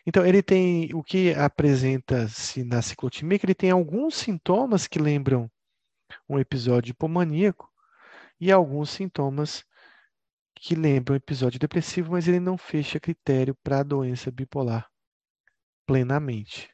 Então, 0.06 0.26
ele 0.26 0.42
tem 0.42 0.94
o 0.94 1.04
que 1.04 1.34
apresenta-se 1.34 2.64
na 2.64 2.82
ciclotimia, 2.82 3.38
que 3.38 3.46
ele 3.46 3.56
tem 3.56 3.72
alguns 3.72 4.16
sintomas 4.16 4.88
que 4.88 5.00
lembram 5.00 5.50
um 6.28 6.40
episódio 6.40 6.92
hipomaníaco 6.92 7.70
e 8.40 8.52
alguns 8.52 8.90
sintomas 8.90 9.64
que 10.56 10.76
lembram 10.76 11.14
um 11.14 11.18
episódio 11.18 11.60
depressivo, 11.60 12.12
mas 12.12 12.28
ele 12.28 12.40
não 12.40 12.58
fecha 12.58 13.00
critério 13.00 13.56
para 13.64 13.80
a 13.80 13.84
doença 13.84 14.32
bipolar 14.32 14.90
plenamente. 15.86 16.70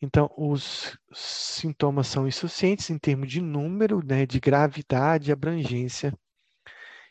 Então, 0.00 0.30
os 0.36 0.98
sintomas 1.12 2.08
são 2.08 2.28
insuficientes 2.28 2.90
em 2.90 2.98
termos 2.98 3.28
de 3.28 3.40
número, 3.40 4.04
né, 4.04 4.26
de 4.26 4.38
gravidade, 4.38 5.32
abrangência 5.32 6.12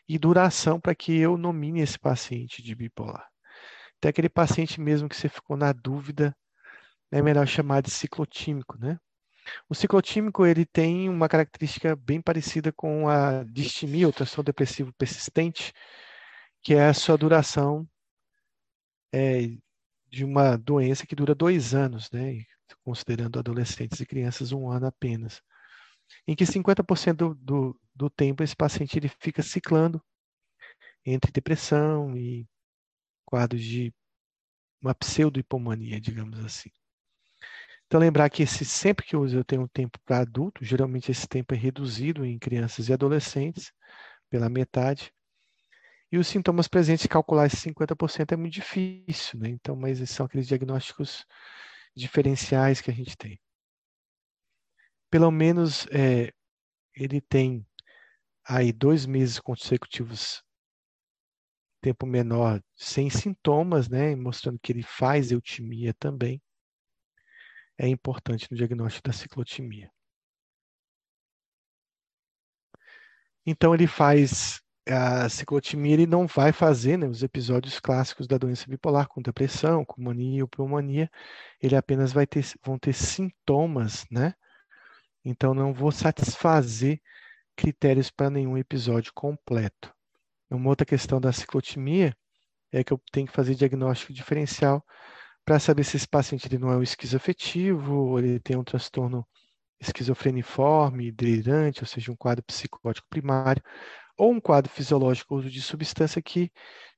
e 0.08 0.18
duração 0.18 0.78
para 0.78 0.94
que 0.94 1.16
eu 1.16 1.36
nomine 1.36 1.80
esse 1.80 1.98
paciente 1.98 2.62
de 2.62 2.74
bipolar. 2.74 3.33
Até 3.98 4.08
aquele 4.08 4.28
paciente 4.28 4.80
mesmo 4.80 5.08
que 5.08 5.16
você 5.16 5.28
ficou 5.28 5.56
na 5.56 5.72
dúvida, 5.72 6.36
é 7.10 7.22
melhor 7.22 7.46
chamar 7.46 7.80
de 7.80 7.90
ciclotímico, 7.90 8.78
né? 8.78 8.98
O 9.68 9.74
ciclotímico 9.74 10.46
ele 10.46 10.64
tem 10.64 11.08
uma 11.08 11.28
característica 11.28 11.94
bem 11.96 12.20
parecida 12.20 12.72
com 12.72 13.08
a 13.08 13.44
distimia, 13.44 14.08
o 14.08 14.12
transtorno 14.12 14.44
depressivo 14.44 14.92
persistente, 14.94 15.72
que 16.62 16.74
é 16.74 16.86
a 16.86 16.94
sua 16.94 17.16
duração 17.16 17.86
é, 19.12 19.48
de 20.10 20.24
uma 20.24 20.56
doença 20.56 21.06
que 21.06 21.14
dura 21.14 21.34
dois 21.34 21.74
anos, 21.74 22.10
né? 22.10 22.42
Considerando 22.82 23.38
adolescentes 23.38 24.00
e 24.00 24.06
crianças 24.06 24.52
um 24.52 24.68
ano 24.70 24.86
apenas, 24.86 25.42
em 26.26 26.34
que 26.34 26.44
50% 26.44 27.16
do, 27.16 27.34
do, 27.34 27.80
do 27.94 28.10
tempo 28.10 28.42
esse 28.42 28.56
paciente 28.56 28.98
ele 28.98 29.08
fica 29.20 29.42
ciclando 29.42 30.02
entre 31.04 31.30
depressão 31.30 32.16
e 32.16 32.46
quadros 33.34 33.64
de 33.64 33.92
uma 34.80 34.94
pseudo-hipomania, 34.94 36.00
digamos 36.00 36.38
assim. 36.44 36.70
Então, 37.84 37.98
lembrar 37.98 38.30
que 38.30 38.44
esse, 38.44 38.64
sempre 38.64 39.04
que 39.04 39.16
eu 39.16 39.44
tenho 39.44 39.62
um 39.62 39.66
tempo 39.66 39.98
para 40.04 40.20
adulto, 40.20 40.64
geralmente 40.64 41.10
esse 41.10 41.26
tempo 41.26 41.52
é 41.52 41.56
reduzido 41.56 42.24
em 42.24 42.38
crianças 42.38 42.88
e 42.88 42.92
adolescentes, 42.92 43.72
pela 44.30 44.48
metade. 44.48 45.12
E 46.12 46.16
os 46.16 46.28
sintomas 46.28 46.68
presentes, 46.68 47.08
calcular 47.08 47.46
esses 47.46 47.58
50% 47.58 48.30
é 48.30 48.36
muito 48.36 48.54
difícil, 48.54 49.40
né? 49.40 49.48
Então, 49.48 49.74
mas 49.74 49.98
são 50.08 50.26
aqueles 50.26 50.46
diagnósticos 50.46 51.26
diferenciais 51.96 52.80
que 52.80 52.90
a 52.90 52.94
gente 52.94 53.16
tem. 53.16 53.40
Pelo 55.10 55.32
menos 55.32 55.88
é, 55.90 56.32
ele 56.94 57.20
tem 57.20 57.66
aí 58.46 58.72
dois 58.72 59.06
meses 59.06 59.40
consecutivos 59.40 60.44
tempo 61.84 62.06
menor 62.06 62.62
sem 62.74 63.10
sintomas, 63.10 63.90
né, 63.90 64.16
mostrando 64.16 64.58
que 64.58 64.72
ele 64.72 64.82
faz 64.82 65.30
eutimia 65.30 65.92
também, 65.92 66.40
é 67.76 67.86
importante 67.86 68.50
no 68.50 68.56
diagnóstico 68.56 69.06
da 69.06 69.12
ciclotimia. 69.12 69.90
Então 73.44 73.74
ele 73.74 73.86
faz 73.86 74.62
a 74.88 75.28
ciclotimia, 75.28 75.92
ele 75.92 76.06
não 76.06 76.26
vai 76.26 76.52
fazer 76.52 76.96
né, 76.96 77.06
os 77.06 77.22
episódios 77.22 77.78
clássicos 77.78 78.26
da 78.26 78.38
doença 78.38 78.66
bipolar, 78.66 79.06
com 79.06 79.20
depressão, 79.20 79.84
com 79.84 80.00
mania 80.02 80.42
ou 80.42 80.48
pneumonia, 80.48 81.10
ele 81.60 81.76
apenas 81.76 82.12
vai 82.14 82.26
ter, 82.26 82.46
vão 82.64 82.78
ter 82.78 82.94
sintomas, 82.94 84.06
né? 84.10 84.34
Então 85.22 85.52
não 85.52 85.74
vou 85.74 85.92
satisfazer 85.92 87.00
critérios 87.56 88.10
para 88.10 88.30
nenhum 88.30 88.56
episódio 88.56 89.12
completo. 89.14 89.94
Uma 90.50 90.70
outra 90.70 90.86
questão 90.86 91.20
da 91.20 91.32
ciclotimia 91.32 92.16
é 92.72 92.84
que 92.84 92.92
eu 92.92 93.00
tenho 93.12 93.26
que 93.26 93.32
fazer 93.32 93.54
diagnóstico 93.54 94.12
diferencial 94.12 94.84
para 95.44 95.58
saber 95.58 95.84
se 95.84 95.96
esse 95.96 96.08
paciente 96.08 96.46
ele 96.46 96.58
não 96.58 96.70
é 96.72 96.76
um 96.76 96.82
esquizoafetivo, 96.82 97.94
ou 97.94 98.18
ele 98.18 98.40
tem 98.40 98.56
um 98.56 98.64
transtorno 98.64 99.26
esquizofreniforme, 99.80 101.12
delirante, 101.12 101.82
ou 101.82 101.86
seja, 101.86 102.10
um 102.10 102.16
quadro 102.16 102.42
psicótico 102.44 103.06
primário, 103.10 103.62
ou 104.16 104.32
um 104.32 104.40
quadro 104.40 104.70
fisiológico 104.70 105.36
uso 105.36 105.50
de 105.50 105.60
substância 105.60 106.22
que 106.22 106.50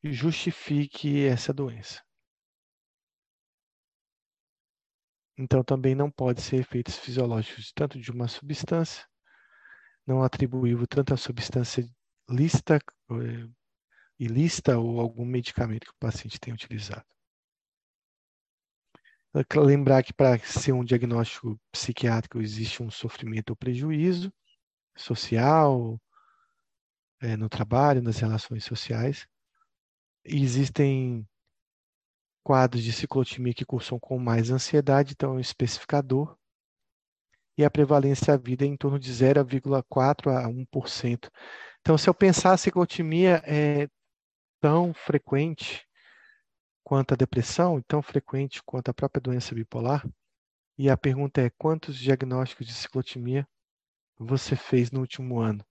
justifique 0.04 1.24
essa 1.24 1.52
doença. 1.52 2.02
Então, 5.38 5.62
também 5.62 5.94
não 5.94 6.10
pode 6.10 6.40
ser 6.40 6.56
efeitos 6.56 6.96
fisiológicos 6.96 7.72
tanto 7.72 7.98
de 8.00 8.10
uma 8.10 8.28
substância, 8.28 9.04
não 10.06 10.22
atribuível 10.22 10.86
tanto 10.86 11.12
à 11.12 11.16
substância 11.16 11.86
lista 12.28 12.78
eh, 13.10 13.48
ilícita 14.18 14.78
ou 14.78 15.00
algum 15.00 15.24
medicamento 15.24 15.86
que 15.86 15.92
o 15.92 15.98
paciente 15.98 16.40
tenha 16.40 16.54
utilizado. 16.54 17.04
Lembrar 19.54 20.02
que 20.02 20.14
para 20.14 20.38
ser 20.38 20.72
um 20.72 20.84
diagnóstico 20.84 21.60
psiquiátrico 21.70 22.40
existe 22.40 22.82
um 22.82 22.90
sofrimento 22.90 23.50
ou 23.50 23.56
prejuízo 23.56 24.32
social, 24.96 26.00
é, 27.20 27.36
no 27.36 27.48
trabalho, 27.48 28.02
nas 28.02 28.18
relações 28.18 28.64
sociais. 28.64 29.26
E 30.24 30.42
existem 30.42 31.26
quadros 32.42 32.82
de 32.82 32.92
ciclotimia 32.92 33.54
que 33.54 33.64
cursam 33.64 33.98
com 33.98 34.18
mais 34.18 34.50
ansiedade, 34.50 35.12
então 35.12 35.32
é 35.32 35.36
um 35.36 35.40
especificador. 35.40 36.36
E 37.58 37.64
a 37.64 37.70
prevalência 37.70 38.34
à 38.34 38.36
vida 38.36 38.64
é 38.64 38.68
em 38.68 38.76
torno 38.76 38.98
de 38.98 39.10
0,4 39.10 40.30
a 40.30 40.48
1%. 40.48 41.30
Então, 41.86 41.96
se 41.96 42.10
eu 42.10 42.14
pensar 42.14 42.52
a 42.52 42.56
ciclotimia 42.56 43.40
é 43.46 43.88
tão 44.60 44.92
frequente 44.92 45.86
quanto 46.82 47.14
a 47.14 47.16
depressão, 47.16 47.78
e 47.78 47.82
tão 47.84 48.02
frequente 48.02 48.60
quanto 48.64 48.88
a 48.88 48.92
própria 48.92 49.20
doença 49.20 49.54
bipolar, 49.54 50.04
e 50.76 50.90
a 50.90 50.96
pergunta 50.96 51.40
é: 51.40 51.48
quantos 51.48 51.96
diagnósticos 51.96 52.66
de 52.66 52.74
ciclotimia 52.74 53.46
você 54.18 54.56
fez 54.56 54.90
no 54.90 54.98
último 54.98 55.38
ano? 55.38 55.64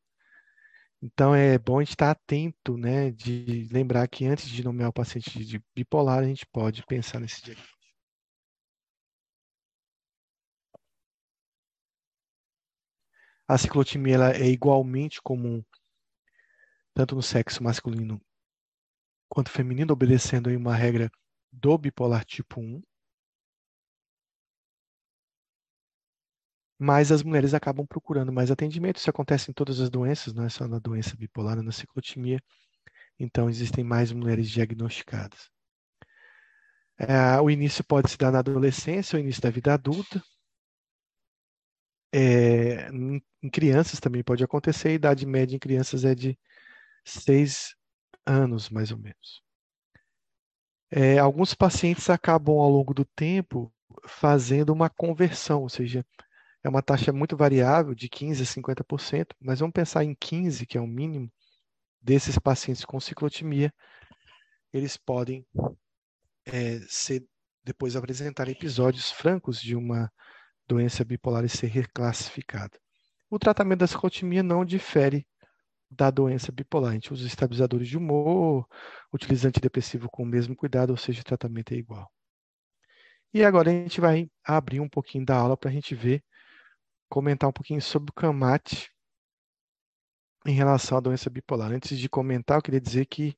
Então 1.02 1.36
é 1.36 1.58
bom 1.58 1.82
estar 1.82 2.12
atento, 2.12 2.78
né, 2.78 3.12
de 3.12 3.68
lembrar 3.70 4.08
que 4.08 4.26
antes 4.26 4.48
de 4.48 4.64
nomear 4.64 4.92
o 4.92 4.94
paciente 4.94 5.44
de 5.44 5.62
bipolar, 5.76 6.20
a 6.20 6.26
gente 6.26 6.46
pode 6.46 6.82
pensar 6.86 7.20
nesse 7.20 7.42
diagnóstico. 7.44 7.78
A 13.50 13.58
ciclotimia 13.58 14.32
é 14.32 14.48
igualmente 14.48 15.22
comum 15.22 15.62
tanto 16.96 17.14
no 17.14 17.22
sexo 17.22 17.62
masculino 17.62 18.20
quanto 19.30 19.52
feminino, 19.52 19.94
obedecendo 19.94 20.50
aí 20.50 20.56
uma 20.56 20.74
regra 20.74 21.12
do 21.52 21.78
bipolar 21.78 22.24
tipo 22.26 22.62
1, 22.62 22.82
mas 26.80 27.12
as 27.12 27.22
mulheres 27.22 27.54
acabam 27.54 27.86
procurando 27.86 28.32
mais 28.32 28.50
atendimento. 28.50 28.98
Isso 28.98 29.10
acontece 29.10 29.52
em 29.52 29.54
todas 29.54 29.80
as 29.80 29.90
doenças, 29.90 30.34
não 30.34 30.46
é 30.46 30.50
só 30.50 30.68
na 30.68 30.80
doença 30.80 31.16
bipolar, 31.16 31.62
na 31.62 31.72
ciclotimia. 31.72 32.40
Então, 33.20 33.50
existem 33.50 33.84
mais 33.84 34.12
mulheres 34.12 34.50
diagnosticadas. 34.50 35.50
É, 36.98 37.40
o 37.42 37.50
início 37.50 37.84
pode 37.84 38.10
se 38.10 38.18
dar 38.18 38.32
na 38.32 38.40
adolescência, 38.40 39.18
o 39.18 39.20
início 39.20 39.42
da 39.42 39.50
vida 39.50 39.74
adulta. 39.74 40.22
É, 42.14 42.90
em 42.90 43.50
crianças 43.52 44.00
também 44.00 44.24
pode 44.24 44.44
acontecer, 44.44 44.90
a 44.90 44.94
idade 44.94 45.26
média 45.26 45.56
em 45.56 45.60
crianças 45.60 46.06
é 46.06 46.16
de 46.16 46.38
seis 47.06 47.76
anos, 48.26 48.70
mais 48.70 48.92
ou 48.92 48.98
menos. 48.98 49.44
É, 50.92 51.18
alguns 51.18 51.54
pacientes 51.54 52.10
acabam, 52.10 52.58
ao 52.58 52.70
longo 52.70 52.94
do 52.94 53.06
tempo, 53.06 53.74
fazendo 54.08 54.72
uma 54.72 54.90
conversão, 54.90 55.62
ou 55.62 55.70
seja, 55.70 56.06
é 56.64 56.70
uma 56.70 56.82
taxa 56.82 57.12
muito 57.14 57.38
variável, 57.38 57.94
de 57.94 58.10
15% 58.10 58.42
a 58.42 58.46
50%, 58.46 59.28
mas 59.40 59.60
vamos 59.60 59.74
pensar 59.74 60.04
em 60.04 60.16
15%, 60.16 60.66
que 60.66 60.78
é 60.78 60.82
o 60.82 60.88
mínimo, 60.88 61.32
desses 62.02 62.38
pacientes 62.38 62.86
com 62.86 63.00
ciclotimia, 63.00 63.74
eles 64.72 64.96
podem 64.96 65.46
é, 66.46 66.80
ser, 66.88 67.26
depois 67.64 67.96
apresentar 67.96 68.48
episódios 68.48 69.12
francos 69.12 69.60
de 69.60 69.76
uma 69.76 70.12
doença 70.68 71.04
bipolar 71.04 71.44
e 71.46 71.50
ser 71.50 71.68
reclassificada. 71.68 72.80
O 73.30 73.40
tratamento 73.40 73.80
da 73.80 73.88
ciclotimia 73.88 74.44
não 74.44 74.64
difere 74.64 75.26
da 75.90 76.10
doença 76.10 76.52
bipolar. 76.52 76.92
A 76.92 76.94
gente 76.94 77.14
usa 77.14 77.28
estabilizadores 77.28 77.88
de 77.88 77.98
humor, 77.98 78.68
utiliza 79.14 79.48
antidepressivo 79.48 80.10
com 80.10 80.24
o 80.24 80.26
mesmo 80.26 80.56
cuidado, 80.56 80.92
ou 80.92 80.98
seja, 80.98 81.22
o 81.22 81.26
tratamento 81.26 81.74
é 81.74 81.78
igual. 81.78 82.12
E 83.34 83.44
agora 83.44 83.70
a 83.70 83.74
gente 83.74 84.00
vai 84.00 84.30
abrir 84.44 84.80
um 84.80 84.90
pouquinho 84.90 85.26
da 85.26 85.36
aula 85.38 85.58
para 85.58 85.70
a 85.70 85.74
gente 85.74 85.94
ver, 85.94 86.24
comentar 87.10 87.50
um 87.50 87.54
pouquinho 87.54 87.82
sobre 87.82 88.12
o 88.12 88.14
CAMAT 88.14 88.90
em 90.46 90.54
relação 90.54 90.98
à 90.98 91.02
doença 91.02 91.30
bipolar. 91.30 91.72
Antes 91.72 91.98
de 91.98 92.08
comentar, 92.08 92.58
eu 92.58 92.62
queria 92.62 92.80
dizer 92.82 93.06
que 93.06 93.36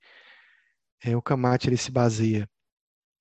é, 1.03 1.15
o 1.15 1.21
CAMAT 1.21 1.65
ele 1.65 1.77
se 1.77 1.91
baseia 1.91 2.49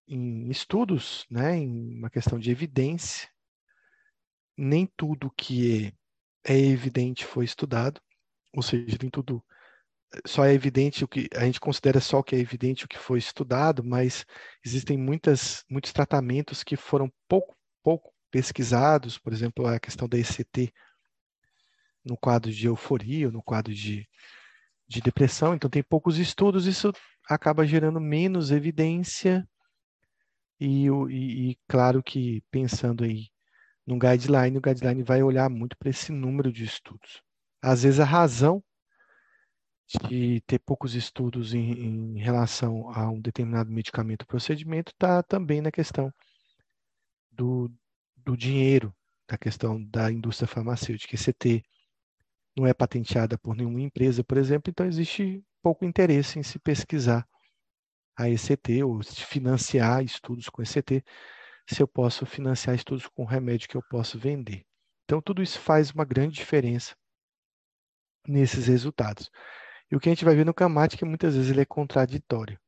em 0.09 0.51
estudos, 0.51 1.27
né, 1.31 1.57
em 1.57 1.99
uma 1.99 2.11
questão 2.11 2.39
de 2.39 2.51
evidência. 2.51 3.29
Nem 4.57 4.87
tudo 4.97 5.33
que 5.37 5.93
é, 6.45 6.53
é 6.53 6.59
evidente 6.59 7.25
foi 7.25 7.45
estudado 7.45 8.01
ou 8.57 8.63
seja, 8.63 8.99
tem 8.99 9.11
tudo. 9.11 9.45
Só 10.27 10.45
é 10.45 10.55
evidente 10.55 11.05
o 11.05 11.09
que 11.09 11.29
a 11.35 11.45
gente 11.45 11.61
considera 11.61 12.01
só 12.01 12.21
o 12.21 12.25
que 12.25 12.35
é 12.35 12.39
evidente 12.39 12.85
o 12.85 12.89
que 12.89 12.99
foi 12.99 13.19
estudado, 13.19 13.85
mas 13.85 14.25
existem 14.65 14.97
muitas, 14.97 15.63
muitos 15.69 15.93
tratamentos 15.93 16.65
que 16.65 16.77
foram 16.77 17.13
pouco, 17.29 17.55
pouco 17.83 18.13
pesquisados, 18.31 19.19
por 19.19 19.33
exemplo, 19.33 19.67
a 19.67 19.79
questão 19.79 20.09
da 20.09 20.19
ECT 20.19 20.73
no 22.05 22.17
quadro 22.17 22.51
de 22.51 22.67
euforia, 22.67 23.31
no 23.31 23.43
quadro 23.43 23.75
de, 23.75 24.09
de 24.89 25.01
depressão, 25.01 25.55
então 25.55 25.69
tem 25.69 25.83
poucos 25.83 26.19
estudos, 26.19 26.67
isso 26.67 26.93
acaba 27.29 27.67
gerando 27.67 28.01
menos 28.01 28.51
evidência. 28.51 29.47
E, 30.59 30.87
e, 30.87 31.51
e 31.51 31.59
claro 31.69 32.03
que 32.03 32.43
pensando 32.51 33.05
aí 33.05 33.27
no 33.85 33.99
guideline, 33.99 34.57
o 34.57 34.61
guideline 34.61 35.03
vai 35.03 35.23
olhar 35.23 35.51
muito 35.51 35.77
para 35.77 35.91
esse 35.91 36.11
número 36.13 36.51
de 36.51 36.65
estudos. 36.65 37.26
Às 37.63 37.83
vezes 37.83 38.01
a 38.01 38.05
razão 38.05 38.63
de 40.09 40.41
ter 40.43 40.59
poucos 40.59 40.95
estudos 40.95 41.55
em, 41.55 41.71
em 41.73 42.19
relação 42.19 42.91
a 42.91 43.09
um 43.09 43.21
determinado 43.21 43.71
medicamento 43.71 44.23
ou 44.23 44.27
procedimento 44.27 44.93
está 44.93 45.23
também 45.23 45.61
na 45.61 45.71
questão 45.71 46.13
do, 47.31 47.71
do 48.17 48.37
dinheiro, 48.37 48.95
da 49.29 49.39
questão 49.39 49.83
da 49.85 50.11
indústria 50.11 50.49
farmacêutica. 50.49 51.15
ECT 51.15 51.63
não 52.57 52.67
é 52.67 52.75
patenteada 52.75 53.39
por 53.39 53.55
nenhuma 53.55 53.81
empresa, 53.81 54.25
por 54.25 54.39
exemplo, 54.39 54.71
então 54.71 54.87
existe 54.87 55.45
pouco 55.63 55.85
interesse 55.85 56.39
em 56.39 56.43
se 56.43 56.59
pesquisar 56.59 57.27
a 58.17 58.29
ECT 58.29 58.83
ou 58.83 59.03
se 59.03 59.25
financiar 59.25 60.03
estudos 60.03 60.49
com 60.49 60.63
ECT, 60.63 61.05
se 61.69 61.83
eu 61.83 61.87
posso 61.87 62.25
financiar 62.25 62.75
estudos 62.75 63.07
com 63.09 63.25
remédio 63.25 63.69
que 63.69 63.77
eu 63.77 63.83
posso 63.91 64.19
vender. 64.19 64.65
Então, 65.05 65.21
tudo 65.21 65.43
isso 65.43 65.61
faz 65.61 65.91
uma 65.91 66.05
grande 66.05 66.35
diferença 66.37 66.97
nesses 68.27 68.67
resultados. 68.67 69.31
E 69.91 69.97
o 69.97 70.01
que 70.01 70.09
a 70.09 70.13
gente 70.13 70.25
vai 70.25 70.35
ver 70.35 70.45
no 70.45 70.55
CAMAT 70.55 70.95
é 70.95 70.99
que 70.99 71.05
muitas 71.05 71.35
vezes 71.35 71.51
ele 71.51 71.61
é 71.61 71.65
contraditório. 71.65 72.59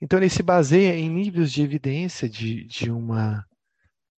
Então, 0.00 0.18
ele 0.18 0.28
se 0.28 0.42
baseia 0.42 0.94
em 0.96 1.08
níveis 1.08 1.52
de 1.52 1.62
evidência 1.62 2.28
de, 2.28 2.64
de, 2.64 2.90
uma, 2.90 3.46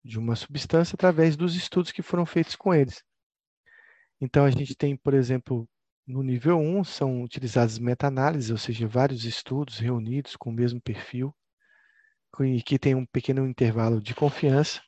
de 0.04 0.18
uma 0.18 0.36
substância 0.36 0.94
através 0.94 1.36
dos 1.36 1.56
estudos 1.56 1.90
que 1.90 2.02
foram 2.02 2.24
feitos 2.24 2.54
com 2.54 2.72
eles. 2.72 3.02
Então, 4.20 4.44
a 4.44 4.50
gente 4.50 4.74
tem, 4.76 4.96
por 4.96 5.12
exemplo, 5.12 5.68
no 6.06 6.22
nível 6.22 6.58
1, 6.58 6.84
são 6.84 7.22
utilizadas 7.22 7.78
meta-análises, 7.78 8.50
ou 8.50 8.58
seja, 8.58 8.86
vários 8.86 9.24
estudos 9.24 9.78
reunidos 9.78 10.36
com 10.36 10.50
o 10.50 10.52
mesmo 10.52 10.80
perfil, 10.80 11.34
e 12.40 12.62
que 12.62 12.78
tem 12.78 12.94
um 12.94 13.04
pequeno 13.04 13.46
intervalo 13.46 14.00
de 14.00 14.14
confiança, 14.14 14.80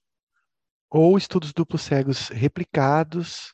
ou 0.89 1.18
estudos 1.18 1.53
duplos 1.53 1.82
cegos 1.82 2.28
replicados 2.28 3.53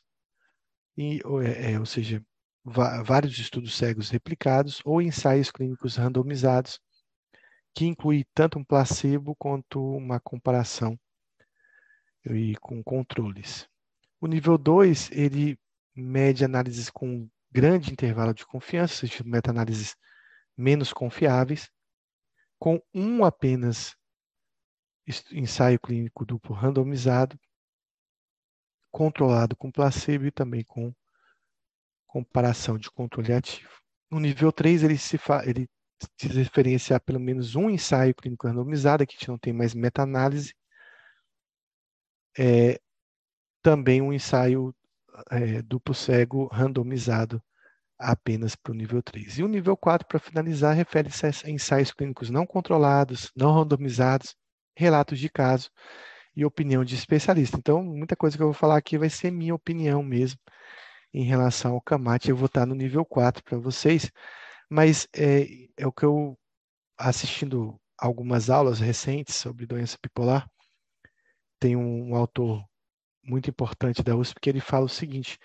e, 0.97 1.19
é, 1.43 1.73
é, 1.73 1.79
ou 1.79 1.85
seja, 1.85 2.23
vários 2.63 3.37
estudos 3.37 3.75
cegos 3.75 4.09
replicados 4.09 4.81
ou 4.85 5.01
ensaios 5.01 5.51
clínicos 5.51 5.95
randomizados, 5.95 6.79
que 7.73 7.85
inclui 7.85 8.25
tanto 8.33 8.59
um 8.59 8.63
placebo 8.63 9.35
quanto 9.35 9.81
uma 9.81 10.19
comparação 10.19 10.99
e 12.25 12.55
com 12.57 12.83
controles. 12.83 13.67
O 14.19 14.27
nível 14.27 14.57
2, 14.57 15.09
ele 15.11 15.57
mede 15.95 16.45
análises 16.45 16.89
com 16.89 17.27
grande 17.51 17.91
intervalo 17.91 18.33
de 18.33 18.45
confiança, 18.45 19.07
meta-análises 19.25 19.95
menos 20.55 20.93
confiáveis, 20.93 21.69
com 22.59 22.79
um 22.93 23.25
apenas 23.25 23.95
ensaio 25.31 25.79
clínico 25.79 26.25
duplo 26.25 26.55
randomizado, 26.55 27.37
controlado 28.91 29.55
com 29.55 29.71
placebo 29.71 30.25
e 30.25 30.31
também 30.31 30.63
com 30.63 30.93
comparação 32.05 32.77
de 32.77 32.91
controle 32.91 33.33
ativo. 33.33 33.71
No 34.09 34.19
nível 34.19 34.51
3, 34.51 34.83
ele 34.83 34.97
se, 34.97 35.17
fa 35.17 35.43
ele 35.45 35.69
se 36.19 36.27
referencia 36.27 36.97
a 36.97 36.99
pelo 36.99 37.19
menos 37.19 37.55
um 37.55 37.69
ensaio 37.69 38.13
clínico 38.13 38.47
randomizado, 38.47 39.05
que 39.07 39.15
a 39.15 39.17
gente 39.17 39.29
não 39.29 39.37
tem 39.37 39.53
mais 39.53 39.73
meta-análise, 39.73 40.53
é, 42.37 42.79
também 43.61 44.01
um 44.01 44.11
ensaio 44.11 44.75
é, 45.29 45.61
duplo 45.61 45.93
cego 45.93 46.47
randomizado 46.47 47.41
apenas 47.97 48.55
para 48.55 48.71
o 48.71 48.75
nível 48.75 49.01
3. 49.01 49.39
E 49.39 49.43
o 49.43 49.47
nível 49.47 49.77
4, 49.77 50.07
para 50.07 50.19
finalizar, 50.19 50.75
refere-se 50.75 51.25
a 51.25 51.49
ensaios 51.49 51.91
clínicos 51.91 52.29
não 52.29 52.45
controlados, 52.45 53.31
não 53.35 53.53
randomizados, 53.53 54.35
relatos 54.75 55.19
de 55.19 55.29
caso 55.29 55.69
e 56.35 56.45
opinião 56.45 56.83
de 56.83 56.95
especialista. 56.95 57.57
Então, 57.57 57.83
muita 57.83 58.15
coisa 58.15 58.37
que 58.37 58.43
eu 58.43 58.47
vou 58.47 58.53
falar 58.53 58.77
aqui 58.77 58.97
vai 58.97 59.09
ser 59.09 59.31
minha 59.31 59.55
opinião 59.55 60.01
mesmo 60.03 60.39
em 61.13 61.23
relação 61.23 61.73
ao 61.73 61.81
CAMAT. 61.81 62.29
Eu 62.29 62.35
vou 62.35 62.45
estar 62.45 62.65
no 62.65 62.75
nível 62.75 63.05
4 63.05 63.43
para 63.43 63.57
vocês, 63.57 64.11
mas 64.69 65.07
é, 65.13 65.47
é 65.77 65.87
o 65.87 65.91
que 65.91 66.05
eu, 66.05 66.37
assistindo 66.97 67.79
algumas 67.97 68.49
aulas 68.49 68.79
recentes 68.79 69.35
sobre 69.35 69.65
doença 69.65 69.97
bipolar, 70.01 70.49
tem 71.59 71.75
um, 71.75 72.09
um 72.09 72.15
autor 72.15 72.63
muito 73.23 73.49
importante 73.49 74.01
da 74.03 74.15
USP 74.15 74.39
que 74.41 74.49
ele 74.49 74.59
fala 74.59 74.85
o 74.85 74.89
seguinte: 74.89 75.37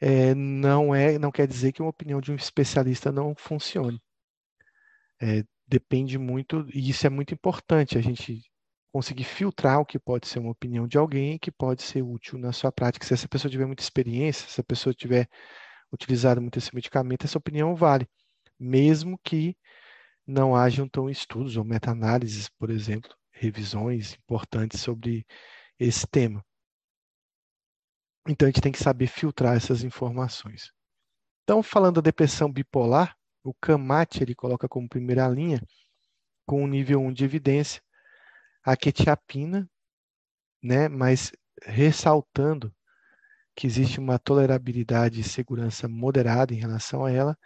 é, 0.00 0.34
não 0.34 0.94
é, 0.94 1.18
não 1.18 1.30
quer 1.30 1.46
dizer 1.46 1.72
que 1.72 1.82
uma 1.82 1.90
opinião 1.90 2.20
de 2.20 2.32
um 2.32 2.36
especialista 2.36 3.12
não 3.12 3.34
funcione. 3.36 4.00
É, 5.20 5.44
depende 5.66 6.18
muito, 6.18 6.66
e 6.72 6.90
isso 6.90 7.06
é 7.06 7.10
muito 7.10 7.34
importante, 7.34 7.96
a 7.96 8.00
gente 8.00 8.42
conseguir 8.94 9.24
filtrar 9.24 9.80
o 9.80 9.84
que 9.84 9.98
pode 9.98 10.28
ser 10.28 10.38
uma 10.38 10.52
opinião 10.52 10.86
de 10.86 10.96
alguém 10.96 11.36
que 11.36 11.50
pode 11.50 11.82
ser 11.82 12.00
útil 12.00 12.38
na 12.38 12.52
sua 12.52 12.70
prática. 12.70 13.04
Se 13.04 13.12
essa 13.12 13.26
pessoa 13.26 13.50
tiver 13.50 13.66
muita 13.66 13.82
experiência, 13.82 14.48
se 14.48 14.60
a 14.60 14.62
pessoa 14.62 14.94
tiver 14.94 15.28
utilizado 15.92 16.40
muito 16.40 16.60
esse 16.60 16.72
medicamento, 16.72 17.24
essa 17.24 17.36
opinião 17.36 17.74
vale, 17.74 18.08
mesmo 18.56 19.18
que 19.24 19.56
não 20.24 20.54
hajam 20.54 20.88
tão 20.88 21.10
estudos 21.10 21.56
ou 21.56 21.64
meta-análises, 21.64 22.48
por 22.48 22.70
exemplo, 22.70 23.12
revisões 23.32 24.14
importantes 24.14 24.80
sobre 24.80 25.26
esse 25.76 26.06
tema. 26.06 26.40
Então 28.28 28.46
a 28.46 28.48
gente 28.48 28.62
tem 28.62 28.70
que 28.70 28.78
saber 28.78 29.08
filtrar 29.08 29.56
essas 29.56 29.82
informações. 29.82 30.70
Então, 31.42 31.64
falando 31.64 31.96
da 31.96 32.00
depressão 32.00 32.48
bipolar, 32.48 33.16
o 33.42 33.52
CAMAT 33.54 34.22
ele 34.22 34.36
coloca 34.36 34.68
como 34.68 34.88
primeira 34.88 35.26
linha, 35.26 35.60
com 36.46 36.62
um 36.62 36.68
nível 36.68 37.00
1 37.00 37.12
de 37.12 37.24
evidência, 37.24 37.82
a 38.64 38.76
quetiapina, 38.76 39.68
né, 40.62 40.88
mas 40.88 41.32
ressaltando 41.62 42.74
que 43.56 43.66
existe 43.66 44.00
uma 44.00 44.18
tolerabilidade 44.18 45.20
e 45.20 45.24
segurança 45.24 45.88
moderada 45.88 46.54
em 46.54 46.58
relação 46.58 47.04
a 47.04 47.10
ela, 47.10 47.36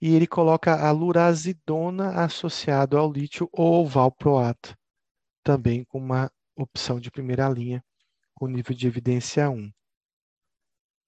E 0.00 0.14
ele 0.14 0.26
coloca 0.26 0.74
a 0.86 0.90
lurazidona 0.92 2.22
associado 2.24 2.98
ao 2.98 3.10
lítio 3.12 3.48
ou 3.52 3.86
valproato, 3.86 4.76
também 5.42 5.84
com 5.84 5.98
uma 5.98 6.30
opção 6.56 7.00
de 7.00 7.10
primeira 7.10 7.48
linha, 7.48 7.82
com 8.34 8.46
nível 8.48 8.76
de 8.76 8.86
evidência 8.86 9.50
1. 9.50 9.72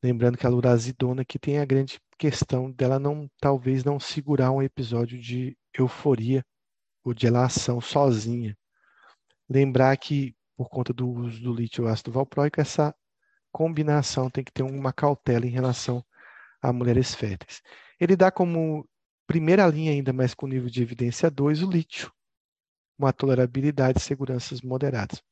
Lembrando 0.03 0.39
que 0.39 0.47
a 0.47 0.51
lurazidona 0.51 1.25
que 1.25 1.39
tem 1.39 1.59
a 1.59 1.65
grande 1.65 2.01
questão 2.19 2.71
dela 2.73 2.99
não 2.99 3.29
talvez 3.39 3.85
não 3.85 4.01
segurar 4.01 4.51
um 4.51 4.63
episódio 4.63 5.21
de 5.21 5.57
euforia 5.75 6.43
ou 7.05 7.13
de 7.13 7.27
elação 7.27 7.81
sozinha. 7.81 8.57
Lembrar 9.49 9.97
que 9.97 10.35
por 10.57 10.69
conta 10.69 10.93
do 10.93 11.09
uso 11.09 11.41
do 11.43 11.55
lítio 11.55 11.87
ácido 11.87 12.11
valproico, 12.11 12.61
essa 12.61 12.95
combinação 13.53 14.31
tem 14.31 14.43
que 14.43 14.53
ter 14.53 14.63
uma 14.63 14.93
cautela 14.93 15.47
em 15.47 15.51
relação 15.51 16.05
a 16.61 16.73
mulheres 16.73 17.15
férteis. 17.15 17.63
Ele 18.01 18.17
dá 18.17 18.31
como 18.31 18.89
primeira 19.27 19.67
linha 19.67 19.93
ainda, 19.93 20.13
mas 20.13 20.35
com 20.35 20.47
nível 20.47 20.71
de 20.71 20.83
evidência 20.83 21.31
2, 21.31 21.63
o 21.63 21.71
lítio, 21.71 22.13
uma 22.99 23.13
tolerabilidade 23.13 23.99
e 23.99 24.03
seguranças 24.03 24.61
moderadas. 24.63 25.23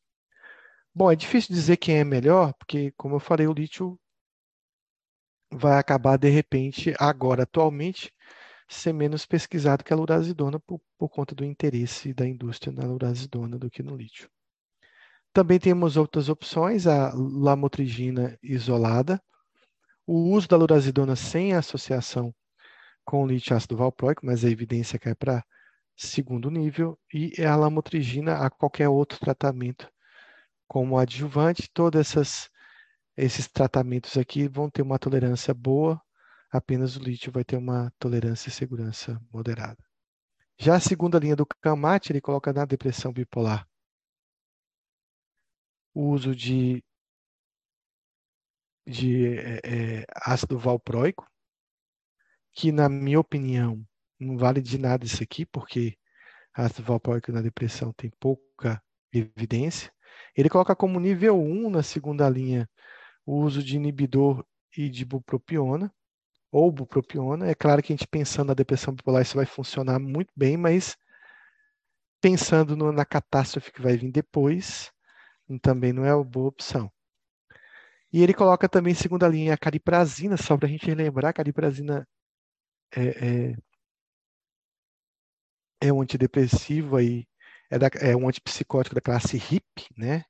Bom, 0.94 1.10
é 1.10 1.16
difícil 1.16 1.54
dizer 1.54 1.76
quem 1.76 1.98
é 1.98 2.04
melhor, 2.04 2.52
porque, 2.54 2.92
como 2.92 3.16
eu 3.16 3.20
falei, 3.20 3.46
o 3.46 3.52
lítio 3.52 3.98
vai 5.50 5.78
acabar, 5.78 6.16
de 6.16 6.28
repente, 6.28 6.94
agora, 6.98 7.42
atualmente, 7.42 8.12
ser 8.74 8.92
menos 8.92 9.26
pesquisado 9.26 9.84
que 9.84 9.92
a 9.92 9.96
lurazidona 9.96 10.58
por, 10.60 10.80
por 10.98 11.08
conta 11.08 11.34
do 11.34 11.44
interesse 11.44 12.12
da 12.12 12.26
indústria 12.26 12.72
na 12.72 12.84
lurazidona 12.86 13.58
do 13.58 13.70
que 13.70 13.82
no 13.82 13.96
lítio. 13.96 14.28
Também 15.32 15.58
temos 15.58 15.96
outras 15.96 16.28
opções, 16.28 16.86
a 16.86 17.12
lamotrigina 17.14 18.38
isolada, 18.42 19.20
o 20.06 20.30
uso 20.30 20.46
da 20.46 20.56
lurazidona 20.56 21.16
sem 21.16 21.54
associação 21.54 22.32
com 23.04 23.24
o 23.24 23.26
lítio 23.26 23.56
ácido 23.56 23.76
valproico, 23.76 24.24
mas 24.24 24.44
a 24.44 24.50
evidência 24.50 24.98
cai 24.98 25.14
para 25.14 25.44
segundo 25.96 26.50
nível, 26.50 26.98
e 27.12 27.44
a 27.44 27.54
lamotrigina 27.56 28.38
a 28.38 28.50
qualquer 28.50 28.88
outro 28.88 29.18
tratamento 29.18 29.90
como 30.66 30.98
adjuvante. 30.98 31.70
Todos 31.72 32.50
esses 33.16 33.48
tratamentos 33.48 34.16
aqui 34.16 34.48
vão 34.48 34.68
ter 34.68 34.82
uma 34.82 34.98
tolerância 34.98 35.54
boa, 35.54 36.00
apenas 36.56 36.96
o 36.96 37.00
lítio 37.00 37.32
vai 37.32 37.44
ter 37.44 37.56
uma 37.56 37.92
tolerância 37.98 38.48
e 38.48 38.52
segurança 38.52 39.20
moderada. 39.32 39.82
Já 40.58 40.76
a 40.76 40.80
segunda 40.80 41.18
linha 41.18 41.34
do 41.34 41.44
CAMAT, 41.44 42.10
ele 42.10 42.20
coloca 42.20 42.52
na 42.52 42.64
depressão 42.64 43.12
bipolar 43.12 43.66
o 45.92 46.10
uso 46.10 46.34
de 46.34 46.82
de 48.86 49.38
é, 49.38 49.60
é, 49.64 50.04
ácido 50.14 50.58
valproico, 50.58 51.26
que 52.52 52.70
na 52.70 52.88
minha 52.88 53.18
opinião 53.18 53.82
não 54.20 54.36
vale 54.36 54.60
de 54.60 54.78
nada 54.78 55.06
isso 55.06 55.22
aqui, 55.22 55.46
porque 55.46 55.96
ácido 56.52 56.82
valproico 56.82 57.32
na 57.32 57.40
depressão 57.40 57.92
tem 57.94 58.10
pouca 58.20 58.82
evidência. 59.12 59.90
Ele 60.36 60.50
coloca 60.50 60.76
como 60.76 61.00
nível 61.00 61.40
1 61.40 61.70
na 61.70 61.82
segunda 61.82 62.28
linha 62.28 62.68
o 63.24 63.40
uso 63.40 63.62
de 63.62 63.76
inibidor 63.76 64.44
e 64.76 64.88
de 64.90 65.04
bupropiona, 65.04 65.92
ou 66.54 66.70
bupropiona. 66.70 67.48
É 67.50 67.54
claro 67.54 67.82
que 67.82 67.92
a 67.92 67.96
gente 67.96 68.06
pensando 68.06 68.48
na 68.48 68.54
depressão 68.54 68.94
bipolar 68.94 69.22
isso 69.22 69.34
vai 69.36 69.44
funcionar 69.44 69.98
muito 69.98 70.32
bem, 70.36 70.56
mas 70.56 70.96
pensando 72.20 72.76
no, 72.76 72.92
na 72.92 73.04
catástrofe 73.04 73.72
que 73.72 73.82
vai 73.82 73.96
vir 73.96 74.12
depois, 74.12 74.92
também 75.60 75.92
não 75.92 76.04
é 76.04 76.14
uma 76.14 76.24
boa 76.24 76.48
opção. 76.48 76.90
E 78.12 78.22
ele 78.22 78.32
coloca 78.32 78.68
também 78.68 78.92
em 78.92 78.96
segunda 78.96 79.26
linha 79.26 79.54
a 79.54 79.58
cariprazina, 79.58 80.36
só 80.36 80.56
para 80.56 80.68
a 80.68 80.70
gente 80.70 80.86
relembrar, 80.86 81.30
a 81.30 81.32
cariprazina 81.32 82.06
é, 82.96 83.50
é, 83.50 83.56
é 85.88 85.92
um 85.92 86.00
antidepressivo 86.00 86.96
aí, 86.96 87.26
é, 87.68 87.78
da, 87.80 87.90
é, 88.00 88.14
um 88.16 88.28
antipsicótico 88.28 88.94
da 88.94 89.00
classe 89.00 89.36
HIP, 89.36 89.88
né? 89.96 90.22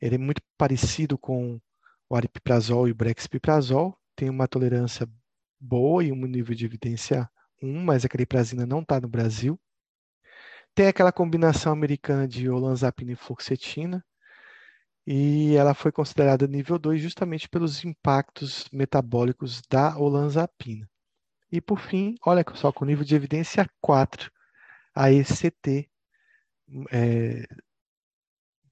Ele 0.00 0.14
é 0.14 0.18
muito 0.18 0.40
parecido 0.56 1.18
com 1.18 1.60
o 2.08 2.14
aripiprazol 2.14 2.86
e 2.86 2.92
o 2.92 2.94
brexpiprazol, 2.94 3.98
tem 4.14 4.30
uma 4.30 4.46
tolerância 4.46 5.08
boa 5.60 6.04
e 6.04 6.12
um 6.12 6.26
nível 6.26 6.54
de 6.54 6.64
evidência 6.64 7.28
1, 7.62 7.84
mas 7.84 8.04
a 8.04 8.08
cariprazina 8.08 8.66
não 8.66 8.80
está 8.80 9.00
no 9.00 9.08
Brasil. 9.08 9.58
Tem 10.74 10.88
aquela 10.88 11.12
combinação 11.12 11.72
americana 11.72 12.28
de 12.28 12.50
olanzapina 12.50 13.12
e 13.12 13.16
fluoxetina, 13.16 14.04
e 15.06 15.54
ela 15.54 15.72
foi 15.72 15.92
considerada 15.92 16.46
nível 16.46 16.78
2 16.78 17.00
justamente 17.00 17.48
pelos 17.48 17.84
impactos 17.84 18.68
metabólicos 18.72 19.62
da 19.70 19.96
olanzapina. 19.96 20.88
E 21.50 21.60
por 21.60 21.78
fim, 21.78 22.16
olha 22.26 22.44
só, 22.54 22.72
com 22.72 22.84
nível 22.84 23.04
de 23.04 23.14
evidência 23.14 23.68
4, 23.80 24.30
a 24.94 25.12
ECT, 25.12 25.88
é, 26.90 27.46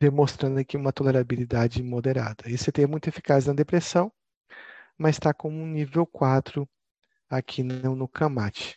demonstrando 0.01 0.59
aqui 0.59 0.77
uma 0.77 0.93
tolerabilidade 0.93 1.83
moderada. 1.83 2.45
A 2.47 2.51
ECT 2.51 2.83
é 2.83 2.87
muito 2.87 3.09
eficaz 3.09 3.47
na 3.47 3.53
depressão, 3.53 4.13
mas 4.99 5.17
está 5.17 5.33
com 5.33 5.51
um 5.51 5.67
nível 5.67 6.05
4 6.07 6.69
aqui 7.39 7.63
no, 7.63 7.95
no 7.95 8.09
CAMAT, 8.09 8.77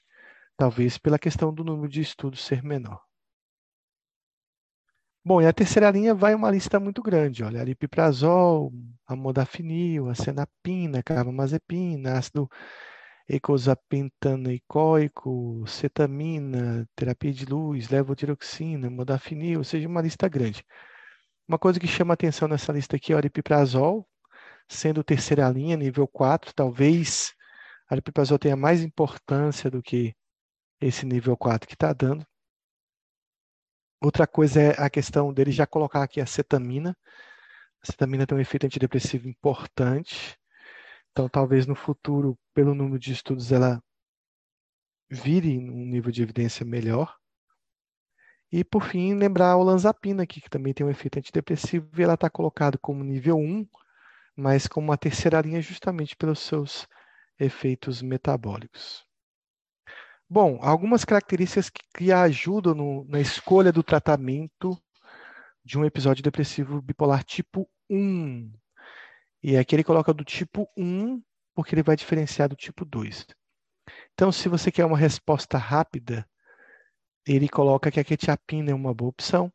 talvez 0.55 0.97
pela 0.97 1.19
questão 1.19 1.53
do 1.53 1.63
número 1.63 1.89
de 1.89 2.01
estudos 2.01 2.43
ser 2.43 2.63
menor. 2.63 3.01
Bom, 5.23 5.41
e 5.41 5.45
a 5.45 5.51
terceira 5.51 5.91
linha 5.91 6.15
vai 6.15 6.33
uma 6.33 6.49
lista 6.49 6.79
muito 6.79 7.01
grande, 7.01 7.43
olha, 7.43 7.59
aripiprazol, 7.59 8.71
amodafenil, 9.05 10.09
acenapina, 10.09 11.03
carbamazepina, 11.03 12.17
ácido 12.17 12.49
eicosapentanoicoico, 13.27 15.65
cetamina, 15.67 16.87
terapia 16.95 17.33
de 17.33 17.45
luz, 17.45 17.89
levotiroxina, 17.89 18.89
modafinil, 18.89 19.59
ou 19.59 19.65
seja, 19.65 19.87
uma 19.87 20.01
lista 20.01 20.27
grande. 20.29 20.65
Uma 21.47 21.59
coisa 21.59 21.79
que 21.79 21.87
chama 21.87 22.13
atenção 22.13 22.47
nessa 22.47 22.71
lista 22.71 22.95
aqui 22.95 23.11
é 23.11 23.15
o 23.15 23.17
aripiprazol, 23.17 24.07
sendo 24.67 25.03
terceira 25.03 25.49
linha, 25.49 25.75
nível 25.75 26.07
4, 26.07 26.53
talvez 26.53 27.35
a 27.89 27.93
aripiprazol 27.93 28.38
tenha 28.38 28.55
mais 28.55 28.81
importância 28.81 29.71
do 29.71 29.81
que 29.81 30.15
esse 30.81 31.05
nível 31.05 31.35
4 31.38 31.67
que 31.67 31.73
está 31.73 31.93
dando. 31.93 32.25
Outra 34.01 34.27
coisa 34.27 34.61
é 34.61 34.81
a 34.81 34.89
questão 34.89 35.33
dele 35.33 35.51
já 35.51 35.65
colocar 35.65 36.03
aqui 36.03 36.21
a 36.21 36.25
cetamina. 36.25 36.95
A 37.81 37.85
cetamina 37.85 38.27
tem 38.27 38.38
um 38.38 38.41
efeito 38.41 38.65
antidepressivo 38.65 39.27
importante. 39.27 40.38
Então, 41.11 41.27
talvez 41.27 41.65
no 41.65 41.73
futuro, 41.73 42.38
pelo 42.53 42.75
número 42.75 42.99
de 42.99 43.11
estudos, 43.11 43.51
ela 43.51 43.81
vire 45.09 45.57
um 45.57 45.85
nível 45.85 46.11
de 46.11 46.21
evidência 46.21 46.65
melhor. 46.65 47.17
E, 48.51 48.63
por 48.63 48.83
fim, 48.83 49.15
lembrar 49.15 49.51
a 49.51 49.57
olanzapina 49.57 50.23
aqui, 50.23 50.39
que 50.39 50.49
também 50.49 50.73
tem 50.73 50.85
um 50.85 50.89
efeito 50.89 51.17
antidepressivo, 51.17 51.89
e 51.97 52.03
ela 52.03 52.13
está 52.13 52.29
colocada 52.29 52.77
como 52.77 53.03
nível 53.03 53.38
1, 53.38 53.67
mas 54.35 54.67
como 54.67 54.88
uma 54.89 54.97
terceira 54.97 55.41
linha 55.41 55.61
justamente 55.61 56.15
pelos 56.15 56.39
seus 56.39 56.88
efeitos 57.39 58.01
metabólicos. 58.01 59.05
Bom, 60.29 60.59
algumas 60.61 61.05
características 61.05 61.69
que, 61.69 61.81
que 61.95 62.11
ajudam 62.11 62.73
no, 62.73 63.05
na 63.05 63.19
escolha 63.21 63.71
do 63.71 63.81
tratamento 63.81 64.77
de 65.63 65.77
um 65.77 65.85
episódio 65.85 66.23
depressivo 66.23 66.81
bipolar 66.81 67.23
tipo 67.23 67.69
1. 67.89 68.51
E 69.41 69.55
aqui 69.55 69.75
ele 69.75 69.83
coloca 69.83 70.13
do 70.13 70.25
tipo 70.25 70.69
1, 70.75 71.21
porque 71.55 71.75
ele 71.75 71.83
vai 71.83 71.95
diferenciar 71.95 72.49
do 72.49 72.55
tipo 72.55 72.83
2. 72.83 73.25
Então, 74.13 74.31
se 74.31 74.49
você 74.49 74.69
quer 74.69 74.85
uma 74.85 74.97
resposta 74.97 75.57
rápida, 75.57 76.27
ele 77.25 77.47
coloca 77.47 77.89
que 77.89 77.99
a 77.99 78.03
quetiapina 78.03 78.71
é 78.71 78.75
uma 78.75 78.93
boa 78.93 79.09
opção, 79.09 79.51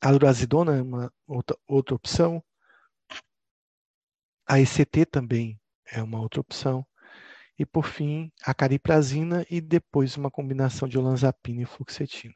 a 0.00 0.10
lurazidona 0.10 0.76
é 0.76 0.82
uma 0.82 1.12
outra, 1.26 1.56
outra 1.66 1.94
opção, 1.94 2.42
a 4.46 4.58
ECT 4.58 5.06
também 5.06 5.60
é 5.92 6.02
uma 6.02 6.20
outra 6.20 6.40
opção, 6.40 6.86
e 7.58 7.66
por 7.66 7.86
fim 7.86 8.30
a 8.44 8.54
cariprazina 8.54 9.44
e 9.50 9.60
depois 9.60 10.16
uma 10.16 10.30
combinação 10.30 10.88
de 10.88 10.98
olanzapina 10.98 11.62
e 11.62 11.66
fluoxetina. 11.66 12.34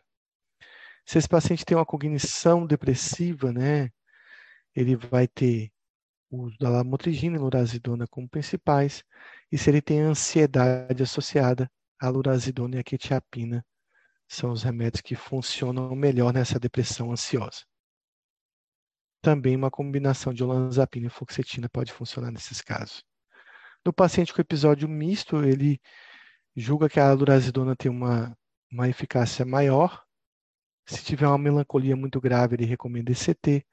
Se 1.06 1.18
esse 1.18 1.28
paciente 1.28 1.64
tem 1.64 1.76
uma 1.76 1.86
cognição 1.86 2.66
depressiva, 2.66 3.52
né, 3.52 3.90
ele 4.74 4.96
vai 4.96 5.28
ter 5.28 5.70
o 6.30 6.44
uso 6.44 6.56
da 6.58 6.70
lamotrigina 6.70 7.36
e 7.36 7.40
lurazidona 7.40 8.06
como 8.08 8.28
principais, 8.28 9.04
e 9.50 9.58
se 9.58 9.68
ele 9.68 9.82
tem 9.82 10.00
ansiedade 10.00 11.02
associada, 11.02 11.70
a 12.00 12.08
lurazidona 12.08 12.76
e 12.76 12.78
a 12.78 12.84
quetiapina 12.84 13.64
são 14.26 14.50
os 14.50 14.62
remédios 14.62 15.02
que 15.02 15.14
funcionam 15.14 15.94
melhor 15.94 16.32
nessa 16.32 16.58
depressão 16.58 17.12
ansiosa. 17.12 17.64
Também 19.20 19.54
uma 19.54 19.70
combinação 19.70 20.32
de 20.32 20.42
olanzapina 20.42 21.06
e 21.06 21.10
fluoxetina 21.10 21.68
pode 21.68 21.92
funcionar 21.92 22.30
nesses 22.32 22.60
casos. 22.60 23.04
No 23.84 23.92
paciente 23.92 24.32
com 24.32 24.40
episódio 24.40 24.88
misto, 24.88 25.44
ele 25.44 25.80
julga 26.54 26.88
que 26.88 27.00
a 27.00 27.12
lurazidona 27.12 27.74
tem 27.74 27.90
uma, 27.90 28.36
uma 28.70 28.88
eficácia 28.88 29.44
maior. 29.44 30.04
Se 30.86 31.04
tiver 31.04 31.26
uma 31.26 31.38
melancolia 31.38 31.96
muito 31.96 32.20
grave, 32.20 32.54
ele 32.54 32.64
recomenda 32.64 33.10
ECT. 33.10 33.66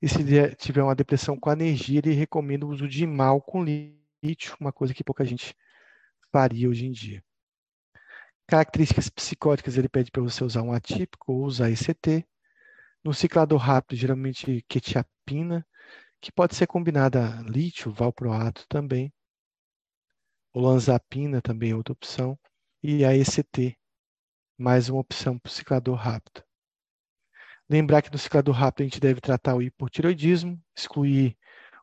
E 0.00 0.08
se 0.08 0.54
tiver 0.56 0.82
uma 0.82 0.94
depressão 0.94 1.38
com 1.38 1.50
anergia, 1.50 1.98
ele 1.98 2.12
recomenda 2.12 2.64
o 2.64 2.68
uso 2.68 2.86
de 2.86 3.06
mal 3.06 3.40
com 3.40 3.64
lítio, 3.64 4.56
uma 4.60 4.72
coisa 4.72 4.94
que 4.94 5.02
pouca 5.02 5.24
gente 5.24 5.56
faria 6.30 6.68
hoje 6.68 6.86
em 6.86 6.92
dia. 6.92 7.22
Características 8.46 9.08
psicóticas, 9.08 9.76
ele 9.76 9.88
pede 9.88 10.10
para 10.10 10.22
você 10.22 10.44
usar 10.44 10.62
um 10.62 10.72
atípico 10.72 11.32
ou 11.32 11.44
usar 11.44 11.70
ICT. 11.70 12.24
No 13.02 13.12
ciclador 13.12 13.58
rápido, 13.58 13.98
geralmente 13.98 14.64
quetiapina, 14.68 15.66
que 16.20 16.30
pode 16.30 16.54
ser 16.54 16.66
combinada 16.66 17.38
a 17.38 17.42
lítio, 17.42 17.92
valproato 17.92 18.66
também. 18.68 19.12
Olanzapina 20.54 21.42
também 21.42 21.72
é 21.72 21.74
outra 21.74 21.92
opção. 21.92 22.38
E 22.80 23.04
a 23.04 23.12
ECT, 23.12 23.76
mais 24.56 24.88
uma 24.88 25.00
opção 25.00 25.36
para 25.36 25.48
o 25.48 25.52
ciclador 25.52 25.96
rápido. 25.96 26.44
Lembrar 27.68 28.02
que 28.02 28.12
no 28.12 28.18
ciclador 28.18 28.54
rápido 28.54 28.82
a 28.82 28.84
gente 28.84 29.00
deve 29.00 29.20
tratar 29.20 29.56
o 29.56 29.62
hipotiroidismo, 29.62 30.62
excluir 30.76 31.36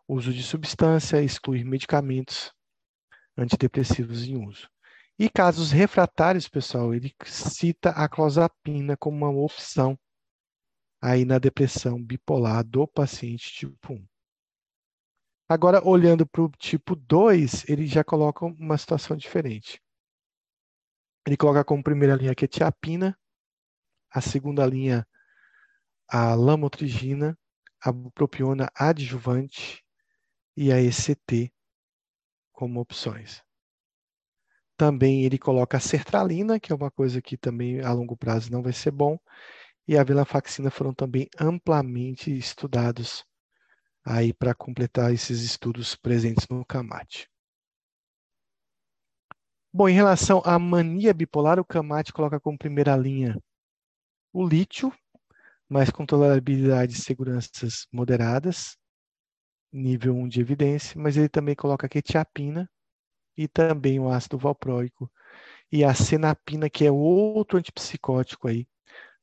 uso 0.07 0.31
de 0.31 0.41
substância, 0.41 1.21
excluir 1.21 1.65
medicamentos 1.65 2.53
antidepressivos 3.37 4.23
em 4.23 4.37
uso. 4.47 4.69
E 5.19 5.29
casos 5.29 5.71
refratários, 5.71 6.47
pessoal, 6.47 6.93
ele 6.93 7.13
cita 7.25 7.89
a 7.89 8.07
clozapina 8.07 8.95
como 8.95 9.17
uma 9.17 9.29
opção 9.29 9.99
aí 11.01 11.25
na 11.25 11.39
depressão 11.39 12.01
bipolar 12.01 12.63
do 12.63 12.87
paciente 12.87 13.51
tipo 13.51 13.93
1. 13.93 14.10
Agora, 15.51 15.85
olhando 15.85 16.25
para 16.25 16.43
o 16.43 16.49
tipo 16.51 16.95
2, 16.95 17.67
ele 17.67 17.85
já 17.85 18.05
coloca 18.05 18.45
uma 18.45 18.77
situação 18.77 19.17
diferente. 19.17 19.81
Ele 21.27 21.35
coloca 21.35 21.61
como 21.65 21.83
primeira 21.83 22.15
linha 22.15 22.31
a 22.31 22.35
quetiapina, 22.35 23.19
a 24.09 24.21
segunda 24.21 24.65
linha 24.65 25.05
a 26.07 26.35
lamotrigina, 26.35 27.37
a 27.81 27.91
bupropiona 27.91 28.71
adjuvante 28.73 29.83
e 30.55 30.71
a 30.71 30.81
ECT 30.81 31.51
como 32.53 32.79
opções. 32.79 33.43
Também 34.77 35.25
ele 35.25 35.37
coloca 35.37 35.75
a 35.75 35.81
sertralina, 35.81 36.61
que 36.61 36.71
é 36.71 36.75
uma 36.75 36.89
coisa 36.89 37.21
que 37.21 37.35
também 37.35 37.81
a 37.81 37.91
longo 37.91 38.15
prazo 38.15 38.49
não 38.49 38.63
vai 38.63 38.71
ser 38.71 38.91
bom, 38.91 39.19
e 39.85 39.97
a 39.97 40.03
venlafaxina 40.05 40.71
foram 40.71 40.93
também 40.93 41.27
amplamente 41.37 42.33
estudados 42.33 43.29
aí 44.05 44.33
para 44.33 44.55
completar 44.55 45.13
esses 45.13 45.41
estudos 45.43 45.95
presentes 45.95 46.47
no 46.49 46.65
CAMAT. 46.65 47.27
Bom, 49.73 49.87
em 49.87 49.93
relação 49.93 50.41
à 50.43 50.59
mania 50.59 51.13
bipolar, 51.13 51.59
o 51.59 51.65
CAMAT 51.65 52.11
coloca 52.11 52.39
como 52.39 52.57
primeira 52.57 52.95
linha 52.97 53.37
o 54.33 54.47
lítio, 54.47 54.93
mas 55.69 55.89
com 55.89 56.05
tolerabilidade 56.05 56.93
e 56.93 57.01
seguranças 57.01 57.87
moderadas, 57.91 58.77
nível 59.71 60.15
1 60.15 60.27
de 60.27 60.41
evidência, 60.41 60.99
mas 60.99 61.17
ele 61.17 61.29
também 61.29 61.55
coloca 61.55 61.87
a 61.87 61.89
quetiapina, 61.89 62.69
e 63.37 63.47
também 63.47 63.99
o 63.99 64.09
ácido 64.09 64.37
valproico 64.37 65.11
e 65.71 65.83
a 65.83 65.93
senapina, 65.93 66.69
que 66.69 66.85
é 66.85 66.91
outro 66.91 67.57
antipsicótico 67.57 68.47
aí, 68.47 68.67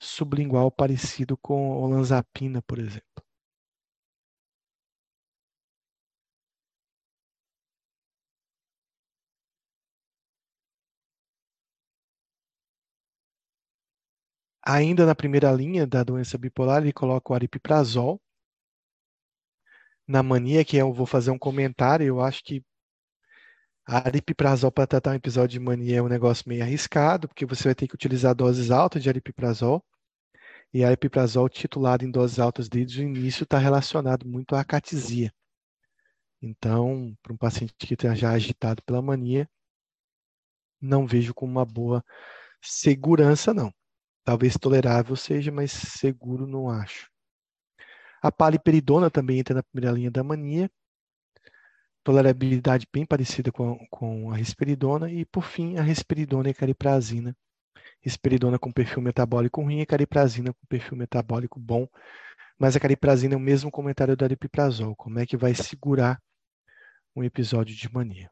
sublingual 0.00 0.70
parecido 0.70 1.36
com 1.36 1.70
olanzapina, 1.72 2.62
por 2.62 2.78
exemplo. 2.78 3.27
Ainda 14.70 15.06
na 15.06 15.14
primeira 15.14 15.50
linha 15.50 15.86
da 15.86 16.04
doença 16.04 16.36
bipolar, 16.36 16.82
ele 16.82 16.92
coloca 16.92 17.32
o 17.32 17.34
aripiprazol. 17.34 18.20
Na 20.06 20.22
mania, 20.22 20.62
que 20.62 20.76
eu 20.76 20.92
vou 20.92 21.06
fazer 21.06 21.30
um 21.30 21.38
comentário, 21.38 22.06
eu 22.06 22.20
acho 22.20 22.44
que 22.44 22.62
a 23.86 24.06
aripiprazol 24.06 24.70
para 24.70 24.86
tratar 24.86 25.12
um 25.12 25.14
episódio 25.14 25.58
de 25.58 25.64
mania 25.64 25.96
é 25.96 26.02
um 26.02 26.06
negócio 26.06 26.46
meio 26.46 26.62
arriscado, 26.62 27.26
porque 27.26 27.46
você 27.46 27.64
vai 27.64 27.74
ter 27.74 27.88
que 27.88 27.94
utilizar 27.94 28.34
doses 28.34 28.70
altas 28.70 29.02
de 29.02 29.08
aripiprazol. 29.08 29.82
E 30.70 30.84
a 30.84 30.88
aripiprazol 30.88 31.48
titulado 31.48 32.04
em 32.04 32.10
doses 32.10 32.38
altas 32.38 32.68
desde 32.68 33.00
o 33.00 33.08
início 33.08 33.44
está 33.44 33.56
relacionado 33.56 34.28
muito 34.28 34.54
à 34.54 34.60
acatisia. 34.60 35.32
Então, 36.42 37.16
para 37.22 37.32
um 37.32 37.38
paciente 37.38 37.72
que 37.78 37.94
está 37.94 38.14
já 38.14 38.32
agitado 38.32 38.82
pela 38.82 39.00
mania, 39.00 39.48
não 40.78 41.06
vejo 41.06 41.32
como 41.32 41.52
uma 41.52 41.64
boa 41.64 42.04
segurança, 42.60 43.54
não. 43.54 43.72
Talvez 44.28 44.58
tolerável 44.58 45.16
seja, 45.16 45.50
mas 45.50 45.72
seguro 45.72 46.46
não 46.46 46.68
acho. 46.68 47.10
A 48.20 48.30
paliperidona 48.30 49.10
também 49.10 49.38
entra 49.38 49.54
na 49.54 49.62
primeira 49.62 49.96
linha 49.96 50.10
da 50.10 50.22
mania, 50.22 50.70
tolerabilidade 52.04 52.86
bem 52.92 53.06
parecida 53.06 53.50
com, 53.50 53.78
com 53.88 54.30
a 54.30 54.36
risperidona 54.36 55.10
e, 55.10 55.24
por 55.24 55.44
fim, 55.44 55.78
a 55.78 55.82
risperidona 55.82 56.48
e 56.48 56.50
a 56.50 56.54
cariprazina. 56.54 57.34
Risperidona 58.02 58.58
com 58.58 58.70
perfil 58.70 59.00
metabólico 59.00 59.62
ruim 59.62 59.80
e 59.80 59.86
cariprazina 59.86 60.52
com 60.52 60.66
perfil 60.68 60.98
metabólico 60.98 61.58
bom. 61.58 61.88
Mas 62.58 62.76
a 62.76 62.80
cariprazina 62.80 63.32
é 63.32 63.36
o 63.38 63.40
mesmo 63.40 63.70
comentário 63.70 64.14
do 64.14 64.26
aripiprazol. 64.26 64.94
Como 64.94 65.18
é 65.18 65.24
que 65.24 65.38
vai 65.38 65.54
segurar 65.54 66.20
um 67.16 67.24
episódio 67.24 67.74
de 67.74 67.90
mania? 67.90 68.30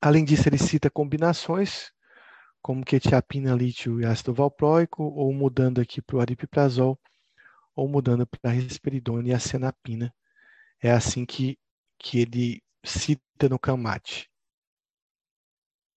Além 0.00 0.24
disso, 0.24 0.48
ele 0.48 0.58
cita 0.58 0.88
combinações, 0.88 1.92
como 2.64 2.82
quetiapina, 2.82 3.54
lítio 3.54 4.00
e 4.00 4.06
ácido 4.06 4.32
valproico, 4.32 5.02
ou 5.02 5.30
mudando 5.34 5.82
aqui 5.82 6.00
para 6.00 6.16
o 6.16 6.20
aripiprazol, 6.20 6.98
ou 7.76 7.86
mudando 7.86 8.26
para 8.26 8.50
a 8.50 8.54
risperidona 8.54 9.28
e 9.28 9.34
a 9.34 9.38
senapina. 9.38 10.10
É 10.80 10.90
assim 10.90 11.26
que 11.26 11.58
que 11.98 12.20
ele 12.20 12.62
cita 12.82 13.50
no 13.50 13.58
Kamate. 13.58 14.30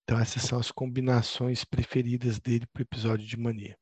Então, 0.04 0.20
essas 0.20 0.44
são 0.44 0.60
as 0.60 0.70
combinações 0.70 1.64
preferidas 1.64 2.38
dele 2.38 2.68
para 2.68 2.82
o 2.82 2.84
episódio 2.84 3.26
de 3.26 3.38
mania. 3.38 3.78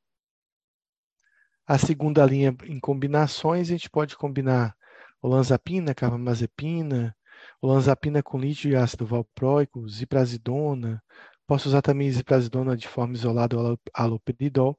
A 1.66 1.80
segunda 1.80 2.24
linha 2.24 2.56
em 2.66 2.80
combinações, 2.80 3.68
a 3.68 3.72
gente 3.72 3.90
pode 3.90 4.16
combinar 4.16 4.76
olanzapina, 5.24 5.96
carbamazepina, 5.96 7.16
olanzapina 7.60 8.22
com 8.22 8.38
lítio 8.38 8.70
e 8.70 8.76
ácido 8.76 9.08
valproico, 9.08 9.90
ziprazidona. 9.90 11.04
Posso 11.48 11.70
usar 11.70 11.82
também 11.82 12.12
ziprazidona 12.12 12.76
de 12.76 12.88
forma 12.88 13.14
isolada 13.14 13.58
ou 13.58 13.80
aloperidol. 13.94 14.78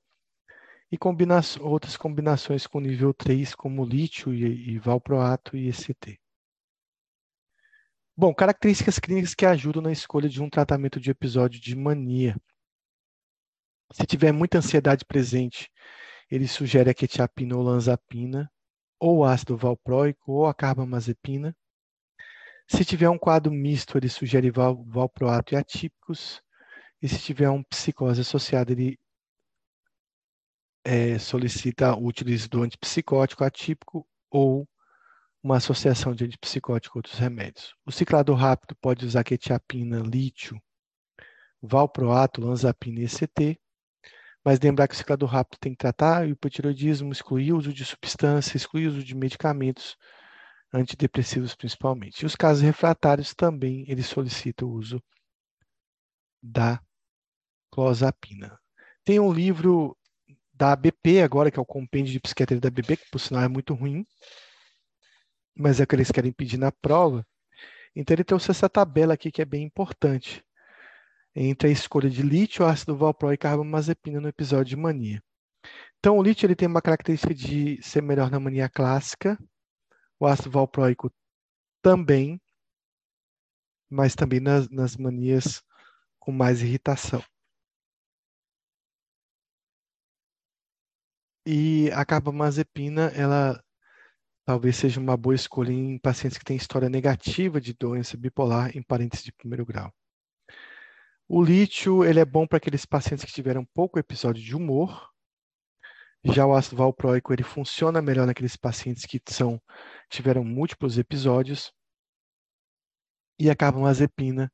E 0.91 0.97
combina 0.97 1.41
outras 1.61 1.97
combinações 1.97 2.67
com 2.67 2.81
nível 2.81 3.12
3, 3.12 3.55
como 3.55 3.85
lítio 3.85 4.33
e, 4.33 4.75
e 4.75 4.79
valproato 4.79 5.57
e 5.57 5.69
ECT. 5.69 6.21
Bom, 8.17 8.35
características 8.35 8.99
clínicas 8.99 9.35
que 9.35 9.45
ajudam 9.45 9.83
na 9.83 9.93
escolha 9.93 10.29
de 10.29 10.43
um 10.43 10.49
tratamento 10.49 10.99
de 10.99 11.11
episódio 11.11 11.61
de 11.61 11.77
mania. 11.77 12.37
Se 13.93 14.07
tiver 14.07 14.33
muita 14.33 14.59
ansiedade 14.59 15.05
presente, 15.05 15.71
ele 16.31 16.49
sugere 16.49 16.91
a 16.91 16.95
quetiapina 16.95 17.57
ou 17.57 17.62
lanzapina, 17.62 18.51
ou 18.99 19.25
ácido 19.25 19.57
valproico, 19.57 20.33
ou 20.33 20.47
a 20.47 20.55
carbamazepina. 20.55 21.55
Se 22.69 22.85
tiver 22.85 23.09
um 23.09 23.19
quadro 23.19 23.53
misto, 23.53 23.97
ele 23.97 24.09
sugere 24.09 24.51
val, 24.51 24.83
valproato 24.85 25.55
e 25.55 25.57
atípicos. 25.57 26.43
E 27.03 27.09
se 27.09 27.18
tiver 27.18 27.51
um 27.51 27.62
psicose 27.62 28.20
associada, 28.20 28.72
ele 28.72 28.99
é, 30.84 31.18
solicita 31.18 31.94
o 31.94 32.07
utilizo 32.07 32.49
do 32.49 32.62
antipsicótico 32.62 33.44
atípico 33.44 34.07
ou 34.30 34.68
uma 35.42 35.57
associação 35.57 36.14
de 36.14 36.24
antipsicótico 36.24 36.94
com 36.94 36.99
outros 37.01 37.18
remédios. 37.18 37.74
O 37.84 37.92
ciclador 37.92 38.36
rápido 38.36 38.74
pode 38.76 39.05
usar 39.05 39.24
quetiapina, 39.24 40.01
lítio, 40.01 40.61
valproato, 41.61 42.40
lanzapina 42.40 43.01
e 43.01 43.05
ECT, 43.05 43.61
mas 44.44 44.61
lembrar 44.61 44.86
que 44.86 44.94
o 44.94 44.97
ciclador 44.97 45.28
rápido 45.28 45.59
tem 45.59 45.72
que 45.72 45.78
tratar 45.78 46.24
o 46.24 46.30
hipotiroidismo, 46.30 47.12
excluir 47.12 47.53
o 47.53 47.59
uso 47.59 47.72
de 47.72 47.84
substância, 47.84 48.57
excluir 48.57 48.86
o 48.86 48.90
uso 48.90 49.05
de 49.05 49.14
medicamentos 49.14 49.97
antidepressivos 50.72 51.55
principalmente. 51.55 52.22
E 52.22 52.26
os 52.26 52.36
casos 52.36 52.62
refratários 52.62 53.34
também 53.34 53.84
ele 53.88 54.03
solicita 54.03 54.64
o 54.64 54.70
uso 54.70 55.03
da 56.42 56.80
clozapina. 57.71 58.59
Tem 59.05 59.21
um 59.21 59.33
livro 59.33 59.97
da 60.53 60.73
ABP 60.73 61.21
agora, 61.23 61.51
que 61.51 61.59
é 61.59 61.62
o 61.62 61.67
Compêndio 61.67 62.12
de 62.12 62.21
Psiquiatria 62.21 62.61
da 62.61 62.69
ABP, 62.69 62.97
que 62.97 63.11
por 63.11 63.19
sinal 63.19 63.43
é 63.43 63.49
muito 63.49 63.75
ruim, 63.75 64.07
mas 65.55 65.81
é 65.81 65.85
o 65.85 65.87
que 65.87 65.95
eles 65.95 66.11
querem 66.11 66.33
pedir 66.33 66.59
na 66.59 66.73
prova. 66.73 67.27
Então 67.95 68.14
ele 68.14 68.25
trouxe 68.25 68.51
essa 68.51 68.69
tabela 68.69 69.14
aqui 69.14 69.31
que 69.31 69.43
é 69.43 69.45
bem 69.45 69.62
importante 69.64 70.45
entre 71.35 71.69
a 71.69 71.73
escolha 71.73 72.09
de 72.09 72.23
lítio, 72.23 72.64
ácido 72.64 72.97
valproico 72.97 73.35
e 73.35 73.39
carbamazepina 73.39 74.21
no 74.21 74.29
episódio 74.29 74.71
de 74.71 74.77
mania. 74.77 75.23
Então 75.99 76.19
o 76.19 76.23
lítio 76.23 76.47
ele 76.47 76.57
tem 76.57 76.69
uma 76.69 76.81
característica 76.81 77.35
de 77.35 77.81
ser 77.83 78.03
melhor 78.03 78.31
na 78.31 78.41
mania 78.41 78.69
clássica, 78.69 79.39
o 80.19 80.27
ácido 80.27 80.51
valproico 80.51 81.12
também, 81.83 82.41
mas 83.91 84.14
também 84.14 84.41
nas, 84.41 84.69
nas 84.71 84.97
manias 84.97 85.62
com 86.19 86.33
mais 86.33 86.62
irritação. 86.62 87.23
E 91.49 91.92
a 91.92 92.05
carbamazepina, 92.05 93.12
ela 93.14 93.62
talvez 94.44 94.74
seja 94.74 94.99
uma 94.99 95.16
boa 95.16 95.34
escolha 95.34 95.70
em 95.70 95.97
pacientes 95.97 96.36
que 96.36 96.44
têm 96.44 96.57
história 96.57 96.88
negativa 96.88 97.61
de 97.61 97.72
doença 97.72 98.16
bipolar 98.16 98.76
em 98.76 98.82
parentes 98.82 99.22
de 99.22 99.30
primeiro 99.32 99.64
grau. 99.64 99.94
O 101.28 101.44
lítio 101.44 102.05
ele 102.05 102.18
é 102.18 102.24
bom 102.24 102.49
para 102.49 102.57
aqueles 102.59 102.84
pacientes 102.84 103.24
que 103.24 103.32
tiveram 103.32 103.64
pouco 103.64 103.97
episódio 103.97 104.42
de 104.42 104.57
humor. 104.57 105.09
Já 106.24 106.44
o 106.44 106.53
ácido 106.53 106.78
valproico 106.78 107.32
ele 107.32 107.44
funciona 107.44 108.03
melhor 108.03 108.26
naqueles 108.26 108.57
pacientes 108.57 109.07
que 109.07 109.20
são, 109.28 109.62
tiveram 110.11 110.42
múltiplos 110.42 110.99
episódios. 110.99 111.72
E 113.38 113.49
a 113.49 113.55
carbamazepina 113.55 114.51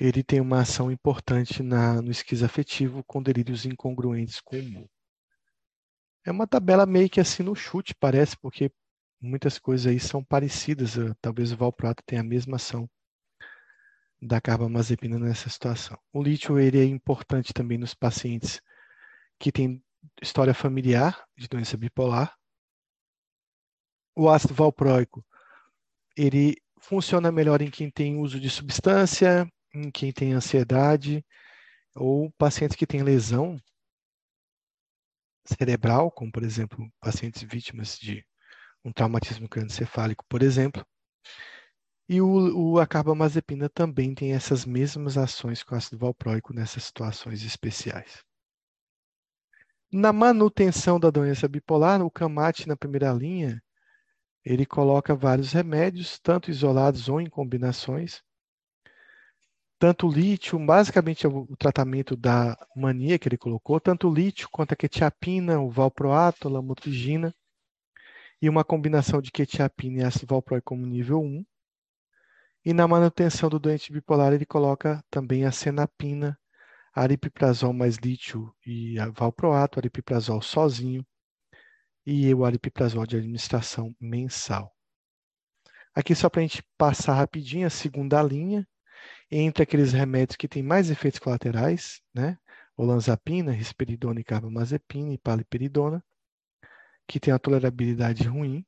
ele 0.00 0.24
tem 0.24 0.40
uma 0.40 0.62
ação 0.62 0.90
importante 0.90 1.62
na, 1.62 2.02
no 2.02 2.10
esquizoafetivo 2.10 3.04
com 3.04 3.22
delírios 3.22 3.64
incongruentes 3.64 4.40
com 4.40 4.56
o 4.56 4.60
humor. 4.60 4.99
É 6.24 6.30
uma 6.30 6.46
tabela 6.46 6.84
meio 6.84 7.08
que 7.08 7.20
assim 7.20 7.42
no 7.42 7.54
chute, 7.54 7.94
parece, 7.94 8.36
porque 8.36 8.70
muitas 9.20 9.58
coisas 9.58 9.86
aí 9.86 9.98
são 9.98 10.22
parecidas. 10.22 10.94
Talvez 11.20 11.52
o 11.52 11.56
valproato 11.56 12.02
tenha 12.04 12.20
a 12.20 12.24
mesma 12.24 12.56
ação 12.56 12.88
da 14.20 14.40
carbamazepina 14.40 15.18
nessa 15.18 15.48
situação. 15.48 15.98
O 16.12 16.22
lítio 16.22 16.58
ele 16.58 16.78
é 16.78 16.84
importante 16.84 17.54
também 17.54 17.78
nos 17.78 17.94
pacientes 17.94 18.60
que 19.38 19.50
têm 19.50 19.82
história 20.20 20.52
familiar 20.52 21.24
de 21.36 21.48
doença 21.48 21.76
bipolar. 21.76 22.36
O 24.14 24.28
ácido 24.28 24.52
valproico 24.52 25.24
ele 26.16 26.56
funciona 26.78 27.32
melhor 27.32 27.62
em 27.62 27.70
quem 27.70 27.90
tem 27.90 28.18
uso 28.18 28.38
de 28.38 28.50
substância, 28.50 29.50
em 29.72 29.90
quem 29.90 30.12
tem 30.12 30.34
ansiedade 30.34 31.24
ou 31.94 32.30
pacientes 32.32 32.76
que 32.76 32.86
têm 32.86 33.02
lesão 33.02 33.58
cerebral, 35.44 36.10
como 36.10 36.30
por 36.32 36.42
exemplo 36.42 36.90
pacientes 37.00 37.42
vítimas 37.42 37.98
de 37.98 38.24
um 38.84 38.92
traumatismo 38.92 39.48
crânioencefálico, 39.48 40.24
por 40.28 40.42
exemplo. 40.42 40.84
E 42.08 42.20
o, 42.20 42.72
o, 42.72 42.80
a 42.80 42.86
carbamazepina 42.86 43.68
também 43.68 44.14
tem 44.14 44.32
essas 44.32 44.64
mesmas 44.64 45.16
ações 45.16 45.62
com 45.62 45.74
ácido 45.74 45.98
valproico 45.98 46.52
nessas 46.52 46.84
situações 46.84 47.44
especiais. 47.44 48.24
Na 49.92 50.12
manutenção 50.12 51.00
da 51.00 51.10
doença 51.10 51.48
bipolar, 51.48 52.00
o 52.02 52.10
CAMAT 52.10 52.66
na 52.66 52.76
primeira 52.76 53.12
linha, 53.12 53.62
ele 54.44 54.64
coloca 54.64 55.14
vários 55.14 55.52
remédios, 55.52 56.18
tanto 56.18 56.50
isolados 56.50 57.08
ou 57.08 57.20
em 57.20 57.28
combinações. 57.28 58.22
Tanto 59.80 60.08
o 60.08 60.12
lítio, 60.12 60.58
basicamente 60.58 61.24
é 61.24 61.28
o, 61.30 61.56
tratamento 61.56 62.14
da 62.14 62.54
mania 62.76 63.18
que 63.18 63.26
ele 63.26 63.38
colocou, 63.38 63.80
tanto 63.80 64.10
o 64.10 64.14
lítio 64.14 64.46
quanto 64.50 64.72
a 64.74 64.76
quetiapina, 64.76 65.58
o 65.58 65.70
valproato, 65.70 66.46
a 66.46 66.50
lamotrigina, 66.50 67.34
e 68.42 68.48
uma 68.50 68.62
combinação 68.62 69.22
de 69.22 69.32
quetiapina 69.32 70.00
e 70.00 70.04
ácido 70.04 70.34
valproico 70.34 70.66
como 70.66 70.84
nível 70.84 71.22
1. 71.22 71.46
E 72.66 72.74
na 72.74 72.86
manutenção 72.86 73.48
do 73.48 73.58
doente 73.58 73.90
bipolar, 73.90 74.34
ele 74.34 74.44
coloca 74.44 75.02
também 75.10 75.46
a 75.46 75.50
senapina, 75.50 76.38
aripiprazol 76.94 77.72
mais 77.72 77.96
lítio 77.96 78.54
e 78.66 78.96
valproato, 79.14 79.78
aripiprazol 79.78 80.42
sozinho 80.42 81.02
e 82.04 82.34
o 82.34 82.44
aripiprazol 82.44 83.06
de 83.06 83.16
administração 83.16 83.96
mensal. 83.98 84.76
Aqui 85.94 86.14
só 86.14 86.28
para 86.28 86.40
a 86.40 86.42
gente 86.42 86.62
passar 86.76 87.14
rapidinho 87.14 87.66
a 87.66 87.70
segunda 87.70 88.22
linha, 88.22 88.68
entre 89.30 89.62
aqueles 89.62 89.92
remédios 89.92 90.36
que 90.36 90.48
têm 90.48 90.62
mais 90.62 90.90
efeitos 90.90 91.20
colaterais, 91.20 92.00
né? 92.14 92.38
Olanzapina, 92.76 93.52
risperidona 93.52 94.20
e 94.20 94.24
carbamazepina 94.24 95.12
e 95.12 95.18
paliperidona, 95.18 96.02
que 97.06 97.20
tem 97.20 97.32
a 97.32 97.38
tolerabilidade 97.38 98.26
ruim. 98.26 98.64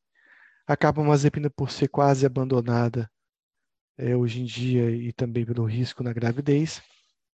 A 0.66 0.76
carbamazepina, 0.76 1.50
por 1.50 1.70
ser 1.70 1.88
quase 1.88 2.26
abandonada, 2.26 3.10
é, 3.96 4.16
hoje 4.16 4.40
em 4.40 4.44
dia 4.44 4.90
e 4.90 5.12
também 5.12 5.44
pelo 5.44 5.64
risco 5.64 6.02
na 6.02 6.12
gravidez. 6.12 6.82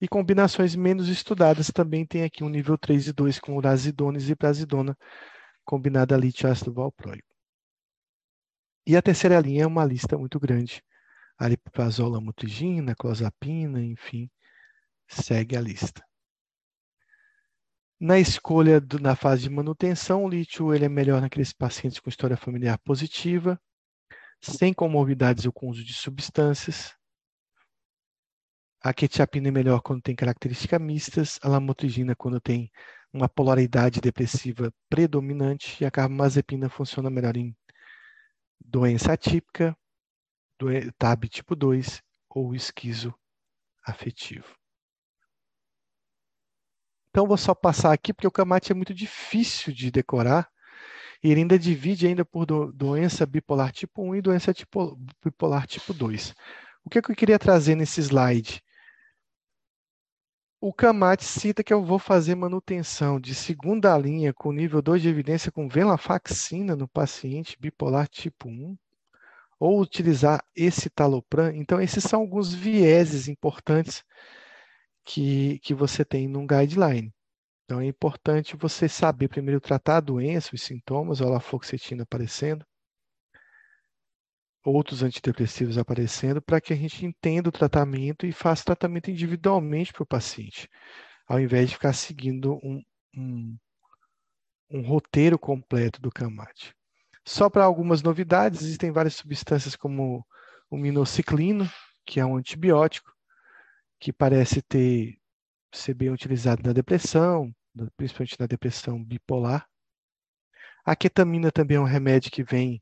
E 0.00 0.06
combinações 0.06 0.74
menos 0.74 1.08
estudadas 1.08 1.70
também 1.70 2.04
tem 2.04 2.24
aqui 2.24 2.44
um 2.44 2.48
nível 2.48 2.76
3 2.76 3.08
e 3.08 3.12
2 3.12 3.38
com 3.38 3.56
urazidona 3.56 4.18
e 4.18 4.20
ziprazidona 4.20 4.96
combinada 5.64 6.14
a 6.14 6.18
lítio 6.18 6.50
ácido 6.50 6.72
valproico. 6.72 7.34
E 8.86 8.96
a 8.96 9.02
terceira 9.02 9.40
linha 9.40 9.64
é 9.64 9.66
uma 9.66 9.84
lista 9.84 10.16
muito 10.16 10.38
grande. 10.38 10.82
Aripiprazol, 11.38 12.10
lamotrigina, 12.10 12.94
clozapina, 12.94 13.84
enfim, 13.84 14.30
segue 15.06 15.56
a 15.56 15.60
lista. 15.60 16.04
Na 17.98 18.18
escolha 18.18 18.80
do, 18.80 18.98
na 18.98 19.16
fase 19.16 19.42
de 19.42 19.50
manutenção, 19.50 20.24
o 20.24 20.28
lítio 20.28 20.74
ele 20.74 20.84
é 20.84 20.88
melhor 20.88 21.20
naqueles 21.20 21.52
pacientes 21.52 21.98
com 21.98 22.10
história 22.10 22.36
familiar 22.36 22.78
positiva, 22.78 23.58
sem 24.40 24.74
comorbidades 24.74 25.46
ou 25.46 25.52
com 25.52 25.68
uso 25.68 25.82
de 25.82 25.94
substâncias. 25.94 26.94
A 28.82 28.92
quetiapina 28.92 29.48
é 29.48 29.50
melhor 29.50 29.80
quando 29.80 30.02
tem 30.02 30.14
características 30.14 30.80
mistas, 30.80 31.38
a 31.42 31.48
lamotrigina 31.48 32.14
quando 32.14 32.40
tem 32.40 32.70
uma 33.12 33.28
polaridade 33.28 34.00
depressiva 34.00 34.72
predominante 34.88 35.82
e 35.82 35.86
a 35.86 35.90
carbamazepina 35.90 36.68
funciona 36.68 37.08
melhor 37.08 37.36
em 37.36 37.56
doença 38.60 39.14
atípica, 39.14 39.76
TAB 40.98 41.28
tipo 41.28 41.54
2 41.54 42.02
ou 42.28 42.54
esquizo 42.54 43.14
afetivo. 43.84 44.54
Então 47.08 47.26
vou 47.26 47.38
só 47.38 47.54
passar 47.54 47.92
aqui 47.92 48.12
porque 48.12 48.26
o 48.26 48.30
CAMAT 48.30 48.70
é 48.70 48.74
muito 48.74 48.92
difícil 48.92 49.72
de 49.72 49.90
decorar 49.90 50.50
e 51.24 51.30
ele 51.30 51.40
ainda 51.40 51.58
divide 51.58 52.06
ainda 52.06 52.24
por 52.26 52.44
do, 52.44 52.70
doença 52.70 53.24
bipolar 53.24 53.72
tipo 53.72 54.02
1 54.02 54.16
e 54.16 54.22
doença 54.22 54.52
tipo, 54.52 54.98
bipolar 55.24 55.66
tipo 55.66 55.94
2. 55.94 56.34
O 56.84 56.90
que, 56.90 56.98
é 56.98 57.02
que 57.02 57.10
eu 57.10 57.16
queria 57.16 57.38
trazer 57.38 57.74
nesse 57.74 58.02
slide? 58.02 58.62
O 60.60 60.72
CAMAT 60.72 61.22
cita 61.22 61.64
que 61.64 61.72
eu 61.72 61.82
vou 61.82 61.98
fazer 61.98 62.34
manutenção 62.34 63.18
de 63.18 63.34
segunda 63.34 63.96
linha 63.96 64.34
com 64.34 64.52
nível 64.52 64.82
2 64.82 65.00
de 65.00 65.08
evidência 65.08 65.50
com 65.50 65.68
venlafaxina 65.68 66.76
no 66.76 66.86
paciente 66.86 67.56
bipolar 67.58 68.08
tipo 68.08 68.48
1, 68.48 68.76
ou 69.58 69.80
utilizar 69.80 70.44
esse 70.54 70.90
talopram. 70.90 71.54
Então, 71.54 71.80
esses 71.80 72.04
são 72.04 72.20
alguns 72.20 72.52
vieses 72.54 73.28
importantes 73.28 74.04
que, 75.04 75.58
que 75.60 75.72
você 75.74 76.04
tem 76.04 76.28
num 76.28 76.46
guideline. 76.46 77.14
Então 77.66 77.80
é 77.80 77.86
importante 77.86 78.56
você 78.56 78.88
saber 78.88 79.28
primeiro 79.28 79.60
tratar 79.60 79.96
a 79.96 80.00
doença, 80.00 80.54
os 80.54 80.62
sintomas, 80.62 81.20
a 81.20 81.40
fluoxetina 81.40 82.04
aparecendo, 82.04 82.64
outros 84.64 85.02
antidepressivos 85.02 85.76
aparecendo, 85.76 86.40
para 86.40 86.60
que 86.60 86.72
a 86.72 86.76
gente 86.76 87.04
entenda 87.04 87.48
o 87.48 87.52
tratamento 87.52 88.24
e 88.24 88.32
faça 88.32 88.62
o 88.62 88.66
tratamento 88.66 89.10
individualmente 89.10 89.92
para 89.92 90.04
o 90.04 90.06
paciente, 90.06 90.68
ao 91.26 91.40
invés 91.40 91.68
de 91.68 91.74
ficar 91.74 91.92
seguindo 91.92 92.54
um, 92.62 92.80
um, 93.16 93.56
um 94.70 94.82
roteiro 94.82 95.36
completo 95.36 96.00
do 96.00 96.10
CAMAT. 96.10 96.72
Só 97.26 97.50
para 97.50 97.64
algumas 97.64 98.02
novidades, 98.02 98.62
existem 98.62 98.92
várias 98.92 99.14
substâncias 99.14 99.74
como 99.74 100.24
o 100.70 100.76
minociclino, 100.76 101.68
que 102.04 102.20
é 102.20 102.24
um 102.24 102.36
antibiótico, 102.36 103.12
que 103.98 104.12
parece 104.12 104.62
ter 104.62 105.18
ser 105.72 105.94
bem 105.94 106.10
utilizado 106.10 106.62
na 106.62 106.72
depressão, 106.72 107.52
principalmente 107.96 108.36
na 108.38 108.46
depressão 108.46 109.02
bipolar. 109.02 109.66
A 110.84 110.94
ketamina 110.94 111.50
também 111.50 111.76
é 111.76 111.80
um 111.80 111.84
remédio 111.84 112.30
que 112.30 112.44
vem 112.44 112.80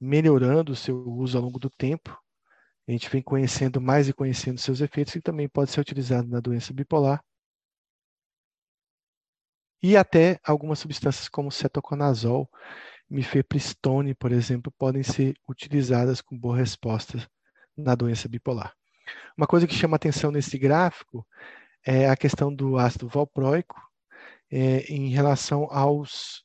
melhorando 0.00 0.72
o 0.72 0.76
seu 0.76 0.96
uso 1.08 1.38
ao 1.38 1.44
longo 1.44 1.60
do 1.60 1.70
tempo. 1.70 2.20
A 2.88 2.90
gente 2.92 3.08
vem 3.08 3.22
conhecendo 3.22 3.80
mais 3.80 4.08
e 4.08 4.12
conhecendo 4.12 4.60
seus 4.60 4.80
efeitos 4.80 5.14
e 5.14 5.20
também 5.20 5.48
pode 5.48 5.70
ser 5.70 5.80
utilizado 5.80 6.26
na 6.28 6.40
doença 6.40 6.74
bipolar. 6.74 7.24
E 9.80 9.96
até 9.96 10.40
algumas 10.42 10.80
substâncias 10.80 11.28
como 11.28 11.52
cetoconazol, 11.52 12.50
mifepristone, 13.08 14.14
por 14.14 14.32
exemplo, 14.32 14.72
podem 14.78 15.02
ser 15.02 15.34
utilizadas 15.48 16.20
com 16.20 16.38
boa 16.38 16.56
resposta 16.56 17.28
na 17.76 17.94
doença 17.94 18.28
bipolar. 18.28 18.74
Uma 19.36 19.46
coisa 19.46 19.66
que 19.66 19.74
chama 19.74 19.96
atenção 19.96 20.30
nesse 20.30 20.58
gráfico 20.58 21.26
é 21.84 22.08
a 22.08 22.16
questão 22.16 22.52
do 22.52 22.78
ácido 22.78 23.08
valproico 23.08 23.80
é, 24.50 24.80
em 24.92 25.08
relação 25.10 25.68
aos 25.70 26.44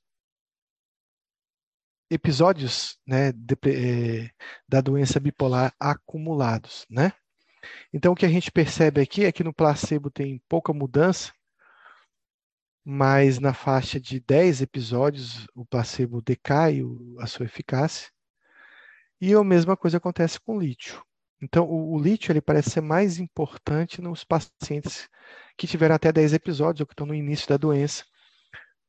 episódios 2.09 2.99
né, 3.07 3.31
de, 3.31 3.55
é, 3.65 4.29
da 4.67 4.81
doença 4.81 5.19
bipolar 5.19 5.73
acumulados, 5.79 6.85
né? 6.89 7.13
Então, 7.93 8.11
o 8.13 8.15
que 8.15 8.25
a 8.25 8.29
gente 8.29 8.51
percebe 8.51 9.01
aqui 9.01 9.23
é 9.23 9.31
que 9.31 9.43
no 9.43 9.53
placebo 9.53 10.09
tem 10.09 10.41
pouca 10.49 10.73
mudança, 10.73 11.31
mas 12.83 13.39
na 13.39 13.53
faixa 13.53 13.99
de 13.99 14.19
10 14.19 14.61
episódios 14.61 15.47
o 15.55 15.65
placebo 15.65 16.21
decai 16.21 16.81
a 17.19 17.27
sua 17.27 17.45
eficácia. 17.45 18.09
E 19.19 19.33
a 19.33 19.43
mesma 19.43 19.77
coisa 19.77 19.97
acontece 19.97 20.39
com 20.39 20.57
o 20.57 20.59
lítio. 20.59 21.03
Então, 21.41 21.65
o, 21.65 21.93
o 21.93 21.99
lítio 21.99 22.31
ele 22.31 22.41
parece 22.41 22.71
ser 22.71 22.81
mais 22.81 23.19
importante 23.19 24.01
nos 24.01 24.23
pacientes 24.23 25.07
que 25.57 25.67
tiveram 25.67 25.95
até 25.95 26.11
10 26.11 26.33
episódios 26.33 26.81
ou 26.81 26.87
que 26.87 26.93
estão 26.93 27.05
no 27.05 27.15
início 27.15 27.47
da 27.47 27.57
doença, 27.57 28.03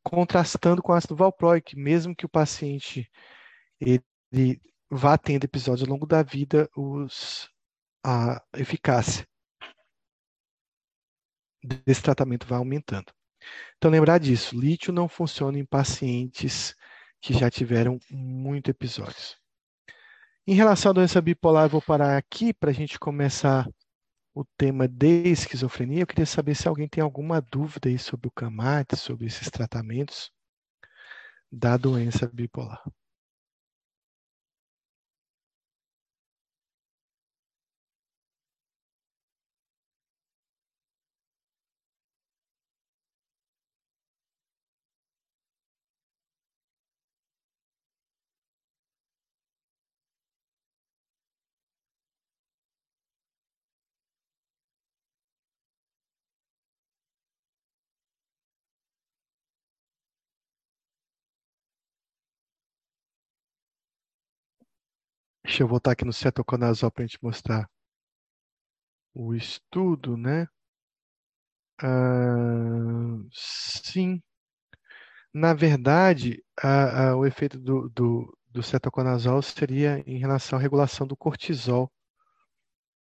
contrastando 0.02 0.82
com 0.82 0.92
o 0.92 0.94
ácido 0.94 1.16
valproico, 1.16 1.70
mesmo 1.76 2.16
que 2.16 2.26
o 2.26 2.30
paciente 2.30 3.10
ele 3.80 4.60
vá 4.90 5.16
tendo 5.18 5.44
episódios 5.44 5.86
ao 5.86 5.92
longo 5.92 6.06
da 6.06 6.22
vida, 6.22 6.68
os, 6.76 7.48
a 8.04 8.42
eficácia 8.54 9.26
desse 11.86 12.02
tratamento 12.02 12.46
vai 12.46 12.58
aumentando. 12.58 13.12
Então, 13.76 13.90
lembrar 13.90 14.18
disso: 14.18 14.58
lítio 14.58 14.92
não 14.92 15.08
funciona 15.08 15.58
em 15.58 15.64
pacientes 15.64 16.74
que 17.20 17.32
já 17.32 17.50
tiveram 17.50 17.98
muito 18.10 18.70
episódios. 18.70 19.36
Em 20.46 20.54
relação 20.54 20.90
à 20.90 20.92
doença 20.92 21.20
bipolar, 21.20 21.68
vou 21.68 21.80
parar 21.80 22.16
aqui 22.16 22.52
para 22.52 22.70
a 22.70 22.74
gente 22.74 22.98
começar 22.98 23.68
o 24.34 24.44
tema 24.56 24.88
de 24.88 25.28
esquizofrenia. 25.28 26.02
Eu 26.02 26.06
queria 26.06 26.26
saber 26.26 26.54
se 26.54 26.66
alguém 26.66 26.88
tem 26.88 27.02
alguma 27.02 27.40
dúvida 27.40 27.88
aí 27.88 27.98
sobre 27.98 28.28
o 28.28 28.30
CAMAT, 28.30 28.96
sobre 28.96 29.26
esses 29.26 29.50
tratamentos 29.50 30.32
da 31.50 31.76
doença 31.76 32.26
bipolar. 32.26 32.82
Deixa 65.52 65.64
eu 65.64 65.68
voltar 65.68 65.90
aqui 65.90 66.02
no 66.02 66.14
cetoconazol 66.14 66.90
para 66.90 67.04
a 67.04 67.06
gente 67.06 67.22
mostrar 67.22 67.68
o 69.12 69.34
estudo, 69.34 70.16
né? 70.16 70.48
Ah, 71.78 73.18
sim. 73.30 74.22
Na 75.30 75.52
verdade, 75.52 76.42
a, 76.58 77.10
a, 77.10 77.16
o 77.18 77.26
efeito 77.26 77.58
do, 77.58 77.90
do, 77.90 78.38
do 78.50 78.62
cetoconazol 78.62 79.42
seria 79.42 80.02
em 80.06 80.16
relação 80.16 80.58
à 80.58 80.62
regulação 80.62 81.06
do 81.06 81.14
cortisol 81.14 81.92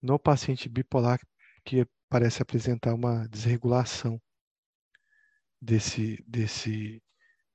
no 0.01 0.19
paciente 0.19 0.67
bipolar 0.67 1.21
que 1.63 1.87
parece 2.09 2.41
apresentar 2.41 2.93
uma 2.93 3.29
desregulação 3.29 4.21
desse, 5.61 6.21
desse, 6.27 7.01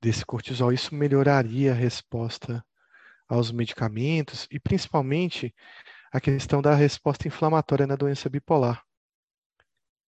desse 0.01 0.25
cortisol. 0.25 0.73
Isso 0.73 0.95
melhoraria 0.95 1.71
a 1.71 1.75
resposta 1.75 2.65
aos 3.27 3.51
medicamentos 3.51 4.47
e 4.51 4.59
principalmente 4.59 5.53
a 6.11 6.19
questão 6.21 6.61
da 6.61 6.73
resposta 6.73 7.27
inflamatória 7.27 7.87
na 7.87 7.95
doença 7.95 8.29
bipolar. 8.29 8.83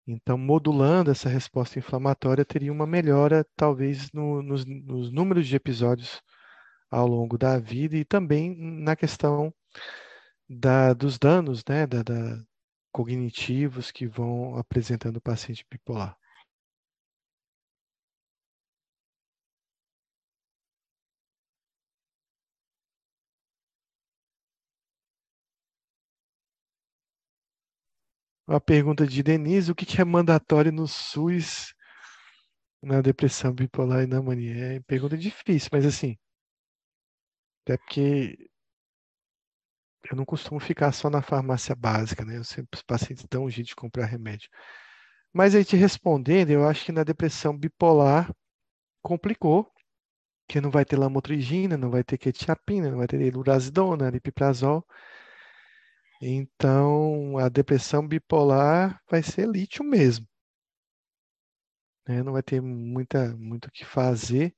Então, 0.07 0.37
modulando 0.37 1.11
essa 1.11 1.27
resposta 1.27 1.77
inflamatória, 1.79 2.45
teria 2.45 2.71
uma 2.71 2.87
melhora, 2.87 3.45
talvez, 3.57 4.09
no, 4.13 4.41
nos, 4.41 4.65
nos 4.65 5.11
números 5.11 5.45
de 5.47 5.55
episódios 5.55 6.21
ao 6.89 7.05
longo 7.05 7.37
da 7.37 7.59
vida 7.59 7.97
e 7.97 8.05
também 8.05 8.55
na 8.57 8.95
questão 8.95 9.53
da, 10.49 10.93
dos 10.93 11.19
danos 11.19 11.63
né, 11.67 11.85
da, 11.85 12.03
da, 12.03 12.41
cognitivos 12.91 13.91
que 13.91 14.07
vão 14.07 14.57
apresentando 14.57 15.17
o 15.17 15.21
paciente 15.21 15.65
bipolar. 15.69 16.17
Uma 28.47 28.59
pergunta 28.61 29.05
de 29.05 29.21
Denise: 29.21 29.71
o 29.71 29.75
que 29.75 30.01
é 30.01 30.05
mandatório 30.05 30.71
no 30.71 30.87
SUS 30.87 31.73
na 32.81 33.01
depressão 33.01 33.53
bipolar 33.53 34.03
e 34.03 34.07
na 34.07 34.19
mania? 34.21 34.77
É 34.77 34.79
pergunta 34.81 35.15
difícil, 35.17 35.69
mas 35.71 35.85
assim, 35.85 36.17
até 37.63 37.77
porque 37.77 38.49
eu 40.09 40.15
não 40.15 40.25
costumo 40.25 40.59
ficar 40.59 40.91
só 40.91 41.09
na 41.09 41.21
farmácia 41.21 41.75
básica, 41.75 42.23
né? 42.23 42.37
Eu 42.37 42.43
sempre, 42.43 42.77
os 42.77 42.81
pacientes 42.83 43.25
dão 43.29 43.45
um 43.45 43.49
jeito 43.49 43.67
de 43.67 43.75
comprar 43.75 44.05
remédio. 44.05 44.49
Mas 45.33 45.55
aí 45.55 45.65
te 45.65 45.75
respondendo, 45.75 46.51
eu 46.51 46.67
acho 46.67 46.85
que 46.85 46.91
na 46.91 47.03
depressão 47.03 47.57
bipolar 47.57 48.31
complicou, 49.01 49.71
que 50.47 50.61
não 50.61 50.71
vai 50.71 50.85
ter 50.85 50.97
lamotrigina, 50.97 51.77
não 51.77 51.89
vai 51.91 52.03
ter 52.03 52.17
quetiapina, 52.17 52.91
não 52.91 52.99
vai 52.99 53.07
ter 53.07 53.33
lurazidona, 53.35 54.07
aripiprazol. 54.07 54.85
Então, 56.21 57.37
a 57.37 57.49
depressão 57.49 58.07
bipolar 58.07 59.01
vai 59.09 59.21
ser 59.21 59.47
lítio 59.47 59.83
mesmo. 59.83 60.27
Né? 62.07 62.23
Não 62.23 62.33
vai 62.33 62.43
ter 62.43 62.61
muita, 62.61 63.35
muito 63.37 63.67
o 63.67 63.71
que 63.71 63.85
fazer. 63.85 64.55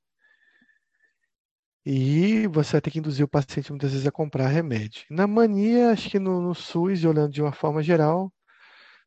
E 1.85 2.47
você 2.47 2.73
vai 2.73 2.81
ter 2.81 2.91
que 2.91 2.99
induzir 2.99 3.25
o 3.25 3.27
paciente 3.29 3.71
muitas 3.71 3.91
vezes 3.91 4.05
a 4.07 4.11
comprar 4.11 4.47
remédio. 4.47 5.05
Na 5.09 5.25
mania, 5.27 5.91
acho 5.91 6.09
que 6.09 6.19
no, 6.19 6.41
no 6.41 6.53
SUS, 6.53 7.03
olhando 7.03 7.31
de 7.31 7.41
uma 7.41 7.51
forma 7.51 7.81
geral, 7.81 8.31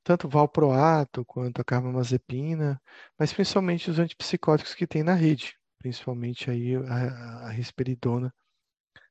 tanto 0.04 0.28
valproato 0.28 1.24
quanto 1.24 1.60
a 1.60 1.64
carbamazepina, 1.64 2.80
mas 3.18 3.32
principalmente 3.32 3.90
os 3.90 3.98
antipsicóticos 3.98 4.74
que 4.74 4.86
tem 4.86 5.02
na 5.02 5.14
rede, 5.14 5.56
principalmente 5.78 6.50
aí 6.50 6.74
a, 6.76 7.48
a 7.48 7.50
risperidona 7.50 8.34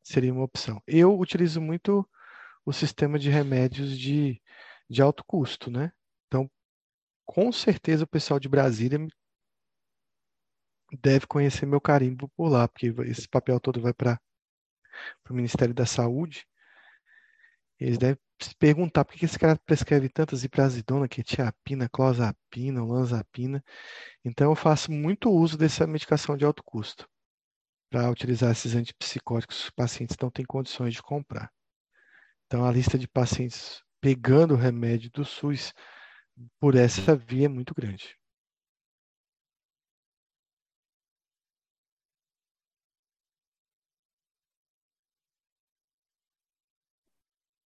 seria 0.04 0.34
uma 0.34 0.44
opção. 0.44 0.82
Eu 0.88 1.18
utilizo 1.18 1.62
muito 1.62 2.08
o 2.66 2.72
sistema 2.74 3.18
de 3.18 3.30
remédios 3.30 3.98
de, 3.98 4.42
de 4.90 5.02
alto 5.02 5.24
custo, 5.26 5.72
né? 5.72 5.92
Então, 6.28 6.50
com 7.26 7.52
certeza 7.52 8.04
o 8.04 8.08
pessoal 8.08 8.40
de 8.40 8.50
Brasília 8.50 9.00
deve 11.00 11.26
conhecer 11.26 11.66
meu 11.66 11.80
carimbo 11.80 12.30
por 12.30 12.50
lá, 12.50 12.68
porque 12.68 12.88
esse 13.06 13.28
papel 13.28 13.60
todo 13.60 13.82
vai 13.82 13.94
para 13.94 14.20
o 15.30 15.34
Ministério 15.34 15.74
da 15.74 15.86
Saúde. 15.86 16.46
Eles 17.80 17.98
devem 17.98 18.20
se 18.42 18.56
perguntar 18.56 19.06
por 19.06 19.16
que 19.16 19.26
esse 19.26 19.40
cara 19.40 19.58
prescreve 19.66 20.10
tantas 20.10 20.44
iprasidona, 20.44 21.08
quetiapina, 21.08 21.90
clozapina, 21.90 22.84
olanzapina. 22.84 23.64
Então, 24.24 24.52
eu 24.52 24.56
faço 24.56 24.92
muito 24.92 25.32
uso 25.32 25.58
dessa 25.58 25.88
medicação 25.88 26.36
de 26.38 26.46
alto 26.46 26.64
custo 26.64 27.08
para 27.90 28.10
utilizar 28.10 28.52
esses 28.52 28.76
antipsicóticos 28.76 29.58
que 29.58 29.64
os 29.66 29.70
pacientes 29.72 30.16
não 30.22 30.30
têm 30.30 30.46
condições 30.46 30.94
de 30.94 31.02
comprar. 31.02 31.52
Então, 32.52 32.66
a 32.66 32.70
lista 32.74 32.98
de 33.00 33.08
pacientes 33.08 33.82
pegando 34.02 34.56
o 34.56 34.58
remédio 34.58 35.10
do 35.10 35.24
SUS 35.24 35.72
por 36.60 36.76
essa 36.76 37.16
via 37.16 37.46
é 37.46 37.50
muito 37.50 37.74
grande. 37.74 38.18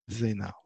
Zeinal. 0.09 0.64